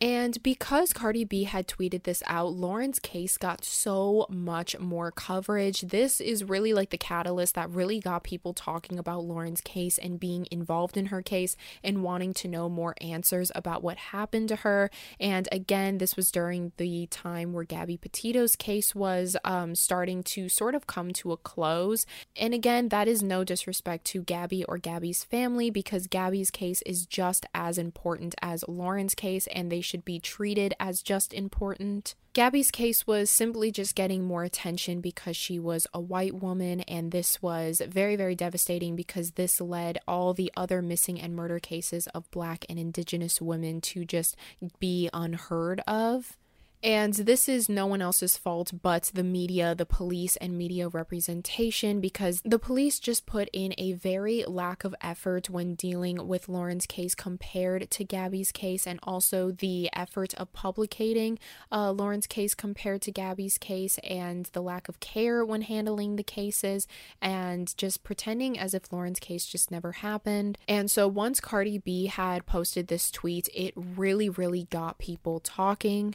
And 0.00 0.42
because 0.42 0.92
Cardi 0.92 1.24
B 1.24 1.44
had 1.44 1.68
tweeted 1.68 2.02
this 2.02 2.22
out, 2.26 2.52
Lauren's 2.52 2.98
case 2.98 3.38
got 3.38 3.64
so 3.64 4.26
much 4.28 4.78
more 4.78 5.10
coverage. 5.10 5.82
This 5.82 6.20
is 6.20 6.44
really 6.44 6.72
like 6.72 6.90
the 6.90 6.98
catalyst 6.98 7.54
that 7.54 7.70
really 7.70 8.00
got 8.00 8.24
people 8.24 8.52
talking 8.52 8.98
about 8.98 9.24
Lauren's 9.24 9.60
case 9.60 9.98
and 9.98 10.20
being 10.20 10.46
involved 10.50 10.96
in 10.96 11.06
her 11.06 11.22
case 11.22 11.56
and 11.82 12.02
wanting 12.02 12.34
to 12.34 12.48
know 12.48 12.68
more 12.68 12.94
answers 13.00 13.50
about 13.54 13.82
what 13.82 13.96
happened 13.96 14.48
to 14.48 14.56
her. 14.56 14.90
And 15.20 15.48
again, 15.52 15.98
this 15.98 16.16
was 16.16 16.30
during 16.30 16.72
the 16.76 17.06
time 17.06 17.52
where 17.52 17.64
Gabby 17.64 17.96
Petito's 17.96 18.56
case 18.56 18.94
was 18.94 19.36
um, 19.44 19.74
starting 19.74 20.22
to 20.24 20.48
sort 20.48 20.74
of 20.74 20.86
come 20.86 21.12
to 21.12 21.32
a 21.32 21.36
close. 21.36 22.04
And 22.36 22.52
again, 22.52 22.88
that 22.88 23.08
is 23.08 23.22
no 23.22 23.44
disrespect 23.44 24.04
to 24.06 24.22
Gabby 24.22 24.64
or 24.64 24.78
Gabby's 24.78 25.24
family 25.24 25.70
because 25.70 26.06
Gabby's 26.06 26.50
case 26.50 26.82
is 26.82 27.06
just 27.06 27.46
as 27.54 27.78
important 27.78 28.34
as 28.42 28.64
Lauren's 28.66 29.14
case, 29.14 29.46
and 29.48 29.70
they 29.70 29.80
should 29.80 29.93
should 29.94 30.04
be 30.04 30.18
treated 30.18 30.74
as 30.80 31.02
just 31.02 31.32
important. 31.32 32.16
Gabby's 32.32 32.72
case 32.72 33.06
was 33.06 33.30
simply 33.30 33.70
just 33.70 33.94
getting 33.94 34.24
more 34.24 34.42
attention 34.42 35.00
because 35.00 35.36
she 35.36 35.56
was 35.60 35.86
a 35.94 36.00
white 36.00 36.34
woman, 36.34 36.80
and 36.80 37.12
this 37.12 37.40
was 37.40 37.80
very, 37.86 38.16
very 38.16 38.34
devastating 38.34 38.96
because 38.96 39.32
this 39.32 39.60
led 39.60 40.00
all 40.08 40.34
the 40.34 40.50
other 40.56 40.82
missing 40.82 41.20
and 41.20 41.36
murder 41.36 41.60
cases 41.60 42.08
of 42.08 42.28
black 42.32 42.64
and 42.68 42.76
indigenous 42.76 43.40
women 43.40 43.80
to 43.82 44.04
just 44.04 44.36
be 44.80 45.08
unheard 45.12 45.80
of. 45.86 46.36
And 46.84 47.14
this 47.14 47.48
is 47.48 47.70
no 47.70 47.86
one 47.86 48.02
else's 48.02 48.36
fault 48.36 48.72
but 48.82 49.10
the 49.14 49.24
media, 49.24 49.74
the 49.74 49.86
police, 49.86 50.36
and 50.36 50.58
media 50.58 50.86
representation 50.86 51.98
because 51.98 52.42
the 52.44 52.58
police 52.58 52.98
just 52.98 53.24
put 53.24 53.48
in 53.54 53.72
a 53.78 53.94
very 53.94 54.44
lack 54.44 54.84
of 54.84 54.94
effort 55.00 55.48
when 55.48 55.76
dealing 55.76 56.28
with 56.28 56.46
Lauren's 56.46 56.84
case 56.84 57.14
compared 57.14 57.90
to 57.92 58.04
Gabby's 58.04 58.52
case, 58.52 58.86
and 58.86 59.00
also 59.02 59.50
the 59.50 59.88
effort 59.94 60.34
of 60.34 60.52
publicating 60.52 61.38
uh, 61.72 61.90
Lauren's 61.90 62.26
case 62.26 62.54
compared 62.54 63.00
to 63.00 63.10
Gabby's 63.10 63.56
case, 63.56 63.96
and 64.04 64.50
the 64.52 64.60
lack 64.60 64.86
of 64.86 65.00
care 65.00 65.42
when 65.42 65.62
handling 65.62 66.16
the 66.16 66.22
cases, 66.22 66.86
and 67.22 67.74
just 67.78 68.04
pretending 68.04 68.58
as 68.58 68.74
if 68.74 68.92
Lauren's 68.92 69.20
case 69.20 69.46
just 69.46 69.70
never 69.70 69.92
happened. 69.92 70.58
And 70.68 70.90
so 70.90 71.08
once 71.08 71.40
Cardi 71.40 71.78
B 71.78 72.08
had 72.08 72.44
posted 72.44 72.88
this 72.88 73.10
tweet, 73.10 73.48
it 73.54 73.72
really, 73.74 74.28
really 74.28 74.64
got 74.64 74.98
people 74.98 75.40
talking 75.40 76.14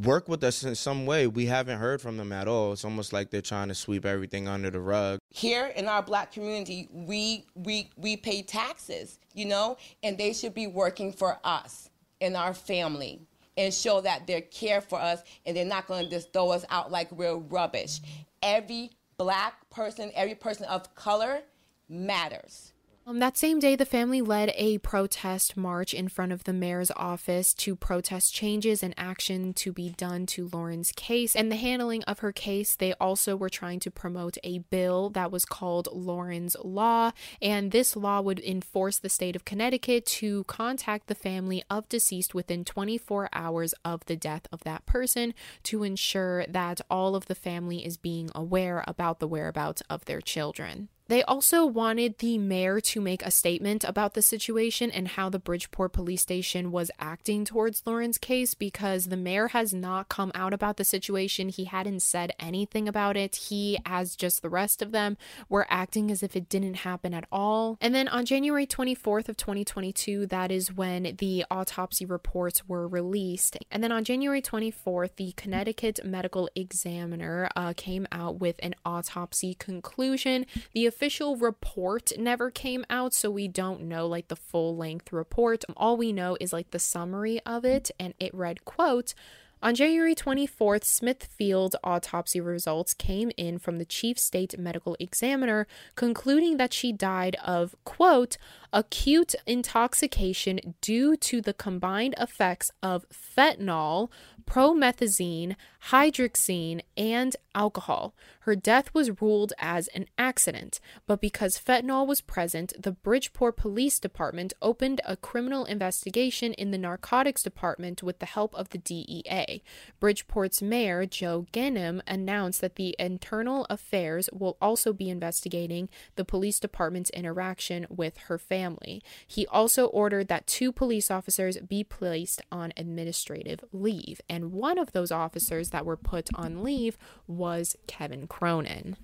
work 0.00 0.28
with 0.28 0.42
us 0.44 0.62
in 0.62 0.74
some 0.74 1.06
way. 1.06 1.26
We 1.26 1.46
haven't 1.46 1.78
heard 1.78 2.00
from 2.00 2.16
them 2.16 2.32
at 2.32 2.48
all. 2.48 2.72
It's 2.72 2.84
almost 2.84 3.12
like 3.12 3.30
they're 3.30 3.42
trying 3.42 3.68
to 3.68 3.74
sweep 3.74 4.04
everything 4.04 4.48
under 4.48 4.70
the 4.70 4.80
rug. 4.80 5.18
Here 5.30 5.66
in 5.76 5.86
our 5.86 6.02
black 6.02 6.32
community, 6.32 6.88
we 6.90 7.46
we 7.54 7.90
we 7.96 8.16
pay 8.16 8.42
taxes, 8.42 9.18
you 9.34 9.46
know, 9.46 9.76
and 10.02 10.16
they 10.16 10.32
should 10.32 10.54
be 10.54 10.66
working 10.66 11.12
for 11.12 11.38
us 11.44 11.90
and 12.20 12.36
our 12.36 12.54
family 12.54 13.20
and 13.56 13.72
show 13.72 14.00
that 14.00 14.26
they 14.26 14.40
care 14.40 14.80
for 14.80 14.98
us 14.98 15.22
and 15.44 15.56
they're 15.56 15.64
not 15.64 15.86
going 15.86 16.04
to 16.04 16.10
just 16.10 16.32
throw 16.32 16.50
us 16.50 16.64
out 16.70 16.90
like 16.90 17.12
we're 17.12 17.36
rubbish. 17.36 18.00
Every 18.42 18.90
black 19.18 19.68
person, 19.70 20.10
every 20.14 20.34
person 20.34 20.64
of 20.66 20.94
color 20.94 21.42
matters. 21.88 22.71
Um, 23.04 23.18
that 23.18 23.36
same 23.36 23.58
day, 23.58 23.74
the 23.74 23.84
family 23.84 24.22
led 24.22 24.52
a 24.54 24.78
protest 24.78 25.56
march 25.56 25.92
in 25.92 26.06
front 26.06 26.30
of 26.30 26.44
the 26.44 26.52
mayor's 26.52 26.92
office 26.92 27.52
to 27.54 27.74
protest 27.74 28.32
changes 28.32 28.80
and 28.80 28.94
action 28.96 29.52
to 29.54 29.72
be 29.72 29.90
done 29.90 30.24
to 30.26 30.48
Lauren's 30.52 30.92
case 30.92 31.34
and 31.34 31.50
the 31.50 31.56
handling 31.56 32.04
of 32.04 32.20
her 32.20 32.30
case. 32.30 32.76
They 32.76 32.92
also 32.94 33.34
were 33.34 33.48
trying 33.48 33.80
to 33.80 33.90
promote 33.90 34.38
a 34.44 34.58
bill 34.58 35.10
that 35.10 35.32
was 35.32 35.44
called 35.44 35.88
Lauren's 35.90 36.56
Law, 36.62 37.10
and 37.40 37.72
this 37.72 37.96
law 37.96 38.20
would 38.20 38.38
enforce 38.38 39.00
the 39.00 39.08
state 39.08 39.34
of 39.34 39.44
Connecticut 39.44 40.06
to 40.06 40.44
contact 40.44 41.08
the 41.08 41.16
family 41.16 41.64
of 41.68 41.88
deceased 41.88 42.36
within 42.36 42.64
24 42.64 43.28
hours 43.32 43.74
of 43.84 44.04
the 44.06 44.16
death 44.16 44.46
of 44.52 44.62
that 44.62 44.86
person 44.86 45.34
to 45.64 45.82
ensure 45.82 46.46
that 46.46 46.80
all 46.88 47.16
of 47.16 47.26
the 47.26 47.34
family 47.34 47.84
is 47.84 47.96
being 47.96 48.30
aware 48.32 48.84
about 48.86 49.18
the 49.18 49.26
whereabouts 49.26 49.82
of 49.90 50.04
their 50.04 50.20
children. 50.20 50.88
They 51.12 51.22
also 51.24 51.66
wanted 51.66 52.20
the 52.20 52.38
mayor 52.38 52.80
to 52.80 52.98
make 52.98 53.20
a 53.20 53.30
statement 53.30 53.84
about 53.84 54.14
the 54.14 54.22
situation 54.22 54.90
and 54.90 55.08
how 55.08 55.28
the 55.28 55.38
Bridgeport 55.38 55.92
police 55.92 56.22
station 56.22 56.72
was 56.72 56.90
acting 56.98 57.44
towards 57.44 57.82
Lauren's 57.84 58.16
case 58.16 58.54
because 58.54 59.08
the 59.08 59.16
mayor 59.18 59.48
has 59.48 59.74
not 59.74 60.08
come 60.08 60.32
out 60.34 60.54
about 60.54 60.78
the 60.78 60.84
situation. 60.84 61.50
He 61.50 61.64
hadn't 61.64 62.00
said 62.00 62.32
anything 62.40 62.88
about 62.88 63.18
it. 63.18 63.36
He, 63.36 63.78
as 63.84 64.16
just 64.16 64.40
the 64.40 64.48
rest 64.48 64.80
of 64.80 64.92
them, 64.92 65.18
were 65.50 65.66
acting 65.68 66.10
as 66.10 66.22
if 66.22 66.34
it 66.34 66.48
didn't 66.48 66.76
happen 66.76 67.12
at 67.12 67.26
all. 67.30 67.76
And 67.82 67.94
then 67.94 68.08
on 68.08 68.24
January 68.24 68.66
24th 68.66 69.28
of 69.28 69.36
2022, 69.36 70.24
that 70.28 70.50
is 70.50 70.72
when 70.72 71.16
the 71.18 71.44
autopsy 71.50 72.06
reports 72.06 72.66
were 72.66 72.88
released. 72.88 73.58
And 73.70 73.84
then 73.84 73.92
on 73.92 74.04
January 74.04 74.40
24th, 74.40 75.16
the 75.16 75.32
Connecticut 75.32 76.00
Medical 76.06 76.48
Examiner 76.56 77.50
uh, 77.54 77.74
came 77.76 78.08
out 78.10 78.40
with 78.40 78.56
an 78.62 78.74
autopsy 78.86 79.52
conclusion. 79.52 80.46
The 80.72 80.86
official 81.02 81.34
report 81.34 82.12
never 82.16 82.48
came 82.48 82.84
out, 82.88 83.12
so 83.12 83.28
we 83.28 83.48
don't 83.48 83.80
know 83.80 84.06
like 84.06 84.28
the 84.28 84.36
full 84.36 84.76
length 84.76 85.12
report. 85.12 85.64
All 85.76 85.96
we 85.96 86.12
know 86.12 86.36
is 86.40 86.52
like 86.52 86.70
the 86.70 86.78
summary 86.78 87.40
of 87.44 87.64
it, 87.64 87.90
and 87.98 88.14
it 88.20 88.32
read, 88.32 88.64
quote, 88.64 89.12
on 89.60 89.76
January 89.76 90.16
24th, 90.16 90.82
Smithfield 90.82 91.76
autopsy 91.84 92.40
results 92.40 92.94
came 92.94 93.30
in 93.36 93.58
from 93.58 93.78
the 93.78 93.84
chief 93.84 94.18
state 94.18 94.58
medical 94.58 94.96
examiner, 94.98 95.68
concluding 95.94 96.56
that 96.56 96.72
she 96.72 96.92
died 96.92 97.36
of, 97.44 97.76
quote, 97.84 98.38
acute 98.72 99.36
intoxication 99.46 100.74
due 100.80 101.16
to 101.16 101.40
the 101.40 101.54
combined 101.54 102.16
effects 102.18 102.72
of 102.82 103.06
fentanyl, 103.10 104.08
promethazine, 104.46 105.56
hydroxyzine, 105.90 106.80
and 106.96 107.36
alcohol. 107.54 108.14
Her 108.40 108.56
death 108.56 108.92
was 108.92 109.20
ruled 109.20 109.52
as 109.58 109.88
an 109.88 110.06
accident, 110.18 110.80
but 111.06 111.20
because 111.20 111.58
fentanyl 111.58 112.06
was 112.06 112.20
present, 112.20 112.72
the 112.80 112.92
Bridgeport 112.92 113.56
Police 113.56 113.98
Department 113.98 114.52
opened 114.60 115.00
a 115.04 115.16
criminal 115.16 115.64
investigation 115.64 116.52
in 116.54 116.70
the 116.70 116.78
narcotics 116.78 117.42
department 117.42 118.02
with 118.02 118.18
the 118.18 118.26
help 118.26 118.54
of 118.54 118.70
the 118.70 118.78
DEA. 118.78 119.62
Bridgeport's 120.00 120.62
mayor, 120.62 121.06
Joe 121.06 121.46
Ganim, 121.52 122.00
announced 122.06 122.60
that 122.60 122.76
the 122.76 122.96
internal 122.98 123.66
affairs 123.70 124.28
will 124.32 124.56
also 124.60 124.92
be 124.92 125.08
investigating 125.08 125.88
the 126.16 126.24
police 126.24 126.58
department's 126.58 127.10
interaction 127.10 127.86
with 127.88 128.16
her 128.28 128.38
family. 128.38 129.02
He 129.26 129.46
also 129.46 129.86
ordered 129.86 130.28
that 130.28 130.46
two 130.46 130.72
police 130.72 131.10
officers 131.10 131.58
be 131.58 131.84
placed 131.84 132.42
on 132.50 132.72
administrative 132.76 133.60
leave, 133.72 134.20
and 134.32 134.50
one 134.50 134.78
of 134.78 134.92
those 134.92 135.12
officers 135.12 135.68
that 135.68 135.84
were 135.84 135.96
put 135.96 136.30
on 136.34 136.64
leave 136.64 136.96
was 137.26 137.76
Kevin 137.86 138.26
Cronin. 138.26 138.96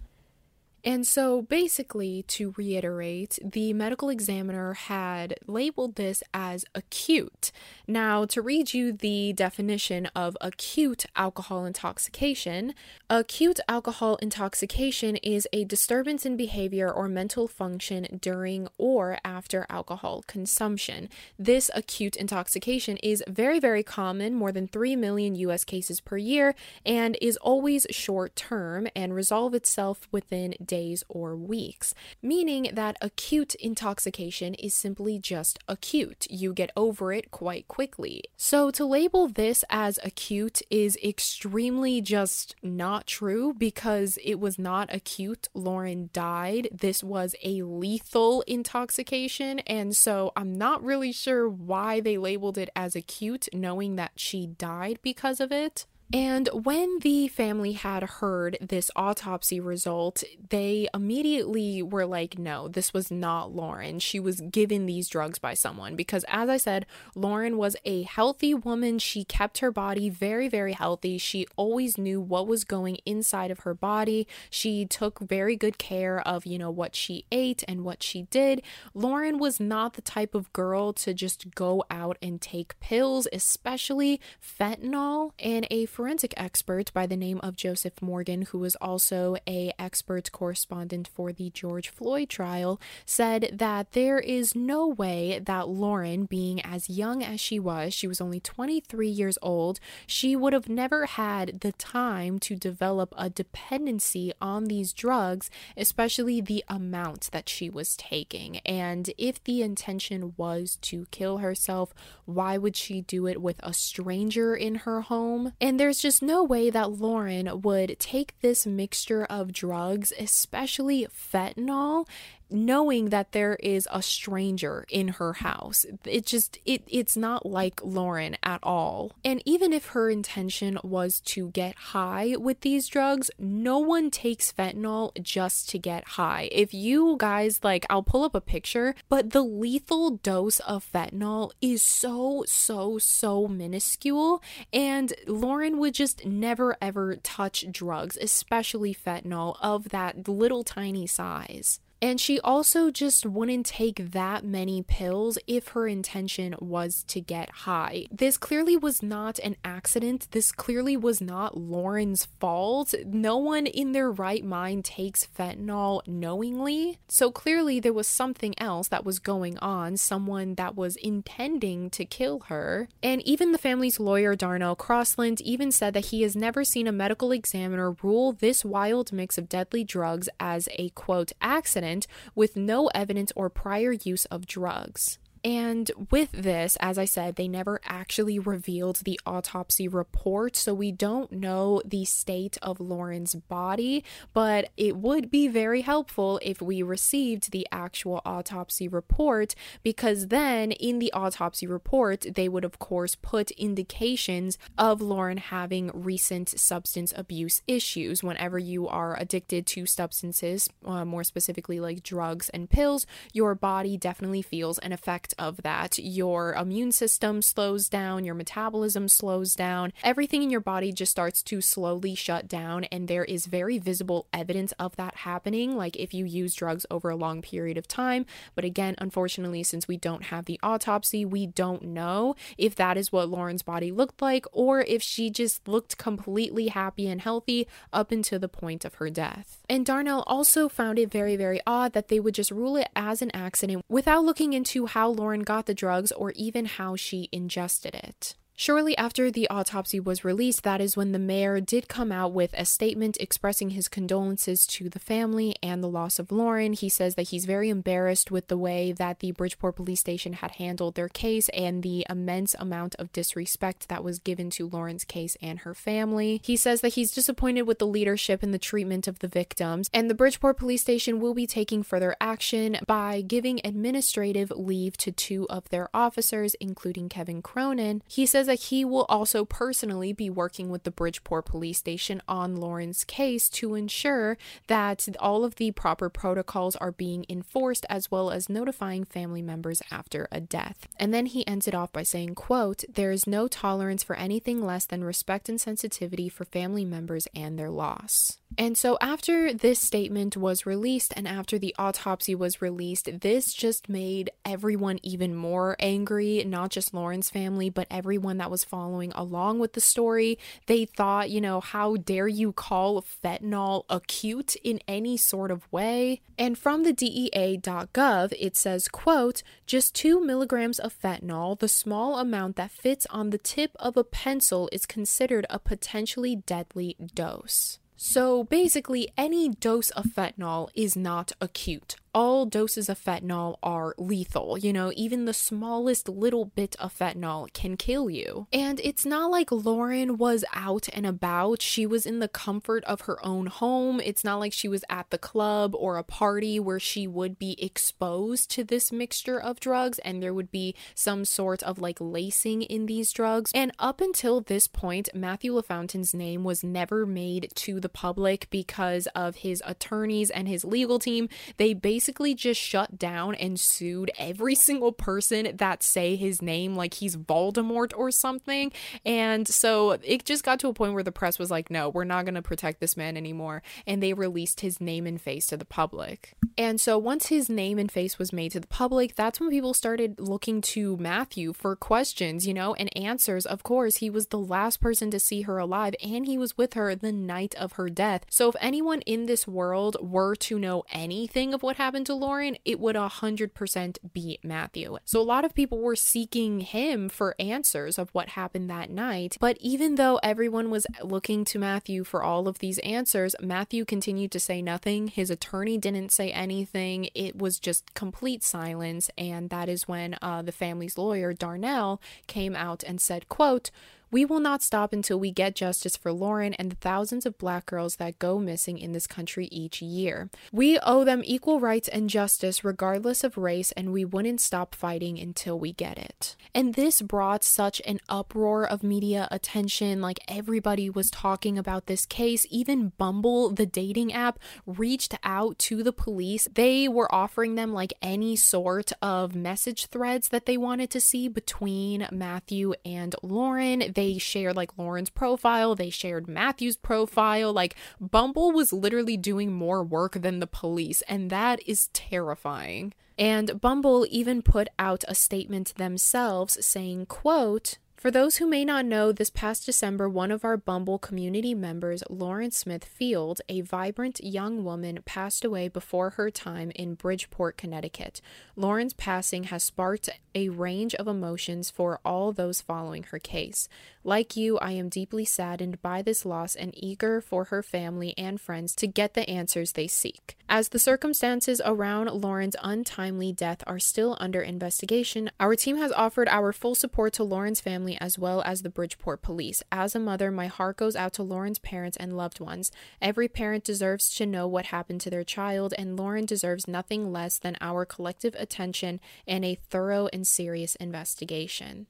And 0.89 1.07
so, 1.07 1.43
basically, 1.43 2.23
to 2.29 2.55
reiterate, 2.57 3.39
the 3.45 3.75
medical 3.75 4.09
examiner 4.09 4.73
had 4.73 5.35
labeled 5.47 5.97
this 5.97 6.23
as 6.33 6.65
acute. 6.75 7.53
Now, 7.87 8.25
to 8.25 8.41
read 8.41 8.73
you 8.73 8.95
the 8.95 9.35
definition 9.35 10.07
of 10.17 10.35
acute 10.41 11.05
alcohol 11.15 11.67
intoxication, 11.67 12.73
acute 13.11 13.61
alcohol 13.69 14.17
intoxication 14.23 15.17
is 15.17 15.47
a 15.53 15.65
disturbance 15.65 16.25
in 16.25 16.39
behavior 16.39 16.91
or 16.91 17.07
mental 17.07 17.49
function 17.49 18.19
during 18.23 18.67
or 18.79 19.19
after 19.23 19.67
alcohol 19.69 20.25
consumption. 20.27 21.11
This 21.39 21.71
acute 21.75 22.17
intoxication 22.17 22.97
is 23.03 23.23
very, 23.29 23.61
very 23.61 23.83
common, 23.83 24.35
more 24.35 24.53
than 24.53 24.67
3 24.67 24.97
million 24.97 25.35
US 25.35 25.65
cases 25.65 26.01
per 26.01 26.17
year, 26.17 26.55
and 26.87 27.19
is 27.21 27.37
always 27.37 27.87
short 27.91 28.35
term 28.35 28.89
and 28.97 29.15
resolve 29.15 29.53
itself 29.53 30.09
within 30.11 30.55
days 30.65 30.78
days 30.79 31.03
or 31.09 31.37
weeks, 31.37 31.95
meaning 32.23 32.71
that 32.73 32.97
acute 33.01 33.55
intoxication 33.57 34.55
is 34.55 34.75
simply 34.75 35.19
just 35.19 35.59
acute. 35.67 36.27
You 36.31 36.53
get 36.53 36.71
over 36.77 37.13
it 37.13 37.31
quite 37.31 37.67
quickly. 37.67 38.23
So 38.37 38.71
to 38.71 38.85
label 38.85 39.29
this 39.29 39.65
as 39.71 39.99
acute 40.05 40.61
is 40.71 40.97
extremely 41.03 42.01
just 42.01 42.55
not 42.63 43.07
true 43.07 43.55
because 43.55 44.19
it 44.25 44.37
was 44.45 44.59
not 44.59 44.95
acute. 44.95 45.49
Lauren 45.53 46.11
died. 46.13 46.69
This 46.73 47.03
was 47.03 47.35
a 47.43 47.63
lethal 47.63 48.43
intoxication. 48.47 49.59
And 49.61 49.97
so 49.97 50.33
I'm 50.37 50.53
not 50.57 50.83
really 50.83 51.13
sure 51.13 51.49
why 51.49 52.01
they 52.01 52.17
labeled 52.19 52.59
it 52.59 52.71
as 52.77 52.95
acute, 52.95 53.49
knowing 53.53 53.97
that 53.97 54.13
she 54.17 54.47
died 54.47 54.99
because 55.03 55.41
of 55.41 55.51
it. 55.51 55.87
And 56.11 56.49
when 56.55 57.01
the 57.01 57.29
family 57.29 57.73
had 57.73 58.03
heard 58.03 58.57
this 58.63 58.91
autopsy 58.97 59.61
result, 59.61 60.25
they 60.49 60.89
immediately 60.95 61.83
were 61.83 62.07
like, 62.07 62.39
no, 62.39 62.67
this 62.67 62.95
was 62.95 63.11
not 63.11 63.55
Lauren. 63.55 63.99
She 63.99 64.19
was 64.19 64.41
given 64.41 64.87
these 64.87 65.09
drugs 65.09 65.39
by 65.39 65.53
someone. 65.53 65.97
Because, 65.97 66.25
as 66.29 66.49
I 66.49 66.57
said, 66.57 66.87
Lauren 67.15 67.59
was 67.59 67.77
a 67.85 68.05
healthy 68.05 68.55
woman. 68.55 68.99
She 68.99 69.23
kept 69.23 69.59
her 69.59 69.71
body 69.71 70.09
very, 70.09 70.49
very 70.49 70.73
healthy. 70.73 71.19
She 71.19 71.47
always 71.57 71.99
knew 71.99 72.23
what 72.23 72.47
was 72.47 72.65
going 72.65 72.97
inside 73.05 73.51
of 73.51 73.61
her 73.61 73.75
body. 73.75 74.27
She 74.49 74.87
took 74.87 75.19
very 75.21 75.57
good 75.57 75.77
care 75.77 76.27
of, 76.27 76.47
you 76.47 76.57
know, 76.57 76.71
what 76.71 76.97
she 76.97 77.27
ate 77.31 77.63
and 77.69 77.85
what 77.85 78.03
she 78.03 78.23
did. 78.23 78.63
Lauren 78.95 79.39
was 79.39 79.61
not 79.61 79.93
the 79.93 80.01
type 80.01 80.35
of 80.35 80.51
girl 80.55 80.95
to 80.95 81.13
just 81.13 81.55
go 81.55 81.85
out 81.91 82.17
and 82.23 82.41
take 82.41 82.81
pills, 82.81 83.29
especially 83.31 84.23
fentanyl. 84.43 85.33
And 85.39 85.67
a 85.71 85.85
forensic 85.99 86.33
expert 86.37 86.93
by 86.93 87.09
the 87.09 87.17
name 87.17 87.41
of 87.43 87.57
Joseph 87.57 88.01
Morgan, 88.01 88.43
who 88.43 88.59
was 88.61 88.77
also 88.77 89.35
a 89.49 89.73
expert 89.81 90.31
correspondent 90.31 91.09
for 91.09 91.33
the 91.33 91.51
George 91.51 91.89
Floyd 91.89 92.29
trial, 92.29 92.81
said 93.05 93.51
that 93.53 93.91
there 93.91 94.21
is 94.21 94.55
no 94.55 94.87
way 94.87 95.41
that 95.45 95.69
Lauren, 95.69 96.25
being 96.25 96.61
as 96.61 96.89
young 96.89 97.25
as 97.25 97.41
she 97.41 97.59
was, 97.59 97.93
she 97.93 98.07
was 98.07 98.21
only 98.21 98.39
23 98.39 99.09
years 99.09 99.39
old, 99.43 99.81
she 100.07 100.37
would 100.37 100.53
have 100.53 100.69
never 100.69 101.07
had 101.07 101.63
the 101.63 101.73
time 101.73 102.39
to 102.39 102.55
develop 102.55 103.13
a 103.19 103.29
dependency 103.29 104.33
on 104.41 104.67
these 104.67 104.93
drugs, 104.93 105.51
especially 105.77 106.41
the 106.41 106.63
amount 106.69 107.29
that 107.33 107.49
she 107.49 107.69
was 107.69 107.97
taking. 107.97 108.59
And 108.59 109.11
if 109.19 109.43
the 109.43 109.63
intention 109.63 110.35
was 110.37 110.79
to 110.83 111.07
kill 111.11 111.39
herself, 111.39 111.93
why 112.25 112.57
would 112.57 112.77
she 112.77 113.01
do 113.01 113.27
it 113.27 113.43
with 113.43 113.59
a 113.65 113.73
stranger 113.73 114.55
in 114.55 114.77
her 114.77 115.01
home? 115.01 115.55
And 115.61 115.88
there's 115.89 116.01
just 116.03 116.21
no 116.23 116.45
way 116.45 116.69
that 116.69 116.91
Lauren 116.93 117.63
would 117.63 117.99
take 117.99 118.39
this 118.43 118.67
mixture 118.67 119.25
of 119.25 119.55
drugs, 119.55 120.13
especially 120.19 121.07
fentanyl, 121.07 122.07
knowing 122.51 123.11
that 123.11 123.33
there 123.33 123.57
is 123.57 123.89
a 123.91 124.03
stranger 124.03 124.87
in 124.89 125.09
her 125.09 125.35
house. 125.35 125.87
It 126.05 126.27
just 126.27 126.59
it 126.65 126.83
it's 126.87 127.17
not 127.17 127.47
like 127.47 127.81
Lauren 127.83 128.37
at 128.43 128.61
all. 128.63 129.13
And 129.25 129.43
even 129.45 129.73
if 129.73 129.89
her 129.89 130.11
intention 130.11 130.79
was 130.83 131.21
to 131.21 131.51
get 131.51 131.75
high 131.77 132.37
with 132.39 132.61
these 132.61 132.89
drugs, 132.89 133.31
no 133.39 133.79
one 133.79 134.11
takes 134.11 134.53
fentanyl 134.53 135.11
just 135.23 135.69
to 135.71 135.79
get 135.79 136.05
high. 136.05 136.49
If 136.53 136.73
you 136.73 137.17
guys 137.19 137.61
like 137.63 137.87
I'll 137.91 138.03
pull 138.03 138.25
up 138.25 138.35
a 138.35 138.41
picture, 138.41 138.95
but 139.09 139.31
the 139.31 139.43
lethal 139.43 140.11
dose 140.11 140.61
of 140.61 140.87
fentanyl 140.91 141.51
is 141.61 141.83
so 141.83 142.45
so 142.47 142.99
so 142.99 143.49
minuscule 143.49 144.43
and 144.73 145.13
Lauren 145.27 145.79
would 145.79 145.95
just 145.95 146.25
never 146.27 146.77
ever 146.81 147.17
touch 147.17 147.67
drugs, 147.71 148.17
especially 148.17 148.95
fentanyl 148.95 149.57
of 149.61 149.91
that 149.91 150.29
little 150.29 150.65
tiny 150.65 151.07
size. 151.07 151.81
And 152.01 152.21
she 152.21 152.39
also 152.41 152.91
just 152.91 153.27
wouldn't 153.27 153.67
take 153.67 154.13
that 154.13 154.45
many 154.45 154.83
pills 154.83 155.39
if 155.47 155.69
her 155.69 155.89
intention 155.89 156.55
was 156.61 157.05
to 157.09 157.21
get 157.21 157.51
high. 157.51 158.07
This 158.11 158.37
clearly 158.37 158.77
was 158.77 159.03
not 159.03 159.39
an 159.41 159.57
accident. 159.65 160.29
This 160.31 160.53
clearly 160.53 160.97
was 160.97 161.21
not 161.21 161.57
Lauren's 161.57 162.27
fault. 162.39 162.95
No 163.05 163.37
one 163.37 163.67
in 163.67 163.93
their 163.93 164.11
right 164.11 164.45
mind 164.45 164.85
takes 164.85 165.27
fentanyl 165.27 166.07
knowingly. 166.07 166.99
So 167.09 167.31
clearly 167.31 167.81
there 167.81 167.93
was 167.93 168.07
something 168.07 168.55
else 168.59 168.89
that 168.89 169.05
was 169.05 169.19
going 169.19 169.59
on, 169.59 169.97
someone 169.97 170.55
that 170.55 170.77
was 170.77 170.97
intending 170.97 171.91
to 171.91 172.05
kill 172.05 172.41
her. 172.49 172.89
And 173.03 173.23
even 173.23 173.53
the 173.53 173.59
family's 173.59 173.99
lawyer, 173.99 174.37
Darnell 174.37 174.77
Crosland, 174.77 175.41
even 175.41 175.73
said 175.73 175.95
that 175.95 176.07
he 176.07 176.23
has 176.23 176.37
never 176.37 176.63
seen 176.63 176.87
a 176.87 176.93
medical 176.93 177.33
examiner 177.33 177.97
rule 178.03 178.33
this 178.33 178.65
wild 178.65 179.13
mix 179.13 179.37
of 179.37 179.49
deadly 179.49 179.83
drugs 179.83 180.29
as 180.39 180.69
a 180.77 180.91
quote 180.91 181.33
accident 181.41 181.88
with 182.35 182.57
no 182.57 182.89
evidence 182.95 183.33
or 183.35 183.49
prior 183.49 183.93
use 183.93 184.25
of 184.27 184.47
drugs. 184.47 185.19
And 185.45 185.91
with 186.11 186.33
this, 186.33 186.77
as 186.81 186.99
I 186.99 187.05
said, 187.05 187.37
they 187.37 187.49
never 187.49 187.81
actually 187.85 188.39
revealed 188.39 189.01
the 189.05 189.21
autopsy 189.27 189.89
report, 189.89 190.57
so 190.57 190.75
we 190.75 190.93
don't 190.93 191.33
know 191.33 191.83
the 191.85 192.05
state 192.05 192.59
of 192.63 192.81
Lauren's 192.81 193.35
body, 193.35 194.05
but 194.33 194.71
it 194.77 194.97
would 194.97 195.31
be 195.31 195.49
very 195.49 195.83
helpful 195.83 196.39
if 196.43 196.61
we 196.61 196.83
received 196.83 197.53
the 197.53 197.67
actual 197.71 198.21
autopsy 198.25 198.89
report 198.89 199.55
because 199.83 200.29
then 200.29 200.73
in 200.73 200.99
the 200.99 201.13
autopsy 201.13 201.67
report, 201.67 202.27
they 202.35 202.49
would, 202.49 202.65
of 202.65 202.79
course, 202.79 203.15
put 203.15 203.51
indications 203.53 204.59
of 204.77 205.01
Lauren 205.01 205.39
having 205.39 205.91
recent 205.95 206.49
substance 206.49 207.13
abuse 207.17 207.63
issues. 207.67 208.23
Whenever 208.23 208.59
you 208.59 208.89
are 208.89 209.19
addicted 209.19 209.67
to 209.67 209.87
substances, 209.87 210.69
uh, 210.85 211.05
more 211.05 211.25
specifically 211.25 211.81
like 211.81 212.03
drugs 212.03 212.49
and 212.51 212.69
pills, 212.71 213.07
your 213.33 213.55
body 213.55 213.97
definitely 213.97 214.43
feels 214.43 214.79
an 214.79 214.93
effect 214.93 215.28
of 215.35 215.63
that. 215.63 215.99
Your 215.99 216.55
immune 216.55 216.93
system 216.93 217.43
slows 217.43 217.89
down, 217.89 218.25
your 218.25 218.35
metabolism 218.35 219.09
slows 219.09 219.55
down, 219.55 219.93
everything 220.03 220.43
in 220.43 220.51
your 220.51 220.61
body 220.61 220.93
just 220.93 221.13
starts 221.13 221.43
to 221.45 221.61
slowly 221.61 222.15
shut 222.15 222.49
down. 222.49 222.85
And 222.85 223.09
there 223.09 223.25
is 223.25 223.47
very 223.47 223.79
visible 223.79 224.27
evidence 224.33 224.73
of 224.79 224.97
that 224.97 225.17
happening, 225.17 225.77
like 225.77 225.97
if 225.97 226.15
you 226.15 226.25
use 226.25 226.55
drugs 226.55 226.87
over 226.91 227.11
a 227.11 227.17
long 227.17 227.43
period 227.43 227.77
of 227.77 227.89
time. 227.89 228.27
But 228.55 228.65
again, 228.65 228.95
unfortunately, 228.99 229.63
since 229.63 229.89
we 229.89 229.97
don't 229.97 230.25
have 230.25 230.47
the 230.47 230.61
autopsy, 230.63 231.25
we 231.25 231.47
don't 231.47 231.83
know 231.83 232.35
if 232.57 232.75
that 232.77 232.97
is 232.97 233.13
what 233.13 233.29
Lauren's 233.29 233.63
body 233.63 233.91
looked 233.91 234.23
like 234.23 234.47
or 234.53 234.81
if 234.83 235.03
she 235.03 235.31
just 235.31 235.67
looked 235.69 235.99
completely 235.99 236.69
happy 236.69 237.09
and 237.09 237.21
healthy 237.21 237.67
up 237.93 238.13
until 238.13 238.39
the 238.39 238.49
point 238.49 238.85
of 238.85 238.95
her 238.95 239.11
death. 239.11 239.63
And 239.69 239.85
Darnell 239.85 240.25
also 240.27 240.69
found 240.69 240.99
it 240.99 241.11
very, 241.11 241.37
very 241.37 241.61
odd 241.67 241.93
that 241.93 242.09
they 242.09 242.21
would 242.21 242.35
just 242.35 242.51
rule 242.51 242.77
it 242.77 242.89
as 242.97 243.23
an 243.23 243.31
accident 243.35 243.85
without 243.89 244.25
looking 244.25 244.53
into 244.53 244.87
how 244.87 245.09
Lauren 245.19 245.43
got 245.43 245.67
the 245.67 245.75
drugs 245.75 246.13
or 246.13 246.33
even 246.37 246.65
how 246.65 246.97
she 246.97 247.29
ingested 247.33 247.95
it. 247.95 248.35
Shortly 248.61 248.99
after 248.99 249.31
the 249.31 249.49
autopsy 249.51 250.01
was 250.01 250.25
released, 250.25 250.65
that 250.65 250.81
is 250.81 250.97
when 250.97 251.13
the 251.13 251.21
mayor 251.21 251.61
did 251.61 251.87
come 251.87 252.11
out 252.11 252.33
with 252.33 252.53
a 252.55 252.65
statement 252.65 253.17
expressing 253.21 253.71
his 253.71 253.87
condolences 253.87 254.67
to 254.67 254.89
the 254.89 254.99
family 254.99 255.55
and 255.63 255.81
the 255.81 255.89
loss 255.89 256.19
of 256.19 256.33
Lauren. 256.33 256.73
He 256.73 256.89
says 256.89 257.15
that 257.15 257.29
he's 257.29 257.45
very 257.45 257.69
embarrassed 257.69 258.33
with 258.33 258.49
the 258.49 258.59
way 258.59 258.91
that 258.91 259.21
the 259.21 259.31
Bridgeport 259.31 259.77
Police 259.77 260.01
Station 260.01 260.33
had 260.33 260.51
handled 260.51 260.97
their 260.97 261.09
case 261.09 261.49
and 261.51 261.85
the 261.85 262.05
immense 262.11 262.57
amount 262.59 262.97
of 262.97 263.13
disrespect 263.13 263.89
that 263.89 264.03
was 264.03 264.19
given 264.19 264.51
to 264.51 264.69
Lauren's 264.69 265.05
case 265.05 265.37
and 265.41 265.61
her 265.61 265.73
family. 265.73 266.41
He 266.43 266.57
says 266.57 266.81
that 266.81 266.95
he's 266.95 267.13
disappointed 267.13 267.63
with 267.63 267.79
the 267.79 267.87
leadership 267.87 268.43
and 268.43 268.53
the 268.53 268.59
treatment 268.59 269.07
of 269.07 269.21
the 269.21 269.29
victims, 269.29 269.89
and 269.95 270.11
the 270.11 270.17
Bridgeport 270.17 270.57
Police 270.57 270.81
Station 270.83 271.21
will 271.21 271.33
be 271.33 271.47
taking 271.47 271.85
further 271.85 272.17
action 272.21 272.79
by 272.89 273.21
giving 273.21 273.61
administrative 273.63 274.51
leave 274.51 274.97
to 274.97 275.13
two 275.13 275.47
of 275.49 275.69
their 275.69 275.89
officers, 275.95 276.57
including 276.59 277.09
Kevin 277.09 277.41
Cronin. 277.41 278.03
He 278.09 278.27
says 278.27 278.48
that 278.49 278.65
he 278.65 278.85
will 278.85 279.05
also 279.09 279.45
personally 279.45 280.13
be 280.13 280.29
working 280.29 280.71
with 280.71 280.83
the 280.83 280.91
Bridgeport 280.91 281.45
Police 281.45 281.79
Station 281.79 282.21
on 282.27 282.57
Lauren's 282.57 283.05
case 283.05 283.49
to 283.51 283.75
ensure 283.75 284.37
that 284.67 285.07
all 285.21 285.45
of 285.45 285.57
the 285.57 285.71
proper 285.71 286.09
protocols 286.09 286.75
are 286.77 286.91
being 286.91 287.25
enforced 287.29 287.85
as 287.89 288.11
well 288.11 288.31
as 288.31 288.49
notifying 288.49 289.05
family 289.05 289.43
members 289.43 289.83
after 289.91 290.27
a 290.33 290.41
death. 290.41 290.89
And 290.97 291.13
then 291.13 291.27
he 291.27 291.47
ends 291.47 291.69
it 291.69 291.75
off 291.75 291.93
by 291.93 292.03
saying, 292.03 292.35
quote, 292.35 292.85
there 292.93 293.13
is 293.13 293.27
no 293.27 293.49
tolerance 293.49 294.03
for 294.03 294.17
anything 294.17 294.65
less 294.65 294.87
than 294.87 295.05
respect 295.05 295.49
and 295.49 295.61
sensitivity 295.61 296.29
for 296.29 296.45
family 296.47 296.85
members 296.85 297.29
and 297.35 297.59
their 297.59 297.71
loss. 297.71 298.39
And 298.57 298.79
so, 298.79 298.97
after 299.01 299.53
this 299.53 299.79
statement 299.79 300.37
was 300.37 300.65
released 300.65 301.13
and 301.17 301.29
after 301.29 301.59
the 301.59 301.75
autopsy 301.79 302.35
was 302.35 302.63
released, 302.63 303.21
this 303.21 303.53
just 303.53 303.89
made 303.89 304.31
everyone 304.45 304.99
even 305.03 305.35
more 305.35 305.77
angry, 305.79 306.43
not 306.45 306.71
just 306.71 306.95
Lauren's 306.95 307.31
family, 307.31 307.69
but 307.69 307.87
everyone 307.91 308.39
that 308.39 308.51
was 308.51 308.65
following 308.65 309.13
along 309.13 309.59
with 309.59 309.75
the 309.75 309.81
story. 309.81 310.39
They 310.67 310.87
thought, 310.87 311.31
you 311.31 311.41
know, 311.41 311.61
how 311.61 311.97
dare 311.97 312.27
you 312.27 312.53
call 312.53 313.03
fentanyl 313.03 313.85
acute 313.91 314.57
in 314.57 314.81
any 314.89 315.17
sort 315.17 315.51
of 315.51 315.71
way? 315.71 316.21
And 316.39 316.57
from 316.57 316.85
the 316.85 316.93
DEA.gov, 316.93 318.33
it 318.39 318.57
says, 318.57 318.89
quote, 318.89 319.43
just 319.67 319.95
two 319.95 320.25
milligrams 320.25 320.79
of 320.79 320.99
fentanyl, 320.99 321.59
the 321.59 321.69
small 321.69 322.19
amount 322.19 322.57
that 322.57 322.71
fits 322.71 323.07
on 323.11 323.31
the 323.31 323.39
tip 323.39 323.73
of 323.79 323.97
a 323.97 324.05
pencil, 324.05 324.69
is 324.73 324.87
considered 324.87 325.47
a 325.51 325.59
potentially 325.59 326.37
deadly 326.37 326.97
dose. 327.15 327.79
So 328.01 328.45
basically, 328.45 329.09
any 329.17 329.49
dose 329.49 329.91
of 329.91 330.05
fentanyl 330.05 330.69
is 330.73 330.95
not 330.95 331.33
acute. 331.41 331.97
All 332.19 332.47
doses 332.47 332.89
of 332.89 332.99
fentanyl 332.99 333.59
are 333.63 333.95
lethal. 333.97 334.59
You 334.59 334.73
know, 334.73 334.91
even 334.97 335.25
the 335.25 335.33
smallest 335.33 336.09
little 336.09 336.47
bit 336.47 336.75
of 336.81 336.93
fentanyl 336.99 337.53
can 337.53 337.77
kill 337.77 338.11
you. 338.11 338.49
And 338.53 338.81
it's 338.83 339.07
not 339.07 339.31
like 339.31 339.53
Lauren 339.53 340.19
was 340.19 340.45
out 340.53 340.89
and 340.93 341.07
about. 341.07 341.63
She 341.63 341.87
was 341.87 342.07
in 342.07 342.19
the 342.19 342.27
comfort 342.27 342.83
of 342.87 343.03
her 343.03 343.25
own 343.25 343.47
home. 343.47 344.01
It's 344.01 344.25
not 344.25 344.41
like 344.41 344.53
she 344.53 344.67
was 344.67 344.83
at 344.91 345.11
the 345.11 345.17
club 345.17 345.77
or 345.77 345.97
a 345.97 346.03
party 346.03 346.59
where 346.59 346.81
she 346.81 347.07
would 347.07 347.39
be 347.39 347.55
exposed 347.65 348.51
to 348.51 348.65
this 348.65 348.91
mixture 348.91 349.41
of 349.41 349.61
drugs 349.61 350.01
and 350.01 350.21
there 350.21 350.35
would 350.35 350.51
be 350.51 350.75
some 350.97 351.25
sort 351.25 351.63
of 351.63 351.79
like 351.79 351.99
lacing 352.01 352.63
in 352.63 352.87
these 352.87 353.13
drugs. 353.13 353.53
And 353.55 353.71
up 353.79 354.01
until 354.01 354.41
this 354.41 354.67
point, 354.67 355.09
Matthew 355.15 355.53
LaFountain's 355.55 356.15
name 356.15 356.43
was 356.43 356.65
never 356.65 357.07
made 357.07 357.53
to 357.55 357.79
the 357.79 357.89
public 357.89 358.51
because 358.51 359.07
of 359.15 359.37
his 359.37 359.63
attorneys 359.65 360.31
and 360.31 360.49
his 360.49 360.65
legal 360.65 360.99
team. 360.99 361.29
They 361.59 361.75
basically 361.75 362.08
just 362.35 362.61
shut 362.61 362.99
down 362.99 363.35
and 363.35 363.59
sued 363.59 364.11
every 364.19 364.55
single 364.55 364.93
person 364.93 365.57
that 365.57 365.83
say 365.83 366.17
his 366.17 366.43
name 366.43 366.75
like 366.77 366.95
he's 366.95 367.17
Voldemort 367.17 367.93
or 367.97 368.11
something. 368.11 368.73
And 369.05 369.47
so 369.47 369.93
it 370.03 370.25
just 370.25 370.45
got 370.45 370.61
to 370.61 370.69
a 370.69 370.73
point 370.73 370.95
where 370.95 371.03
the 371.03 371.13
press 371.13 371.39
was 371.39 371.51
like, 371.51 371.71
no, 371.71 371.89
we're 371.89 372.05
not 372.05 372.25
going 372.25 372.35
to 372.35 372.43
protect 372.43 372.81
this 372.81 372.97
man 372.97 373.17
anymore. 373.17 373.63
And 373.87 374.03
they 374.03 374.13
released 374.13 374.61
his 374.61 374.81
name 374.81 375.07
and 375.07 375.21
face 375.21 375.47
to 375.49 375.57
the 375.57 375.65
public. 375.65 376.35
And 376.57 376.81
so 376.81 376.99
once 376.99 377.27
his 377.27 377.49
name 377.49 377.79
and 377.79 377.91
face 377.91 378.19
was 378.19 378.33
made 378.33 378.53
to 378.53 378.61
the 378.61 378.67
public, 378.67 379.15
that's 379.15 379.41
when 379.41 379.51
people 379.51 379.75
started 379.75 380.19
looking 380.19 380.61
to 380.61 380.97
Matthew 380.97 381.53
for 381.53 381.77
questions, 381.77 382.47
you 382.47 382.55
know, 382.55 382.75
and 382.75 382.95
answers. 382.97 383.47
Of 383.47 383.63
course, 383.63 383.97
he 383.97 384.11
was 384.11 384.27
the 384.27 384.39
last 384.39 384.81
person 384.81 385.11
to 385.11 385.21
see 385.21 385.43
her 385.43 385.59
alive 385.59 385.95
and 386.03 386.27
he 386.27 386.39
was 386.39 386.57
with 386.57 386.75
her 386.75 386.95
the 386.95 387.13
night 387.13 387.55
of 387.57 387.73
her 387.73 387.89
death. 387.89 388.25
So 388.31 388.49
if 388.49 388.57
anyone 388.61 389.01
in 389.03 389.27
this 389.27 389.47
world 389.47 389.97
were 390.01 390.35
to 390.37 390.59
know 390.59 390.85
anything 390.91 391.55
of 391.55 391.63
what 391.63 391.77
happened 391.77 391.88
to 391.89 392.15
Lauren, 392.15 392.57
it 392.65 392.79
would 392.81 392.97
100% 392.97 393.99
be 394.13 394.39
Matthew. 394.43 394.99
So 395.05 395.21
a 395.21 395.23
lot 395.23 395.45
of 395.45 395.55
people 395.55 395.79
were 395.79 395.97
seeking 395.97 396.61
him 396.61 397.09
for 397.09 397.35
answers 397.39 397.99
of 397.99 398.11
what 398.11 398.31
happened 398.31 398.69
that 398.71 398.91
night. 398.91 399.37
But 399.41 399.57
even 399.61 399.95
though 399.95 400.19
everyone 400.23 400.71
was 400.71 400.87
looking 401.03 401.45
to 401.47 401.59
Matthew 401.59 402.05
for 402.05 402.23
all 402.23 402.49
of 402.49 402.59
these 402.59 402.79
answers, 402.81 403.35
Matthew 403.41 403.85
continued 403.85 404.31
to 404.33 404.41
say 404.41 404.63
nothing. 404.63 405.09
His 405.09 405.31
attorney 405.31 405.79
didn't 405.79 406.13
say 406.13 406.31
anything. 406.31 407.09
It 407.15 407.39
was 407.39 407.59
just 407.59 407.95
complete 407.95 408.43
silence. 408.43 409.11
And 409.17 409.51
that 409.51 409.69
is 409.69 409.89
when 409.89 410.17
uh, 410.23 410.43
the 410.43 410.53
family's 410.53 410.99
lawyer, 410.99 411.33
Darnell, 411.33 412.01
came 412.27 412.55
out 412.55 412.83
and 412.83 413.01
said, 413.01 413.29
quote, 413.29 413.71
we 414.11 414.25
will 414.25 414.41
not 414.41 414.63
stop 414.63 414.93
until 414.93 415.19
we 415.19 415.31
get 415.31 415.55
justice 415.55 415.97
for 415.97 416.13
Lauren 416.13 416.55
and 416.55 416.71
the 416.71 416.77
thousands 416.77 417.27
of 417.27 417.39
black 417.39 417.67
girls 417.67 417.97
that 417.97 418.19
go 418.19 418.39
missing 418.39 418.79
in 418.79 418.93
this 418.93 419.07
country 419.07 419.47
each 419.47 419.83
year. 419.83 420.31
We 420.53 420.79
owe 420.81 421.05
them 421.05 421.23
equal 421.25 421.61
rights 421.61 421.89
and 421.89 422.09
justice 422.09 422.65
regardless 422.65 423.25
of 423.25 423.37
race, 423.37 423.73
and 423.73 423.93
we 423.93 424.05
wouldn't 424.05 424.41
stop 424.41 424.75
fighting 424.75 425.19
until 425.19 425.59
we 425.59 425.73
get 425.73 425.99
it. 425.99 426.37
And 426.55 426.75
this 426.75 427.03
brought 427.03 427.45
such 427.45 427.83
an 427.87 428.01
uproar 428.09 428.67
of 428.67 428.83
media 428.83 429.29
attention. 429.31 430.01
Like 430.01 430.21
everybody 430.29 430.89
was 430.89 431.11
talking 431.11 431.59
about 431.59 431.87
this 431.87 432.07
case. 432.07 432.47
Even 432.51 432.93
Bumble, 432.99 433.51
the 433.51 433.67
dating 433.67 434.13
app, 434.13 434.39
reached 434.67 435.15
out 435.25 435.59
to 435.61 435.83
the 435.83 435.93
police. 435.93 436.49
They 436.53 436.89
were 436.89 437.13
offering 437.15 437.55
them 437.55 437.73
like 437.73 437.93
any 438.03 438.37
sort 438.37 438.93
of 439.03 439.35
message 439.35 439.87
threads 439.87 440.29
that 440.29 440.47
they 440.47 440.57
wanted 440.57 440.91
to 440.91 441.01
see 441.01 441.29
between 441.29 442.07
Matthew 442.11 442.75
and 442.85 443.15
Lauren 443.23 443.93
they 443.99 444.17
shared 444.17 444.55
like 444.55 444.79
Lauren's 444.79 445.11
profile, 445.11 445.75
they 445.75 445.91
shared 445.91 446.29
Matthew's 446.29 446.77
profile. 446.77 447.53
Like 447.53 447.75
Bumble 448.01 448.53
was 448.53 448.73
literally 448.73 449.17
doing 449.17 449.53
more 449.53 449.83
work 449.83 450.13
than 450.13 450.39
the 450.39 450.47
police, 450.47 451.03
and 451.09 451.31
that 451.31 451.61
is 451.67 451.89
terrifying. 451.89 452.95
And 453.19 453.61
Bumble 453.61 454.07
even 454.09 454.41
put 454.41 454.69
out 454.79 455.03
a 455.09 455.17
statement 455.17 455.75
themselves 455.75 456.65
saying, 456.65 457.07
quote, 457.07 457.79
for 457.99 458.13
those 458.13 458.37
who 458.37 458.47
may 458.47 458.65
not 458.65 458.85
know, 458.85 459.11
this 459.11 459.29
past 459.29 459.67
December, 459.67 460.09
one 460.09 460.31
of 460.31 460.45
our 460.45 460.57
Bumble 460.57 461.01
community 461.01 461.53
members, 461.53 462.05
Lauren 462.09 462.53
Smith 462.53 462.85
Field, 462.85 463.41
a 463.49 463.61
vibrant 463.63 464.21
young 464.23 464.63
woman, 464.63 465.01
passed 465.05 465.45
away 465.45 465.67
before 465.67 466.11
her 466.11 466.31
time 466.31 466.71
in 466.77 466.95
Bridgeport, 466.95 467.57
Connecticut. 467.57 468.21
Lauren's 468.55 468.95
passing 468.95 469.45
has 469.45 469.65
sparked 469.65 470.09
a 470.33 470.49
range 470.49 470.95
of 470.95 471.09
emotions 471.09 471.71
for 471.71 471.99
all 472.05 472.33
those 472.33 472.61
following 472.61 473.03
her 473.05 473.19
case. 473.19 473.69
Like 474.05 474.37
you, 474.37 474.59
I 474.59 474.73
am 474.73 474.89
deeply 474.89 475.25
saddened 475.25 475.83
by 475.83 476.01
this 476.01 476.25
loss 476.25 476.55
and 476.55 476.73
eager 476.77 477.21
for 477.21 477.45
her 477.45 477.65
family 477.65 478.15
and 478.17 478.41
friends 478.41 478.77
to 478.77 478.87
get 478.87 479.15
the 479.15 479.29
answers 479.29 479.73
they 479.73 479.89
seek. 479.89 480.37
As 480.49 480.69
the 480.69 480.79
circumstances 480.79 481.61
around 481.65 482.11
Lauren's 482.11 482.57
untimely 482.63 483.33
death 483.33 483.65
are 483.67 483.81
still 483.81 484.17
under 484.21 484.41
investigation, 484.41 485.31
our 485.41 485.57
team 485.57 485.77
has 485.77 485.91
offered 485.93 486.29
our 486.29 486.53
full 486.53 486.77
support 486.77 487.13
to 487.15 487.25
Lauren's 487.25 487.61
family 487.61 487.88
as 487.97 488.19
well 488.19 488.43
as 488.43 488.63
the 488.63 488.71
Bridgeport 488.71 489.23
police. 489.23 489.63
As 489.73 489.95
a 489.95 489.99
mother, 489.99 490.31
my 490.31 490.47
heart 490.47 490.77
goes 490.77 490.95
out 490.95 491.13
to 491.15 491.23
Lauren's 491.23 491.59
parents 491.59 491.97
and 491.97 492.17
loved 492.17 492.41
ones. 492.41 492.71
Every 493.01 493.29
parent 493.29 493.65
deserves 493.65 494.15
to 494.17 494.27
know 494.27 494.47
what 494.47 494.67
happened 494.67 495.01
to 495.01 495.11
their 495.11 495.25
child, 495.25 495.73
and 495.79 495.97
Lauren 495.97 496.27
deserves 496.27 496.69
nothing 496.69 497.11
less 497.13 497.39
than 497.39 497.57
our 497.61 497.85
collective 497.85 498.35
attention 498.39 499.01
and 499.27 499.45
a 499.45 499.55
thorough 499.71 500.09
and 500.13 500.27
serious 500.27 500.75
investigation. 500.77 501.87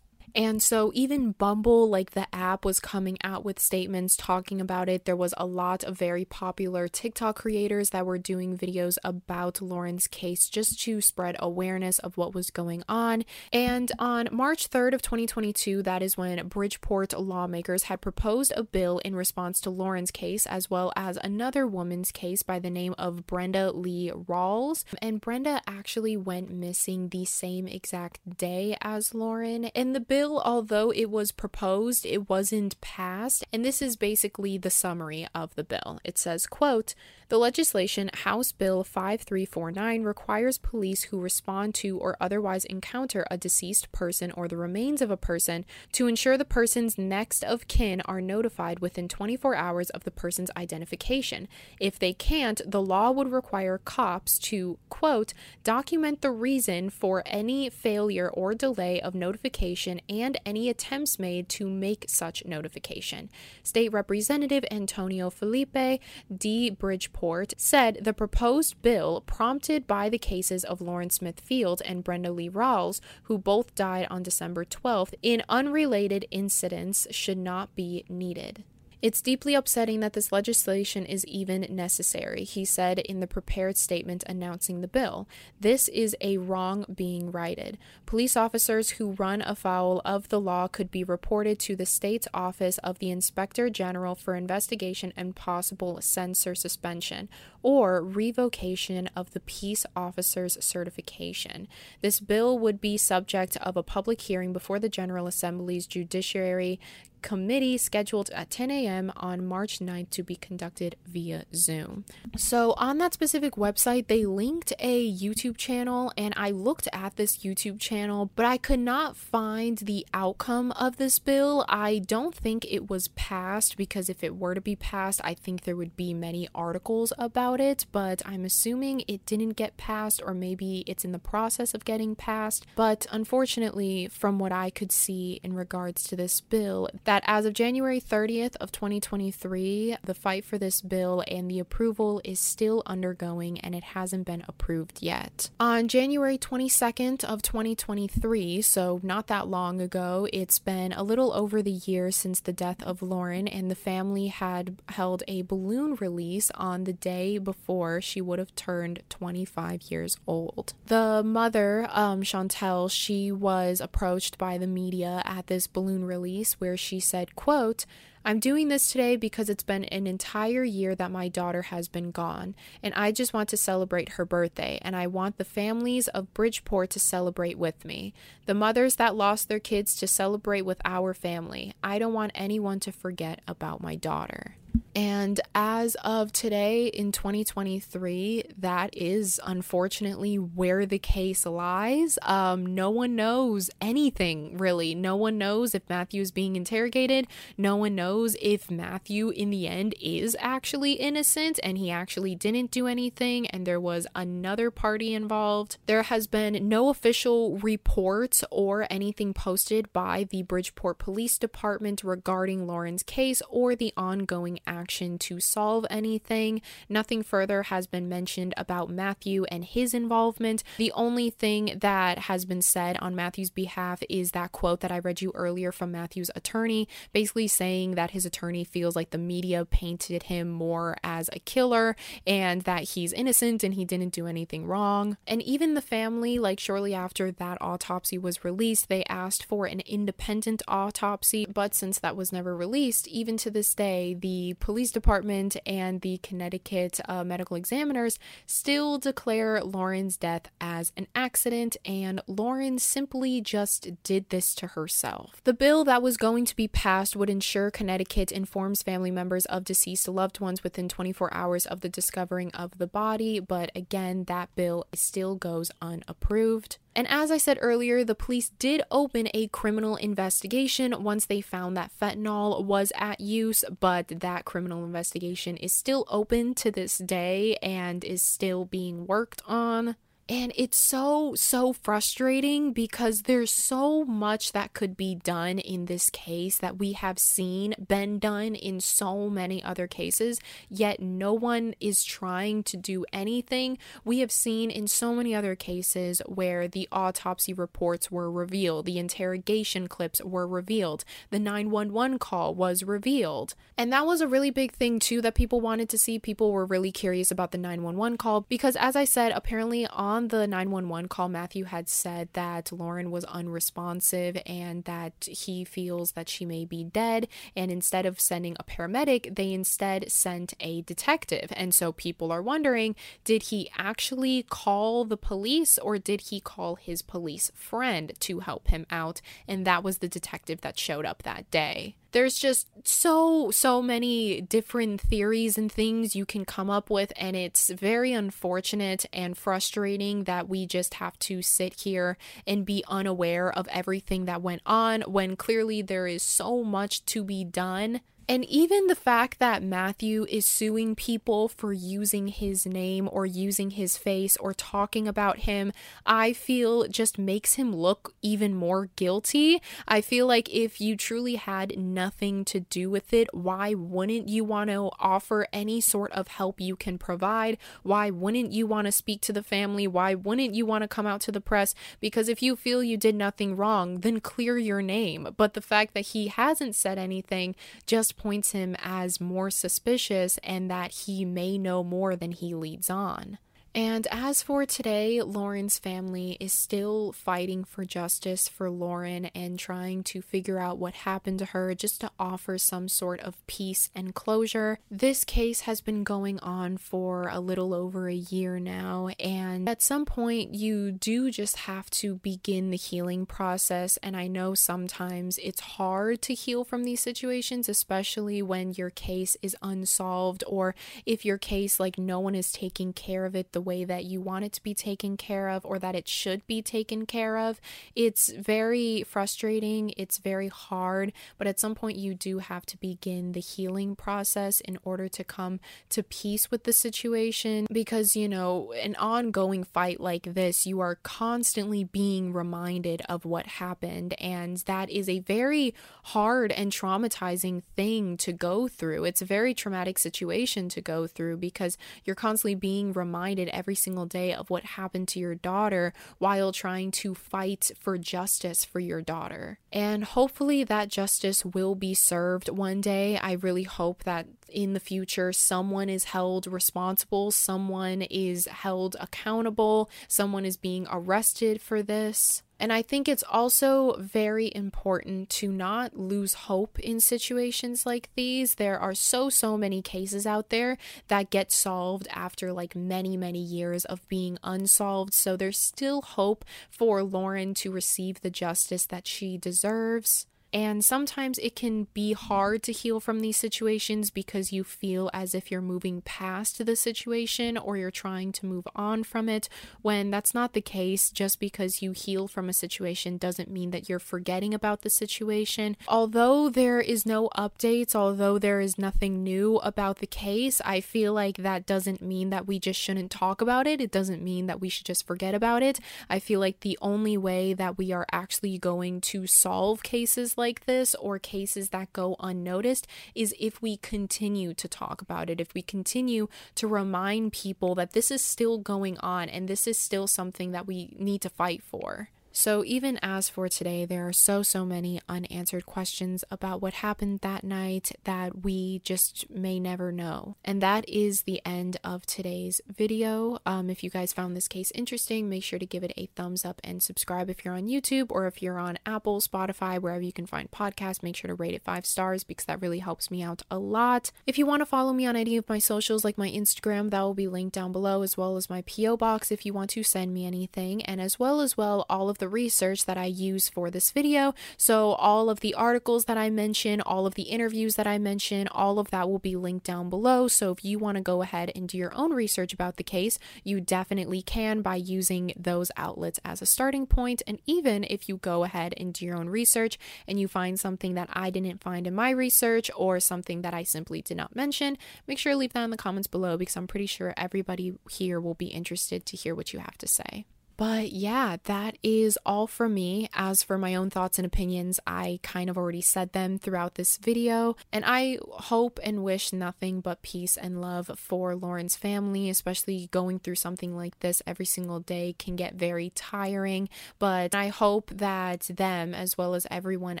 And 0.34 0.62
so 0.62 0.90
even 0.94 1.32
Bumble, 1.32 1.88
like 1.88 2.12
the 2.12 2.26
app, 2.34 2.64
was 2.64 2.80
coming 2.80 3.18
out 3.24 3.44
with 3.44 3.58
statements 3.58 4.16
talking 4.16 4.60
about 4.60 4.88
it. 4.88 5.04
There 5.04 5.16
was 5.16 5.34
a 5.36 5.46
lot 5.46 5.84
of 5.84 5.96
very 5.96 6.24
popular 6.24 6.88
TikTok 6.88 7.36
creators 7.36 7.90
that 7.90 8.06
were 8.06 8.18
doing 8.18 8.56
videos 8.56 8.98
about 9.04 9.60
Lauren's 9.60 10.06
case 10.06 10.48
just 10.48 10.80
to 10.82 11.00
spread 11.00 11.36
awareness 11.38 11.98
of 12.00 12.16
what 12.16 12.34
was 12.34 12.50
going 12.50 12.82
on. 12.88 13.24
And 13.52 13.90
on 13.98 14.28
March 14.32 14.70
3rd 14.70 14.94
of 14.94 15.02
2022, 15.02 15.82
that 15.82 16.02
is 16.02 16.16
when 16.16 16.48
Bridgeport 16.48 17.18
lawmakers 17.18 17.84
had 17.84 18.00
proposed 18.00 18.52
a 18.56 18.62
bill 18.62 18.98
in 18.98 19.14
response 19.16 19.60
to 19.60 19.70
Lauren's 19.70 20.10
case, 20.10 20.46
as 20.46 20.70
well 20.70 20.92
as 20.96 21.18
another 21.22 21.66
woman's 21.66 22.12
case 22.12 22.42
by 22.42 22.58
the 22.58 22.70
name 22.70 22.94
of 22.98 23.26
Brenda 23.26 23.72
Lee 23.72 24.10
Rawls. 24.14 24.84
And 25.00 25.20
Brenda 25.20 25.60
actually 25.66 26.16
went 26.16 26.50
missing 26.50 27.08
the 27.08 27.24
same 27.24 27.66
exact 27.66 28.20
day 28.36 28.76
as 28.80 29.14
Lauren. 29.14 29.66
And 29.66 29.94
the 29.94 30.00
bill 30.00 30.17
bill, 30.18 30.42
although 30.44 30.90
it 30.90 31.10
was 31.10 31.30
proposed, 31.30 32.04
it 32.04 32.28
wasn't 32.28 32.80
passed. 32.80 33.44
And 33.52 33.64
this 33.64 33.80
is 33.80 33.94
basically 33.94 34.58
the 34.58 34.68
summary 34.68 35.28
of 35.32 35.54
the 35.54 35.62
bill. 35.62 36.00
It 36.02 36.18
says, 36.18 36.44
quote, 36.44 36.96
the 37.28 37.36
legislation, 37.36 38.08
House 38.24 38.52
Bill 38.52 38.82
5349, 38.82 40.02
requires 40.02 40.56
police 40.56 41.04
who 41.04 41.20
respond 41.20 41.74
to 41.74 41.98
or 41.98 42.16
otherwise 42.22 42.64
encounter 42.64 43.26
a 43.30 43.36
deceased 43.36 43.92
person 43.92 44.32
or 44.32 44.48
the 44.48 44.56
remains 44.56 45.02
of 45.02 45.10
a 45.10 45.16
person 45.18 45.66
to 45.92 46.06
ensure 46.06 46.38
the 46.38 46.46
person's 46.46 46.96
next 46.96 47.44
of 47.44 47.68
kin 47.68 48.00
are 48.06 48.22
notified 48.22 48.78
within 48.78 49.08
24 49.08 49.54
hours 49.54 49.90
of 49.90 50.04
the 50.04 50.10
person's 50.10 50.50
identification. 50.56 51.48
If 51.78 51.98
they 51.98 52.14
can't, 52.14 52.62
the 52.64 52.80
law 52.80 53.10
would 53.10 53.30
require 53.30 53.76
cops 53.76 54.38
to, 54.38 54.78
quote, 54.88 55.34
document 55.62 56.22
the 56.22 56.30
reason 56.30 56.88
for 56.88 57.22
any 57.26 57.68
failure 57.68 58.30
or 58.30 58.54
delay 58.54 59.02
of 59.02 59.14
notification 59.14 60.00
and 60.08 60.38
any 60.44 60.68
attempts 60.68 61.18
made 61.18 61.48
to 61.50 61.68
make 61.68 62.06
such 62.08 62.44
notification. 62.44 63.30
State 63.62 63.92
Representative 63.92 64.64
Antonio 64.70 65.30
Felipe 65.30 66.00
D. 66.34 66.70
Bridgeport 66.70 67.54
said 67.56 67.98
the 68.02 68.12
proposed 68.12 68.80
bill, 68.82 69.22
prompted 69.22 69.86
by 69.86 70.08
the 70.08 70.18
cases 70.18 70.64
of 70.64 70.80
Lauren 70.80 71.10
Smith 71.10 71.40
Field 71.40 71.82
and 71.84 72.04
Brenda 72.04 72.30
Lee 72.30 72.50
Rawls, 72.50 73.00
who 73.24 73.38
both 73.38 73.74
died 73.74 74.06
on 74.10 74.22
December 74.22 74.64
12th 74.64 75.14
in 75.22 75.42
unrelated 75.48 76.26
incidents, 76.30 77.06
should 77.10 77.38
not 77.38 77.74
be 77.74 78.04
needed. 78.08 78.64
It's 79.00 79.22
deeply 79.22 79.54
upsetting 79.54 80.00
that 80.00 80.14
this 80.14 80.32
legislation 80.32 81.06
is 81.06 81.24
even 81.26 81.66
necessary, 81.70 82.42
he 82.42 82.64
said 82.64 82.98
in 82.98 83.20
the 83.20 83.28
prepared 83.28 83.76
statement 83.76 84.24
announcing 84.26 84.80
the 84.80 84.88
bill. 84.88 85.28
This 85.60 85.86
is 85.88 86.16
a 86.20 86.38
wrong 86.38 86.84
being 86.92 87.30
righted. 87.30 87.78
Police 88.06 88.36
officers 88.36 88.90
who 88.90 89.12
run 89.12 89.40
afoul 89.42 90.02
of 90.04 90.30
the 90.30 90.40
law 90.40 90.66
could 90.66 90.90
be 90.90 91.04
reported 91.04 91.60
to 91.60 91.76
the 91.76 91.86
state's 91.86 92.26
office 92.34 92.78
of 92.78 92.98
the 92.98 93.10
Inspector 93.10 93.70
General 93.70 94.16
for 94.16 94.34
investigation 94.34 95.12
and 95.16 95.36
possible 95.36 96.00
censor 96.00 96.56
suspension 96.56 97.28
or 97.62 98.02
revocation 98.02 99.08
of 99.16 99.32
the 99.32 99.40
peace 99.40 99.84
officer's 99.96 100.56
certification. 100.64 101.68
This 102.00 102.20
bill 102.20 102.58
would 102.58 102.80
be 102.80 102.96
subject 102.96 103.56
of 103.58 103.76
a 103.76 103.82
public 103.82 104.20
hearing 104.20 104.52
before 104.52 104.78
the 104.78 104.88
General 104.88 105.26
Assembly's 105.26 105.86
Judiciary 105.86 106.78
committee 107.22 107.76
scheduled 107.78 108.30
at 108.30 108.50
10 108.50 108.70
a.m. 108.70 109.12
on 109.16 109.46
March 109.46 109.78
9th 109.78 110.10
to 110.10 110.22
be 110.22 110.36
conducted 110.36 110.96
via 111.06 111.44
Zoom. 111.54 112.04
So, 112.36 112.72
on 112.76 112.98
that 112.98 113.14
specific 113.14 113.54
website, 113.54 114.06
they 114.06 114.24
linked 114.24 114.72
a 114.78 115.10
YouTube 115.10 115.56
channel, 115.56 116.12
and 116.16 116.34
I 116.36 116.50
looked 116.50 116.88
at 116.92 117.16
this 117.16 117.38
YouTube 117.38 117.80
channel, 117.80 118.30
but 118.36 118.46
I 118.46 118.56
could 118.56 118.80
not 118.80 119.16
find 119.16 119.78
the 119.78 120.06
outcome 120.14 120.72
of 120.72 120.96
this 120.96 121.18
bill. 121.18 121.64
I 121.68 121.98
don't 121.98 122.34
think 122.34 122.64
it 122.64 122.88
was 122.88 123.08
passed 123.08 123.76
because 123.76 124.08
if 124.08 124.22
it 124.22 124.36
were 124.36 124.54
to 124.54 124.60
be 124.60 124.76
passed, 124.76 125.20
I 125.24 125.34
think 125.34 125.64
there 125.64 125.76
would 125.76 125.96
be 125.96 126.14
many 126.14 126.48
articles 126.54 127.12
about 127.18 127.47
it, 127.56 127.86
but 127.92 128.22
I'm 128.26 128.44
assuming 128.44 129.02
it 129.08 129.24
didn't 129.26 129.50
get 129.50 129.76
passed, 129.76 130.20
or 130.24 130.34
maybe 130.34 130.84
it's 130.86 131.04
in 131.04 131.12
the 131.12 131.18
process 131.18 131.74
of 131.74 131.84
getting 131.84 132.14
passed. 132.14 132.66
But 132.76 133.06
unfortunately, 133.10 134.08
from 134.08 134.38
what 134.38 134.52
I 134.52 134.70
could 134.70 134.92
see 134.92 135.40
in 135.42 135.54
regards 135.54 136.02
to 136.04 136.16
this 136.16 136.40
bill, 136.40 136.88
that 137.04 137.22
as 137.26 137.46
of 137.46 137.54
January 137.54 138.00
30th 138.00 138.56
of 138.56 138.72
2023, 138.72 139.96
the 140.04 140.14
fight 140.14 140.44
for 140.44 140.58
this 140.58 140.82
bill 140.82 141.24
and 141.26 141.50
the 141.50 141.58
approval 141.58 142.20
is 142.24 142.40
still 142.40 142.82
undergoing 142.86 143.58
and 143.60 143.74
it 143.74 143.84
hasn't 143.84 144.26
been 144.26 144.44
approved 144.46 145.02
yet. 145.02 145.50
On 145.58 145.88
January 145.88 146.38
22nd 146.38 147.24
of 147.24 147.42
2023, 147.42 148.62
so 148.62 149.00
not 149.02 149.26
that 149.28 149.48
long 149.48 149.80
ago, 149.80 150.28
it's 150.32 150.58
been 150.58 150.92
a 150.92 151.02
little 151.02 151.32
over 151.32 151.62
the 151.62 151.70
year 151.70 152.10
since 152.10 152.40
the 152.40 152.52
death 152.52 152.82
of 152.82 153.02
Lauren 153.02 153.48
and 153.48 153.70
the 153.70 153.74
family 153.74 154.28
had 154.28 154.76
held 154.90 155.22
a 155.28 155.42
balloon 155.42 155.94
release 155.96 156.50
on 156.52 156.84
the 156.84 156.92
day 156.92 157.37
before 157.38 158.00
she 158.00 158.20
would 158.20 158.38
have 158.38 158.54
turned 158.54 159.02
25 159.08 159.82
years 159.90 160.16
old. 160.26 160.74
The 160.86 161.22
mother, 161.24 161.88
um, 161.90 162.22
Shantell, 162.22 162.90
she 162.90 163.32
was 163.32 163.80
approached 163.80 164.38
by 164.38 164.58
the 164.58 164.66
media 164.66 165.22
at 165.24 165.46
this 165.46 165.66
balloon 165.66 166.04
release 166.04 166.54
where 166.54 166.76
she 166.76 167.00
said, 167.00 167.36
quote, 167.36 167.86
I'm 168.28 168.40
doing 168.40 168.68
this 168.68 168.92
today 168.92 169.16
because 169.16 169.48
it's 169.48 169.62
been 169.62 169.84
an 169.84 170.06
entire 170.06 170.62
year 170.62 170.94
that 170.94 171.10
my 171.10 171.28
daughter 171.28 171.62
has 171.62 171.88
been 171.88 172.10
gone, 172.10 172.54
and 172.82 172.92
I 172.92 173.10
just 173.10 173.32
want 173.32 173.48
to 173.48 173.56
celebrate 173.56 174.10
her 174.10 174.26
birthday, 174.26 174.78
and 174.82 174.94
I 174.94 175.06
want 175.06 175.38
the 175.38 175.46
families 175.46 176.08
of 176.08 176.34
Bridgeport 176.34 176.90
to 176.90 177.00
celebrate 177.00 177.56
with 177.56 177.86
me. 177.86 178.12
The 178.44 178.52
mothers 178.52 178.96
that 178.96 179.16
lost 179.16 179.48
their 179.48 179.58
kids 179.58 179.96
to 179.96 180.06
celebrate 180.06 180.66
with 180.66 180.82
our 180.84 181.14
family. 181.14 181.72
I 181.82 181.98
don't 181.98 182.12
want 182.12 182.32
anyone 182.34 182.80
to 182.80 182.92
forget 182.92 183.40
about 183.48 183.82
my 183.82 183.94
daughter. 183.94 184.56
And 184.98 185.40
as 185.54 185.94
of 185.96 186.32
today 186.32 186.88
in 186.88 187.12
2023, 187.12 188.44
that 188.58 188.90
is 188.96 189.38
unfortunately 189.44 190.36
where 190.36 190.86
the 190.86 190.98
case 190.98 191.46
lies. 191.46 192.18
Um, 192.22 192.74
no 192.74 192.90
one 192.90 193.14
knows 193.14 193.70
anything 193.80 194.58
really. 194.58 194.96
No 194.96 195.14
one 195.14 195.38
knows 195.38 195.72
if 195.72 195.88
Matthew 195.88 196.20
is 196.20 196.32
being 196.32 196.56
interrogated. 196.56 197.28
No 197.56 197.76
one 197.76 197.94
knows 197.94 198.36
if 198.42 198.72
Matthew, 198.72 199.28
in 199.30 199.50
the 199.50 199.68
end, 199.68 199.94
is 200.00 200.36
actually 200.40 200.94
innocent 200.94 201.60
and 201.62 201.78
he 201.78 201.92
actually 201.92 202.34
didn't 202.34 202.72
do 202.72 202.88
anything 202.88 203.46
and 203.48 203.66
there 203.66 203.80
was 203.80 204.06
another 204.16 204.68
party 204.70 205.14
involved. 205.14 205.76
There 205.86 206.02
has 206.02 206.26
been 206.26 206.68
no 206.68 206.88
official 206.88 207.58
report 207.58 208.42
or 208.50 208.86
anything 208.90 209.32
posted 209.32 209.92
by 209.92 210.26
the 210.28 210.42
Bridgeport 210.42 210.98
Police 210.98 211.38
Department 211.38 212.02
regarding 212.02 212.66
Lauren's 212.66 213.04
case 213.04 213.42
or 213.48 213.76
the 213.76 213.92
ongoing 213.96 214.57
action 214.66 215.18
to 215.18 215.40
solve 215.40 215.86
anything. 215.90 216.60
Nothing 216.88 217.22
further 217.22 217.64
has 217.64 217.86
been 217.86 218.08
mentioned 218.08 218.54
about 218.56 218.90
Matthew 218.90 219.44
and 219.44 219.64
his 219.64 219.94
involvement. 219.94 220.62
The 220.76 220.92
only 220.92 221.30
thing 221.30 221.78
that 221.80 222.18
has 222.20 222.44
been 222.44 222.62
said 222.62 222.96
on 223.00 223.14
Matthew's 223.14 223.50
behalf 223.50 224.02
is 224.08 224.32
that 224.32 224.52
quote 224.52 224.80
that 224.80 224.92
I 224.92 224.98
read 224.98 225.20
you 225.20 225.32
earlier 225.34 225.72
from 225.72 225.92
Matthew's 225.92 226.30
attorney, 226.34 226.88
basically 227.12 227.48
saying 227.48 227.94
that 227.94 228.12
his 228.12 228.26
attorney 228.26 228.64
feels 228.64 228.96
like 228.96 229.10
the 229.10 229.18
media 229.18 229.64
painted 229.64 230.24
him 230.24 230.48
more 230.50 230.96
as 231.02 231.28
a 231.32 231.38
killer 231.40 231.96
and 232.26 232.62
that 232.62 232.82
he's 232.90 233.12
innocent 233.12 233.62
and 233.62 233.74
he 233.74 233.84
didn't 233.84 234.12
do 234.12 234.26
anything 234.26 234.66
wrong. 234.66 235.16
And 235.26 235.42
even 235.42 235.74
the 235.74 235.82
family, 235.82 236.38
like 236.38 236.60
shortly 236.60 236.94
after 236.94 237.30
that 237.32 237.58
autopsy 237.60 238.18
was 238.18 238.44
released, 238.44 238.88
they 238.88 239.04
asked 239.04 239.44
for 239.44 239.66
an 239.66 239.80
independent 239.80 240.62
autopsy, 240.68 241.46
but 241.46 241.74
since 241.74 241.98
that 241.98 242.16
was 242.16 242.32
never 242.32 242.56
released, 242.56 243.08
even 243.08 243.36
to 243.38 243.50
this 243.50 243.74
day, 243.74 244.14
the 244.14 244.47
police 244.54 244.90
department 244.90 245.56
and 245.66 246.00
the 246.00 246.18
Connecticut 246.18 247.00
uh, 247.08 247.24
medical 247.24 247.56
examiners 247.56 248.18
still 248.46 248.98
declare 248.98 249.62
Lauren's 249.62 250.16
death 250.16 250.48
as 250.60 250.92
an 250.96 251.06
accident, 251.14 251.76
and 251.84 252.20
Lauren 252.26 252.78
simply 252.78 253.40
just 253.40 254.02
did 254.02 254.28
this 254.30 254.54
to 254.56 254.68
herself. 254.68 255.40
The 255.44 255.54
bill 255.54 255.84
that 255.84 256.02
was 256.02 256.16
going 256.16 256.44
to 256.46 256.56
be 256.56 256.68
passed 256.68 257.16
would 257.16 257.30
ensure 257.30 257.70
Connecticut 257.70 258.32
informs 258.32 258.82
family 258.82 259.10
members 259.10 259.46
of 259.46 259.64
deceased 259.64 260.08
loved 260.08 260.40
ones 260.40 260.62
within 260.62 260.88
24 260.88 261.32
hours 261.34 261.66
of 261.66 261.80
the 261.80 261.88
discovering 261.88 262.50
of 262.52 262.78
the 262.78 262.86
body, 262.86 263.40
but 263.40 263.70
again, 263.74 264.24
that 264.24 264.54
bill 264.54 264.86
still 264.94 265.34
goes 265.34 265.70
unapproved. 265.80 266.78
And 266.98 267.06
as 267.06 267.30
I 267.30 267.36
said 267.36 267.58
earlier, 267.60 268.02
the 268.02 268.16
police 268.16 268.48
did 268.58 268.82
open 268.90 269.28
a 269.32 269.46
criminal 269.46 269.94
investigation 269.94 271.04
once 271.04 271.26
they 271.26 271.40
found 271.40 271.76
that 271.76 271.92
fentanyl 271.96 272.64
was 272.64 272.90
at 272.96 273.20
use, 273.20 273.64
but 273.78 274.08
that 274.08 274.44
criminal 274.44 274.84
investigation 274.84 275.56
is 275.58 275.72
still 275.72 276.06
open 276.10 276.56
to 276.56 276.72
this 276.72 276.98
day 276.98 277.56
and 277.62 278.02
is 278.02 278.20
still 278.20 278.64
being 278.64 279.06
worked 279.06 279.42
on. 279.46 279.94
And 280.30 280.52
it's 280.56 280.76
so, 280.76 281.34
so 281.36 281.72
frustrating 281.72 282.74
because 282.74 283.22
there's 283.22 283.50
so 283.50 284.04
much 284.04 284.52
that 284.52 284.74
could 284.74 284.94
be 284.94 285.14
done 285.14 285.58
in 285.58 285.86
this 285.86 286.10
case 286.10 286.58
that 286.58 286.78
we 286.78 286.92
have 286.92 287.18
seen 287.18 287.74
been 287.88 288.18
done 288.18 288.54
in 288.54 288.80
so 288.80 289.30
many 289.30 289.64
other 289.64 289.86
cases, 289.86 290.38
yet 290.68 291.00
no 291.00 291.32
one 291.32 291.74
is 291.80 292.04
trying 292.04 292.62
to 292.64 292.76
do 292.76 293.06
anything. 293.10 293.78
We 294.04 294.18
have 294.18 294.30
seen 294.30 294.70
in 294.70 294.86
so 294.86 295.14
many 295.14 295.34
other 295.34 295.54
cases 295.54 296.20
where 296.26 296.68
the 296.68 296.88
autopsy 296.92 297.54
reports 297.54 298.10
were 298.10 298.30
revealed, 298.30 298.84
the 298.84 298.98
interrogation 298.98 299.88
clips 299.88 300.22
were 300.22 300.46
revealed, 300.46 301.06
the 301.30 301.38
911 301.38 302.18
call 302.18 302.54
was 302.54 302.82
revealed. 302.82 303.54
And 303.78 303.90
that 303.94 304.04
was 304.04 304.20
a 304.20 304.28
really 304.28 304.50
big 304.50 304.72
thing, 304.72 304.98
too, 304.98 305.22
that 305.22 305.34
people 305.34 305.62
wanted 305.62 305.88
to 305.88 305.98
see. 305.98 306.18
People 306.18 306.52
were 306.52 306.66
really 306.66 306.92
curious 306.92 307.30
about 307.30 307.52
the 307.52 307.58
911 307.58 308.18
call 308.18 308.42
because, 308.42 308.76
as 308.76 308.94
I 308.94 309.04
said, 309.04 309.32
apparently 309.34 309.86
on 309.86 310.17
on 310.18 310.28
the 310.28 310.48
911 310.48 311.08
call, 311.08 311.28
Matthew 311.28 311.62
had 311.62 311.88
said 311.88 312.28
that 312.32 312.72
Lauren 312.72 313.12
was 313.12 313.24
unresponsive 313.26 314.36
and 314.46 314.82
that 314.82 315.12
he 315.30 315.64
feels 315.64 316.12
that 316.12 316.28
she 316.28 316.44
may 316.44 316.64
be 316.64 316.82
dead. 316.82 317.28
And 317.54 317.70
instead 317.70 318.04
of 318.04 318.18
sending 318.18 318.56
a 318.58 318.64
paramedic, 318.64 319.36
they 319.36 319.52
instead 319.52 320.10
sent 320.10 320.54
a 320.58 320.82
detective. 320.82 321.52
And 321.56 321.72
so 321.72 321.92
people 321.92 322.32
are 322.32 322.42
wondering 322.42 322.96
did 323.22 323.44
he 323.44 323.70
actually 323.78 324.42
call 324.42 325.04
the 325.04 325.16
police 325.16 325.78
or 325.78 325.98
did 325.98 326.22
he 326.22 326.40
call 326.40 326.74
his 326.74 327.00
police 327.00 327.52
friend 327.54 328.12
to 328.18 328.40
help 328.40 328.66
him 328.68 328.86
out? 328.90 329.20
And 329.46 329.64
that 329.68 329.84
was 329.84 329.98
the 329.98 330.08
detective 330.08 330.62
that 330.62 330.80
showed 330.80 331.06
up 331.06 331.22
that 331.22 331.48
day 331.52 331.94
there's 332.12 332.38
just 332.38 332.68
so 332.84 333.50
so 333.50 333.82
many 333.82 334.40
different 334.40 335.00
theories 335.00 335.58
and 335.58 335.70
things 335.70 336.16
you 336.16 336.24
can 336.24 336.44
come 336.44 336.70
up 336.70 336.90
with 336.90 337.12
and 337.16 337.36
it's 337.36 337.70
very 337.70 338.12
unfortunate 338.12 339.04
and 339.12 339.36
frustrating 339.36 340.24
that 340.24 340.48
we 340.48 340.66
just 340.66 340.94
have 340.94 341.18
to 341.18 341.42
sit 341.42 341.80
here 341.80 342.16
and 342.46 342.64
be 342.64 342.82
unaware 342.88 343.52
of 343.52 343.68
everything 343.68 344.24
that 344.24 344.42
went 344.42 344.62
on 344.64 345.02
when 345.02 345.36
clearly 345.36 345.82
there 345.82 346.06
is 346.06 346.22
so 346.22 346.64
much 346.64 347.04
to 347.04 347.22
be 347.22 347.44
done 347.44 348.00
and 348.28 348.44
even 348.44 348.88
the 348.88 348.94
fact 348.94 349.38
that 349.38 349.62
Matthew 349.62 350.26
is 350.28 350.44
suing 350.44 350.94
people 350.94 351.48
for 351.48 351.72
using 351.72 352.28
his 352.28 352.66
name 352.66 353.08
or 353.10 353.24
using 353.24 353.70
his 353.70 353.96
face 353.96 354.36
or 354.36 354.52
talking 354.52 355.08
about 355.08 355.40
him, 355.40 355.72
I 356.04 356.34
feel 356.34 356.86
just 356.88 357.18
makes 357.18 357.54
him 357.54 357.74
look 357.74 358.12
even 358.20 358.54
more 358.54 358.90
guilty. 358.96 359.62
I 359.86 360.02
feel 360.02 360.26
like 360.26 360.52
if 360.52 360.78
you 360.78 360.94
truly 360.94 361.36
had 361.36 361.78
nothing 361.78 362.44
to 362.46 362.60
do 362.60 362.90
with 362.90 363.14
it, 363.14 363.32
why 363.32 363.72
wouldn't 363.72 364.28
you 364.28 364.44
want 364.44 364.68
to 364.68 364.90
offer 365.00 365.46
any 365.50 365.80
sort 365.80 366.12
of 366.12 366.28
help 366.28 366.60
you 366.60 366.76
can 366.76 366.98
provide? 366.98 367.56
Why 367.82 368.10
wouldn't 368.10 368.52
you 368.52 368.66
want 368.66 368.84
to 368.88 368.92
speak 368.92 369.22
to 369.22 369.32
the 369.32 369.42
family? 369.42 369.86
Why 369.86 370.14
wouldn't 370.14 370.54
you 370.54 370.66
want 370.66 370.82
to 370.82 370.88
come 370.88 371.06
out 371.06 371.22
to 371.22 371.32
the 371.32 371.40
press? 371.40 371.74
Because 371.98 372.28
if 372.28 372.42
you 372.42 372.56
feel 372.56 372.84
you 372.84 372.98
did 372.98 373.14
nothing 373.14 373.56
wrong, 373.56 374.00
then 374.00 374.20
clear 374.20 374.58
your 374.58 374.82
name. 374.82 375.28
But 375.34 375.54
the 375.54 375.62
fact 375.62 375.94
that 375.94 376.08
he 376.08 376.26
hasn't 376.26 376.74
said 376.74 376.98
anything 376.98 377.56
just 377.86 378.17
points 378.18 378.52
him 378.52 378.76
as 378.82 379.20
more 379.20 379.50
suspicious 379.50 380.38
and 380.44 380.70
that 380.70 380.92
he 380.92 381.24
may 381.24 381.56
know 381.56 381.82
more 381.82 382.16
than 382.16 382.32
he 382.32 382.54
leads 382.54 382.90
on. 382.90 383.38
And 383.74 384.08
as 384.10 384.42
for 384.42 384.66
today, 384.66 385.22
Lauren's 385.22 385.78
family 385.78 386.36
is 386.40 386.52
still 386.52 387.12
fighting 387.12 387.64
for 387.64 387.84
justice 387.84 388.48
for 388.48 388.70
Lauren 388.70 389.26
and 389.26 389.58
trying 389.58 390.02
to 390.04 390.22
figure 390.22 390.58
out 390.58 390.78
what 390.78 390.94
happened 390.94 391.38
to 391.40 391.44
her 391.46 391.74
just 391.74 392.00
to 392.00 392.10
offer 392.18 392.58
some 392.58 392.88
sort 392.88 393.20
of 393.20 393.46
peace 393.46 393.90
and 393.94 394.14
closure. 394.14 394.78
This 394.90 395.24
case 395.24 395.60
has 395.60 395.80
been 395.80 396.02
going 396.02 396.40
on 396.40 396.76
for 396.76 397.28
a 397.28 397.40
little 397.40 397.72
over 397.72 398.08
a 398.08 398.14
year 398.14 398.58
now, 398.58 399.08
and 399.20 399.68
at 399.68 399.82
some 399.82 400.04
point, 400.04 400.54
you 400.54 400.90
do 400.90 401.30
just 401.30 401.56
have 401.58 401.90
to 401.90 402.16
begin 402.16 402.70
the 402.70 402.76
healing 402.76 403.26
process. 403.26 403.96
And 403.98 404.16
I 404.16 404.26
know 404.26 404.54
sometimes 404.54 405.38
it's 405.38 405.60
hard 405.60 406.22
to 406.22 406.34
heal 406.34 406.64
from 406.64 406.84
these 406.84 407.00
situations, 407.00 407.68
especially 407.68 408.42
when 408.42 408.72
your 408.72 408.90
case 408.90 409.36
is 409.42 409.56
unsolved 409.62 410.42
or 410.46 410.74
if 411.06 411.24
your 411.24 411.38
case, 411.38 411.78
like, 411.78 411.98
no 411.98 412.18
one 412.18 412.34
is 412.34 412.50
taking 412.50 412.92
care 412.92 413.24
of 413.24 413.36
it 413.36 413.52
the 413.52 413.67
way 413.68 413.84
that 413.84 414.04
you 414.04 414.20
want 414.20 414.44
it 414.46 414.52
to 414.54 414.62
be 414.62 414.74
taken 414.74 415.16
care 415.16 415.48
of 415.48 415.64
or 415.64 415.78
that 415.78 415.94
it 415.94 416.08
should 416.08 416.40
be 416.46 416.62
taken 416.62 417.04
care 417.04 417.36
of. 417.38 417.60
It's 417.94 418.32
very 418.32 419.02
frustrating, 419.02 419.92
it's 419.96 420.18
very 420.18 420.48
hard, 420.48 421.12
but 421.36 421.46
at 421.46 421.60
some 421.60 421.74
point 421.74 421.98
you 421.98 422.14
do 422.14 422.38
have 422.38 422.64
to 422.66 422.76
begin 422.78 423.32
the 423.32 423.40
healing 423.40 423.94
process 423.94 424.60
in 424.62 424.78
order 424.82 425.06
to 425.08 425.22
come 425.22 425.60
to 425.90 426.02
peace 426.02 426.50
with 426.50 426.64
the 426.64 426.72
situation 426.72 427.66
because, 427.70 428.16
you 428.16 428.28
know, 428.28 428.72
an 428.72 428.96
ongoing 428.96 429.64
fight 429.64 430.00
like 430.00 430.34
this, 430.34 430.66
you 430.66 430.80
are 430.80 430.96
constantly 431.02 431.84
being 431.84 432.32
reminded 432.32 433.02
of 433.08 433.24
what 433.24 433.46
happened, 433.62 434.14
and 434.20 434.58
that 434.72 434.88
is 434.90 435.08
a 435.08 435.18
very 435.20 435.74
hard 436.04 436.50
and 436.52 436.72
traumatizing 436.72 437.62
thing 437.76 438.16
to 438.16 438.32
go 438.32 438.68
through. 438.68 439.04
It's 439.04 439.22
a 439.22 439.26
very 439.26 439.52
traumatic 439.52 439.98
situation 439.98 440.68
to 440.70 440.80
go 440.80 441.06
through 441.06 441.36
because 441.36 441.76
you're 442.04 442.16
constantly 442.16 442.54
being 442.54 442.92
reminded 442.92 443.47
every 443.48 443.74
single 443.74 444.06
day 444.06 444.32
of 444.32 444.50
what 444.50 444.64
happened 444.64 445.08
to 445.08 445.20
your 445.20 445.34
daughter 445.34 445.92
while 446.18 446.52
trying 446.52 446.90
to 446.90 447.14
fight 447.14 447.70
for 447.78 447.98
justice 447.98 448.64
for 448.64 448.80
your 448.80 449.02
daughter. 449.02 449.58
And 449.72 450.04
hopefully 450.04 450.64
that 450.64 450.88
justice 450.88 451.44
will 451.44 451.74
be 451.74 451.94
served 451.94 452.48
one 452.48 452.80
day. 452.80 453.18
I 453.18 453.32
really 453.32 453.64
hope 453.64 454.04
that 454.04 454.26
in 454.48 454.72
the 454.72 454.80
future 454.80 455.32
someone 455.32 455.88
is 455.88 456.04
held 456.04 456.46
responsible, 456.46 457.30
someone 457.30 458.02
is 458.02 458.46
held 458.46 458.96
accountable, 459.00 459.90
someone 460.08 460.44
is 460.44 460.56
being 460.56 460.86
arrested 460.90 461.60
for 461.60 461.82
this. 461.82 462.42
And 462.60 462.72
I 462.72 462.82
think 462.82 463.08
it's 463.08 463.24
also 463.30 463.96
very 463.98 464.50
important 464.54 465.30
to 465.30 465.52
not 465.52 465.96
lose 465.96 466.34
hope 466.34 466.78
in 466.80 466.98
situations 466.98 467.86
like 467.86 468.10
these. 468.16 468.56
There 468.56 468.78
are 468.78 468.94
so, 468.94 469.30
so 469.30 469.56
many 469.56 469.80
cases 469.80 470.26
out 470.26 470.50
there 470.50 470.76
that 471.06 471.30
get 471.30 471.52
solved 471.52 472.08
after 472.10 472.52
like 472.52 472.74
many, 472.74 473.16
many 473.16 473.38
years 473.40 473.84
of 473.84 474.06
being 474.08 474.38
unsolved. 474.42 475.14
So 475.14 475.36
there's 475.36 475.58
still 475.58 476.02
hope 476.02 476.44
for 476.68 477.02
Lauren 477.04 477.54
to 477.54 477.70
receive 477.70 478.20
the 478.20 478.30
justice 478.30 478.86
that 478.86 479.06
she 479.06 479.38
deserves. 479.38 480.26
And 480.52 480.82
sometimes 480.82 481.38
it 481.38 481.54
can 481.54 481.88
be 481.92 482.14
hard 482.14 482.62
to 482.62 482.72
heal 482.72 483.00
from 483.00 483.20
these 483.20 483.36
situations 483.36 484.10
because 484.10 484.52
you 484.52 484.64
feel 484.64 485.10
as 485.12 485.34
if 485.34 485.50
you're 485.50 485.60
moving 485.60 486.00
past 486.02 486.64
the 486.64 486.74
situation 486.74 487.58
or 487.58 487.76
you're 487.76 487.90
trying 487.90 488.32
to 488.32 488.46
move 488.46 488.66
on 488.74 489.04
from 489.04 489.28
it 489.28 489.48
when 489.82 490.10
that's 490.10 490.32
not 490.32 490.54
the 490.54 490.62
case. 490.62 491.10
Just 491.10 491.38
because 491.38 491.82
you 491.82 491.92
heal 491.92 492.28
from 492.28 492.48
a 492.48 492.54
situation 492.54 493.18
doesn't 493.18 493.50
mean 493.50 493.72
that 493.72 493.88
you're 493.90 493.98
forgetting 493.98 494.54
about 494.54 494.80
the 494.80 494.90
situation. 494.90 495.76
Although 495.86 496.48
there 496.48 496.80
is 496.80 497.04
no 497.04 497.28
updates, 497.36 497.94
although 497.94 498.38
there 498.38 498.60
is 498.60 498.78
nothing 498.78 499.22
new 499.22 499.56
about 499.58 499.98
the 499.98 500.06
case, 500.06 500.62
I 500.64 500.80
feel 500.80 501.12
like 501.12 501.36
that 501.36 501.66
doesn't 501.66 502.00
mean 502.00 502.30
that 502.30 502.46
we 502.46 502.58
just 502.58 502.80
shouldn't 502.80 503.10
talk 503.10 503.42
about 503.42 503.66
it. 503.66 503.82
It 503.82 503.90
doesn't 503.90 504.22
mean 504.22 504.46
that 504.46 504.60
we 504.60 504.70
should 504.70 504.86
just 504.86 505.06
forget 505.06 505.34
about 505.34 505.62
it. 505.62 505.78
I 506.08 506.18
feel 506.18 506.40
like 506.40 506.60
the 506.60 506.78
only 506.80 507.18
way 507.18 507.52
that 507.52 507.76
we 507.76 507.92
are 507.92 508.06
actually 508.12 508.56
going 508.56 509.02
to 509.02 509.26
solve 509.26 509.82
cases 509.82 510.37
like 510.38 510.64
this 510.66 510.94
or 510.94 511.18
cases 511.18 511.70
that 511.70 511.92
go 511.92 512.16
unnoticed 512.20 512.86
is 513.14 513.34
if 513.38 513.60
we 513.60 513.76
continue 513.76 514.54
to 514.54 514.68
talk 514.68 515.02
about 515.02 515.28
it, 515.28 515.40
if 515.40 515.52
we 515.52 515.62
continue 515.62 516.28
to 516.54 516.66
remind 516.66 517.32
people 517.32 517.74
that 517.74 517.92
this 517.92 518.10
is 518.10 518.22
still 518.22 518.58
going 518.58 518.96
on 518.98 519.28
and 519.28 519.48
this 519.48 519.66
is 519.66 519.78
still 519.78 520.06
something 520.06 520.52
that 520.52 520.66
we 520.66 520.94
need 520.98 521.20
to 521.22 521.28
fight 521.28 521.62
for. 521.62 522.08
So, 522.32 522.64
even 522.64 522.98
as 523.02 523.28
for 523.28 523.48
today, 523.48 523.84
there 523.84 524.06
are 524.06 524.12
so, 524.12 524.42
so 524.42 524.64
many 524.64 525.00
unanswered 525.08 525.66
questions 525.66 526.24
about 526.30 526.62
what 526.62 526.74
happened 526.74 527.20
that 527.20 527.42
night 527.42 527.92
that 528.04 528.44
we 528.44 528.80
just 528.84 529.28
may 529.30 529.58
never 529.58 529.90
know. 529.90 530.36
And 530.44 530.62
that 530.62 530.88
is 530.88 531.22
the 531.22 531.40
end 531.44 531.78
of 531.82 532.06
today's 532.06 532.60
video. 532.68 533.38
Um, 533.46 533.70
if 533.70 533.82
you 533.82 533.90
guys 533.90 534.12
found 534.12 534.36
this 534.36 534.48
case 534.48 534.70
interesting, 534.74 535.28
make 535.28 535.42
sure 535.42 535.58
to 535.58 535.66
give 535.66 535.82
it 535.82 535.92
a 535.96 536.06
thumbs 536.16 536.44
up 536.44 536.60
and 536.62 536.82
subscribe 536.82 537.30
if 537.30 537.44
you're 537.44 537.54
on 537.54 537.68
YouTube 537.68 538.06
or 538.10 538.26
if 538.26 538.42
you're 538.42 538.58
on 538.58 538.78
Apple, 538.86 539.20
Spotify, 539.20 539.80
wherever 539.80 540.02
you 540.02 540.12
can 540.12 540.26
find 540.26 540.50
podcasts. 540.50 541.02
Make 541.02 541.16
sure 541.16 541.28
to 541.28 541.34
rate 541.34 541.54
it 541.54 541.64
five 541.64 541.86
stars 541.86 542.24
because 542.24 542.44
that 542.44 542.60
really 542.60 542.80
helps 542.80 543.10
me 543.10 543.22
out 543.22 543.42
a 543.50 543.58
lot. 543.58 544.12
If 544.26 544.38
you 544.38 544.46
want 544.46 544.60
to 544.60 544.66
follow 544.66 544.92
me 544.92 545.06
on 545.06 545.16
any 545.16 545.36
of 545.36 545.48
my 545.48 545.58
socials, 545.58 546.04
like 546.04 546.18
my 546.18 546.30
Instagram, 546.30 546.90
that 546.90 547.00
will 547.00 547.14
be 547.14 547.28
linked 547.28 547.54
down 547.54 547.72
below, 547.72 548.02
as 548.02 548.16
well 548.16 548.36
as 548.36 548.50
my 548.50 548.62
P.O. 548.66 548.96
box 548.96 549.32
if 549.32 549.44
you 549.46 549.52
want 549.52 549.70
to 549.70 549.82
send 549.82 550.12
me 550.12 550.26
anything, 550.26 550.84
and 550.84 551.00
as 551.00 551.18
well 551.18 551.40
as 551.40 551.56
well 551.56 551.86
all 551.88 552.08
of 552.08 552.17
the 552.18 552.28
research 552.28 552.86
that 552.86 552.98
I 552.98 553.06
use 553.06 553.48
for 553.48 553.70
this 553.70 553.90
video. 553.90 554.34
So, 554.56 554.92
all 554.92 555.30
of 555.30 555.40
the 555.40 555.54
articles 555.54 556.04
that 556.06 556.18
I 556.18 556.30
mention, 556.30 556.80
all 556.80 557.06
of 557.06 557.14
the 557.14 557.22
interviews 557.22 557.76
that 557.76 557.86
I 557.86 557.98
mention, 557.98 558.48
all 558.48 558.78
of 558.78 558.90
that 558.90 559.08
will 559.08 559.18
be 559.18 559.36
linked 559.36 559.66
down 559.66 559.90
below. 559.90 560.28
So, 560.28 560.52
if 560.52 560.64
you 560.64 560.78
want 560.78 560.96
to 560.96 561.02
go 561.02 561.22
ahead 561.22 561.52
and 561.54 561.68
do 561.68 561.78
your 561.78 561.94
own 561.94 562.12
research 562.12 562.52
about 562.52 562.76
the 562.76 562.82
case, 562.82 563.18
you 563.44 563.60
definitely 563.60 564.22
can 564.22 564.62
by 564.62 564.76
using 564.76 565.32
those 565.36 565.70
outlets 565.76 566.20
as 566.24 566.42
a 566.42 566.46
starting 566.46 566.86
point. 566.86 567.22
And 567.26 567.40
even 567.46 567.84
if 567.84 568.08
you 568.08 568.16
go 568.18 568.44
ahead 568.44 568.74
and 568.76 568.92
do 568.92 569.04
your 569.04 569.16
own 569.16 569.28
research 569.28 569.78
and 570.06 570.18
you 570.18 570.28
find 570.28 570.58
something 570.58 570.94
that 570.94 571.08
I 571.12 571.30
didn't 571.30 571.62
find 571.62 571.86
in 571.86 571.94
my 571.94 572.10
research 572.10 572.70
or 572.76 573.00
something 573.00 573.42
that 573.42 573.54
I 573.54 573.62
simply 573.62 574.02
did 574.02 574.16
not 574.16 574.36
mention, 574.36 574.78
make 575.06 575.18
sure 575.18 575.32
to 575.32 575.38
leave 575.38 575.52
that 575.52 575.64
in 575.64 575.70
the 575.70 575.76
comments 575.76 576.08
below 576.08 576.36
because 576.36 576.56
I'm 576.56 576.66
pretty 576.66 576.86
sure 576.86 577.14
everybody 577.16 577.74
here 577.90 578.20
will 578.20 578.34
be 578.34 578.46
interested 578.46 579.06
to 579.06 579.16
hear 579.16 579.34
what 579.34 579.52
you 579.52 579.58
have 579.60 579.78
to 579.78 579.88
say. 579.88 580.24
But 580.58 580.90
yeah, 580.90 581.36
that 581.44 581.78
is 581.84 582.18
all 582.26 582.48
for 582.48 582.68
me. 582.68 583.08
As 583.14 583.44
for 583.44 583.56
my 583.56 583.76
own 583.76 583.90
thoughts 583.90 584.18
and 584.18 584.26
opinions, 584.26 584.80
I 584.88 585.20
kind 585.22 585.48
of 585.48 585.56
already 585.56 585.80
said 585.80 586.12
them 586.12 586.36
throughout 586.36 586.74
this 586.74 586.96
video. 586.96 587.54
And 587.72 587.84
I 587.86 588.18
hope 588.28 588.80
and 588.82 589.04
wish 589.04 589.32
nothing 589.32 589.80
but 589.80 590.02
peace 590.02 590.36
and 590.36 590.60
love 590.60 590.90
for 590.96 591.36
Lauren's 591.36 591.76
family, 591.76 592.28
especially 592.28 592.88
going 592.90 593.20
through 593.20 593.36
something 593.36 593.76
like 593.76 594.00
this 594.00 594.20
every 594.26 594.46
single 594.46 594.80
day 594.80 595.14
can 595.16 595.36
get 595.36 595.54
very 595.54 595.90
tiring. 595.94 596.68
But 596.98 597.36
I 597.36 597.48
hope 597.48 597.92
that 597.94 598.40
them, 598.40 598.94
as 598.94 599.16
well 599.16 599.34
as 599.36 599.46
everyone 599.52 600.00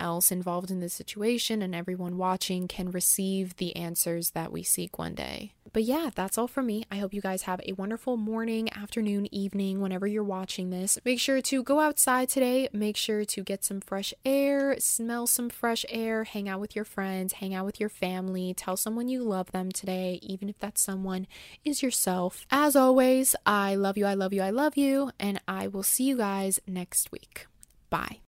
else 0.00 0.32
involved 0.32 0.72
in 0.72 0.80
this 0.80 0.94
situation 0.94 1.62
and 1.62 1.76
everyone 1.76 2.16
watching, 2.16 2.66
can 2.66 2.90
receive 2.90 3.54
the 3.58 3.76
answers 3.76 4.32
that 4.32 4.50
we 4.50 4.64
seek 4.64 4.98
one 4.98 5.14
day. 5.14 5.52
But 5.72 5.84
yeah, 5.84 6.10
that's 6.14 6.36
all 6.36 6.48
for 6.48 6.62
me. 6.62 6.84
I 6.90 6.96
hope 6.96 7.14
you 7.14 7.20
guys 7.20 7.42
have 7.42 7.60
a 7.64 7.72
wonderful 7.72 8.16
morning, 8.16 8.72
afternoon, 8.72 9.32
evening, 9.32 9.80
whenever 9.80 10.06
you're 10.06 10.24
watching 10.24 10.70
this. 10.70 10.98
Make 11.04 11.20
sure 11.20 11.40
to 11.40 11.62
go 11.62 11.80
outside 11.80 12.28
today. 12.28 12.68
Make 12.72 12.96
sure 12.96 13.24
to 13.24 13.42
get 13.42 13.64
some 13.64 13.80
fresh 13.80 14.12
air, 14.24 14.76
smell 14.78 15.26
some 15.26 15.48
fresh 15.48 15.84
air, 15.88 16.24
hang 16.24 16.48
out 16.48 16.60
with 16.60 16.74
your 16.74 16.84
friends, 16.84 17.34
hang 17.34 17.54
out 17.54 17.66
with 17.66 17.80
your 17.80 17.88
family, 17.88 18.54
tell 18.54 18.76
someone 18.76 19.08
you 19.08 19.22
love 19.22 19.52
them 19.52 19.70
today, 19.70 20.18
even 20.22 20.48
if 20.48 20.58
that 20.58 20.78
someone 20.78 21.26
is 21.64 21.82
yourself. 21.82 22.46
As 22.50 22.76
always, 22.76 23.36
I 23.46 23.74
love 23.74 23.96
you, 23.96 24.06
I 24.06 24.14
love 24.14 24.32
you, 24.32 24.42
I 24.42 24.50
love 24.50 24.76
you, 24.76 25.10
and 25.18 25.40
I 25.46 25.66
will 25.66 25.82
see 25.82 26.04
you 26.04 26.16
guys 26.16 26.60
next 26.66 27.12
week. 27.12 27.46
Bye. 27.90 28.20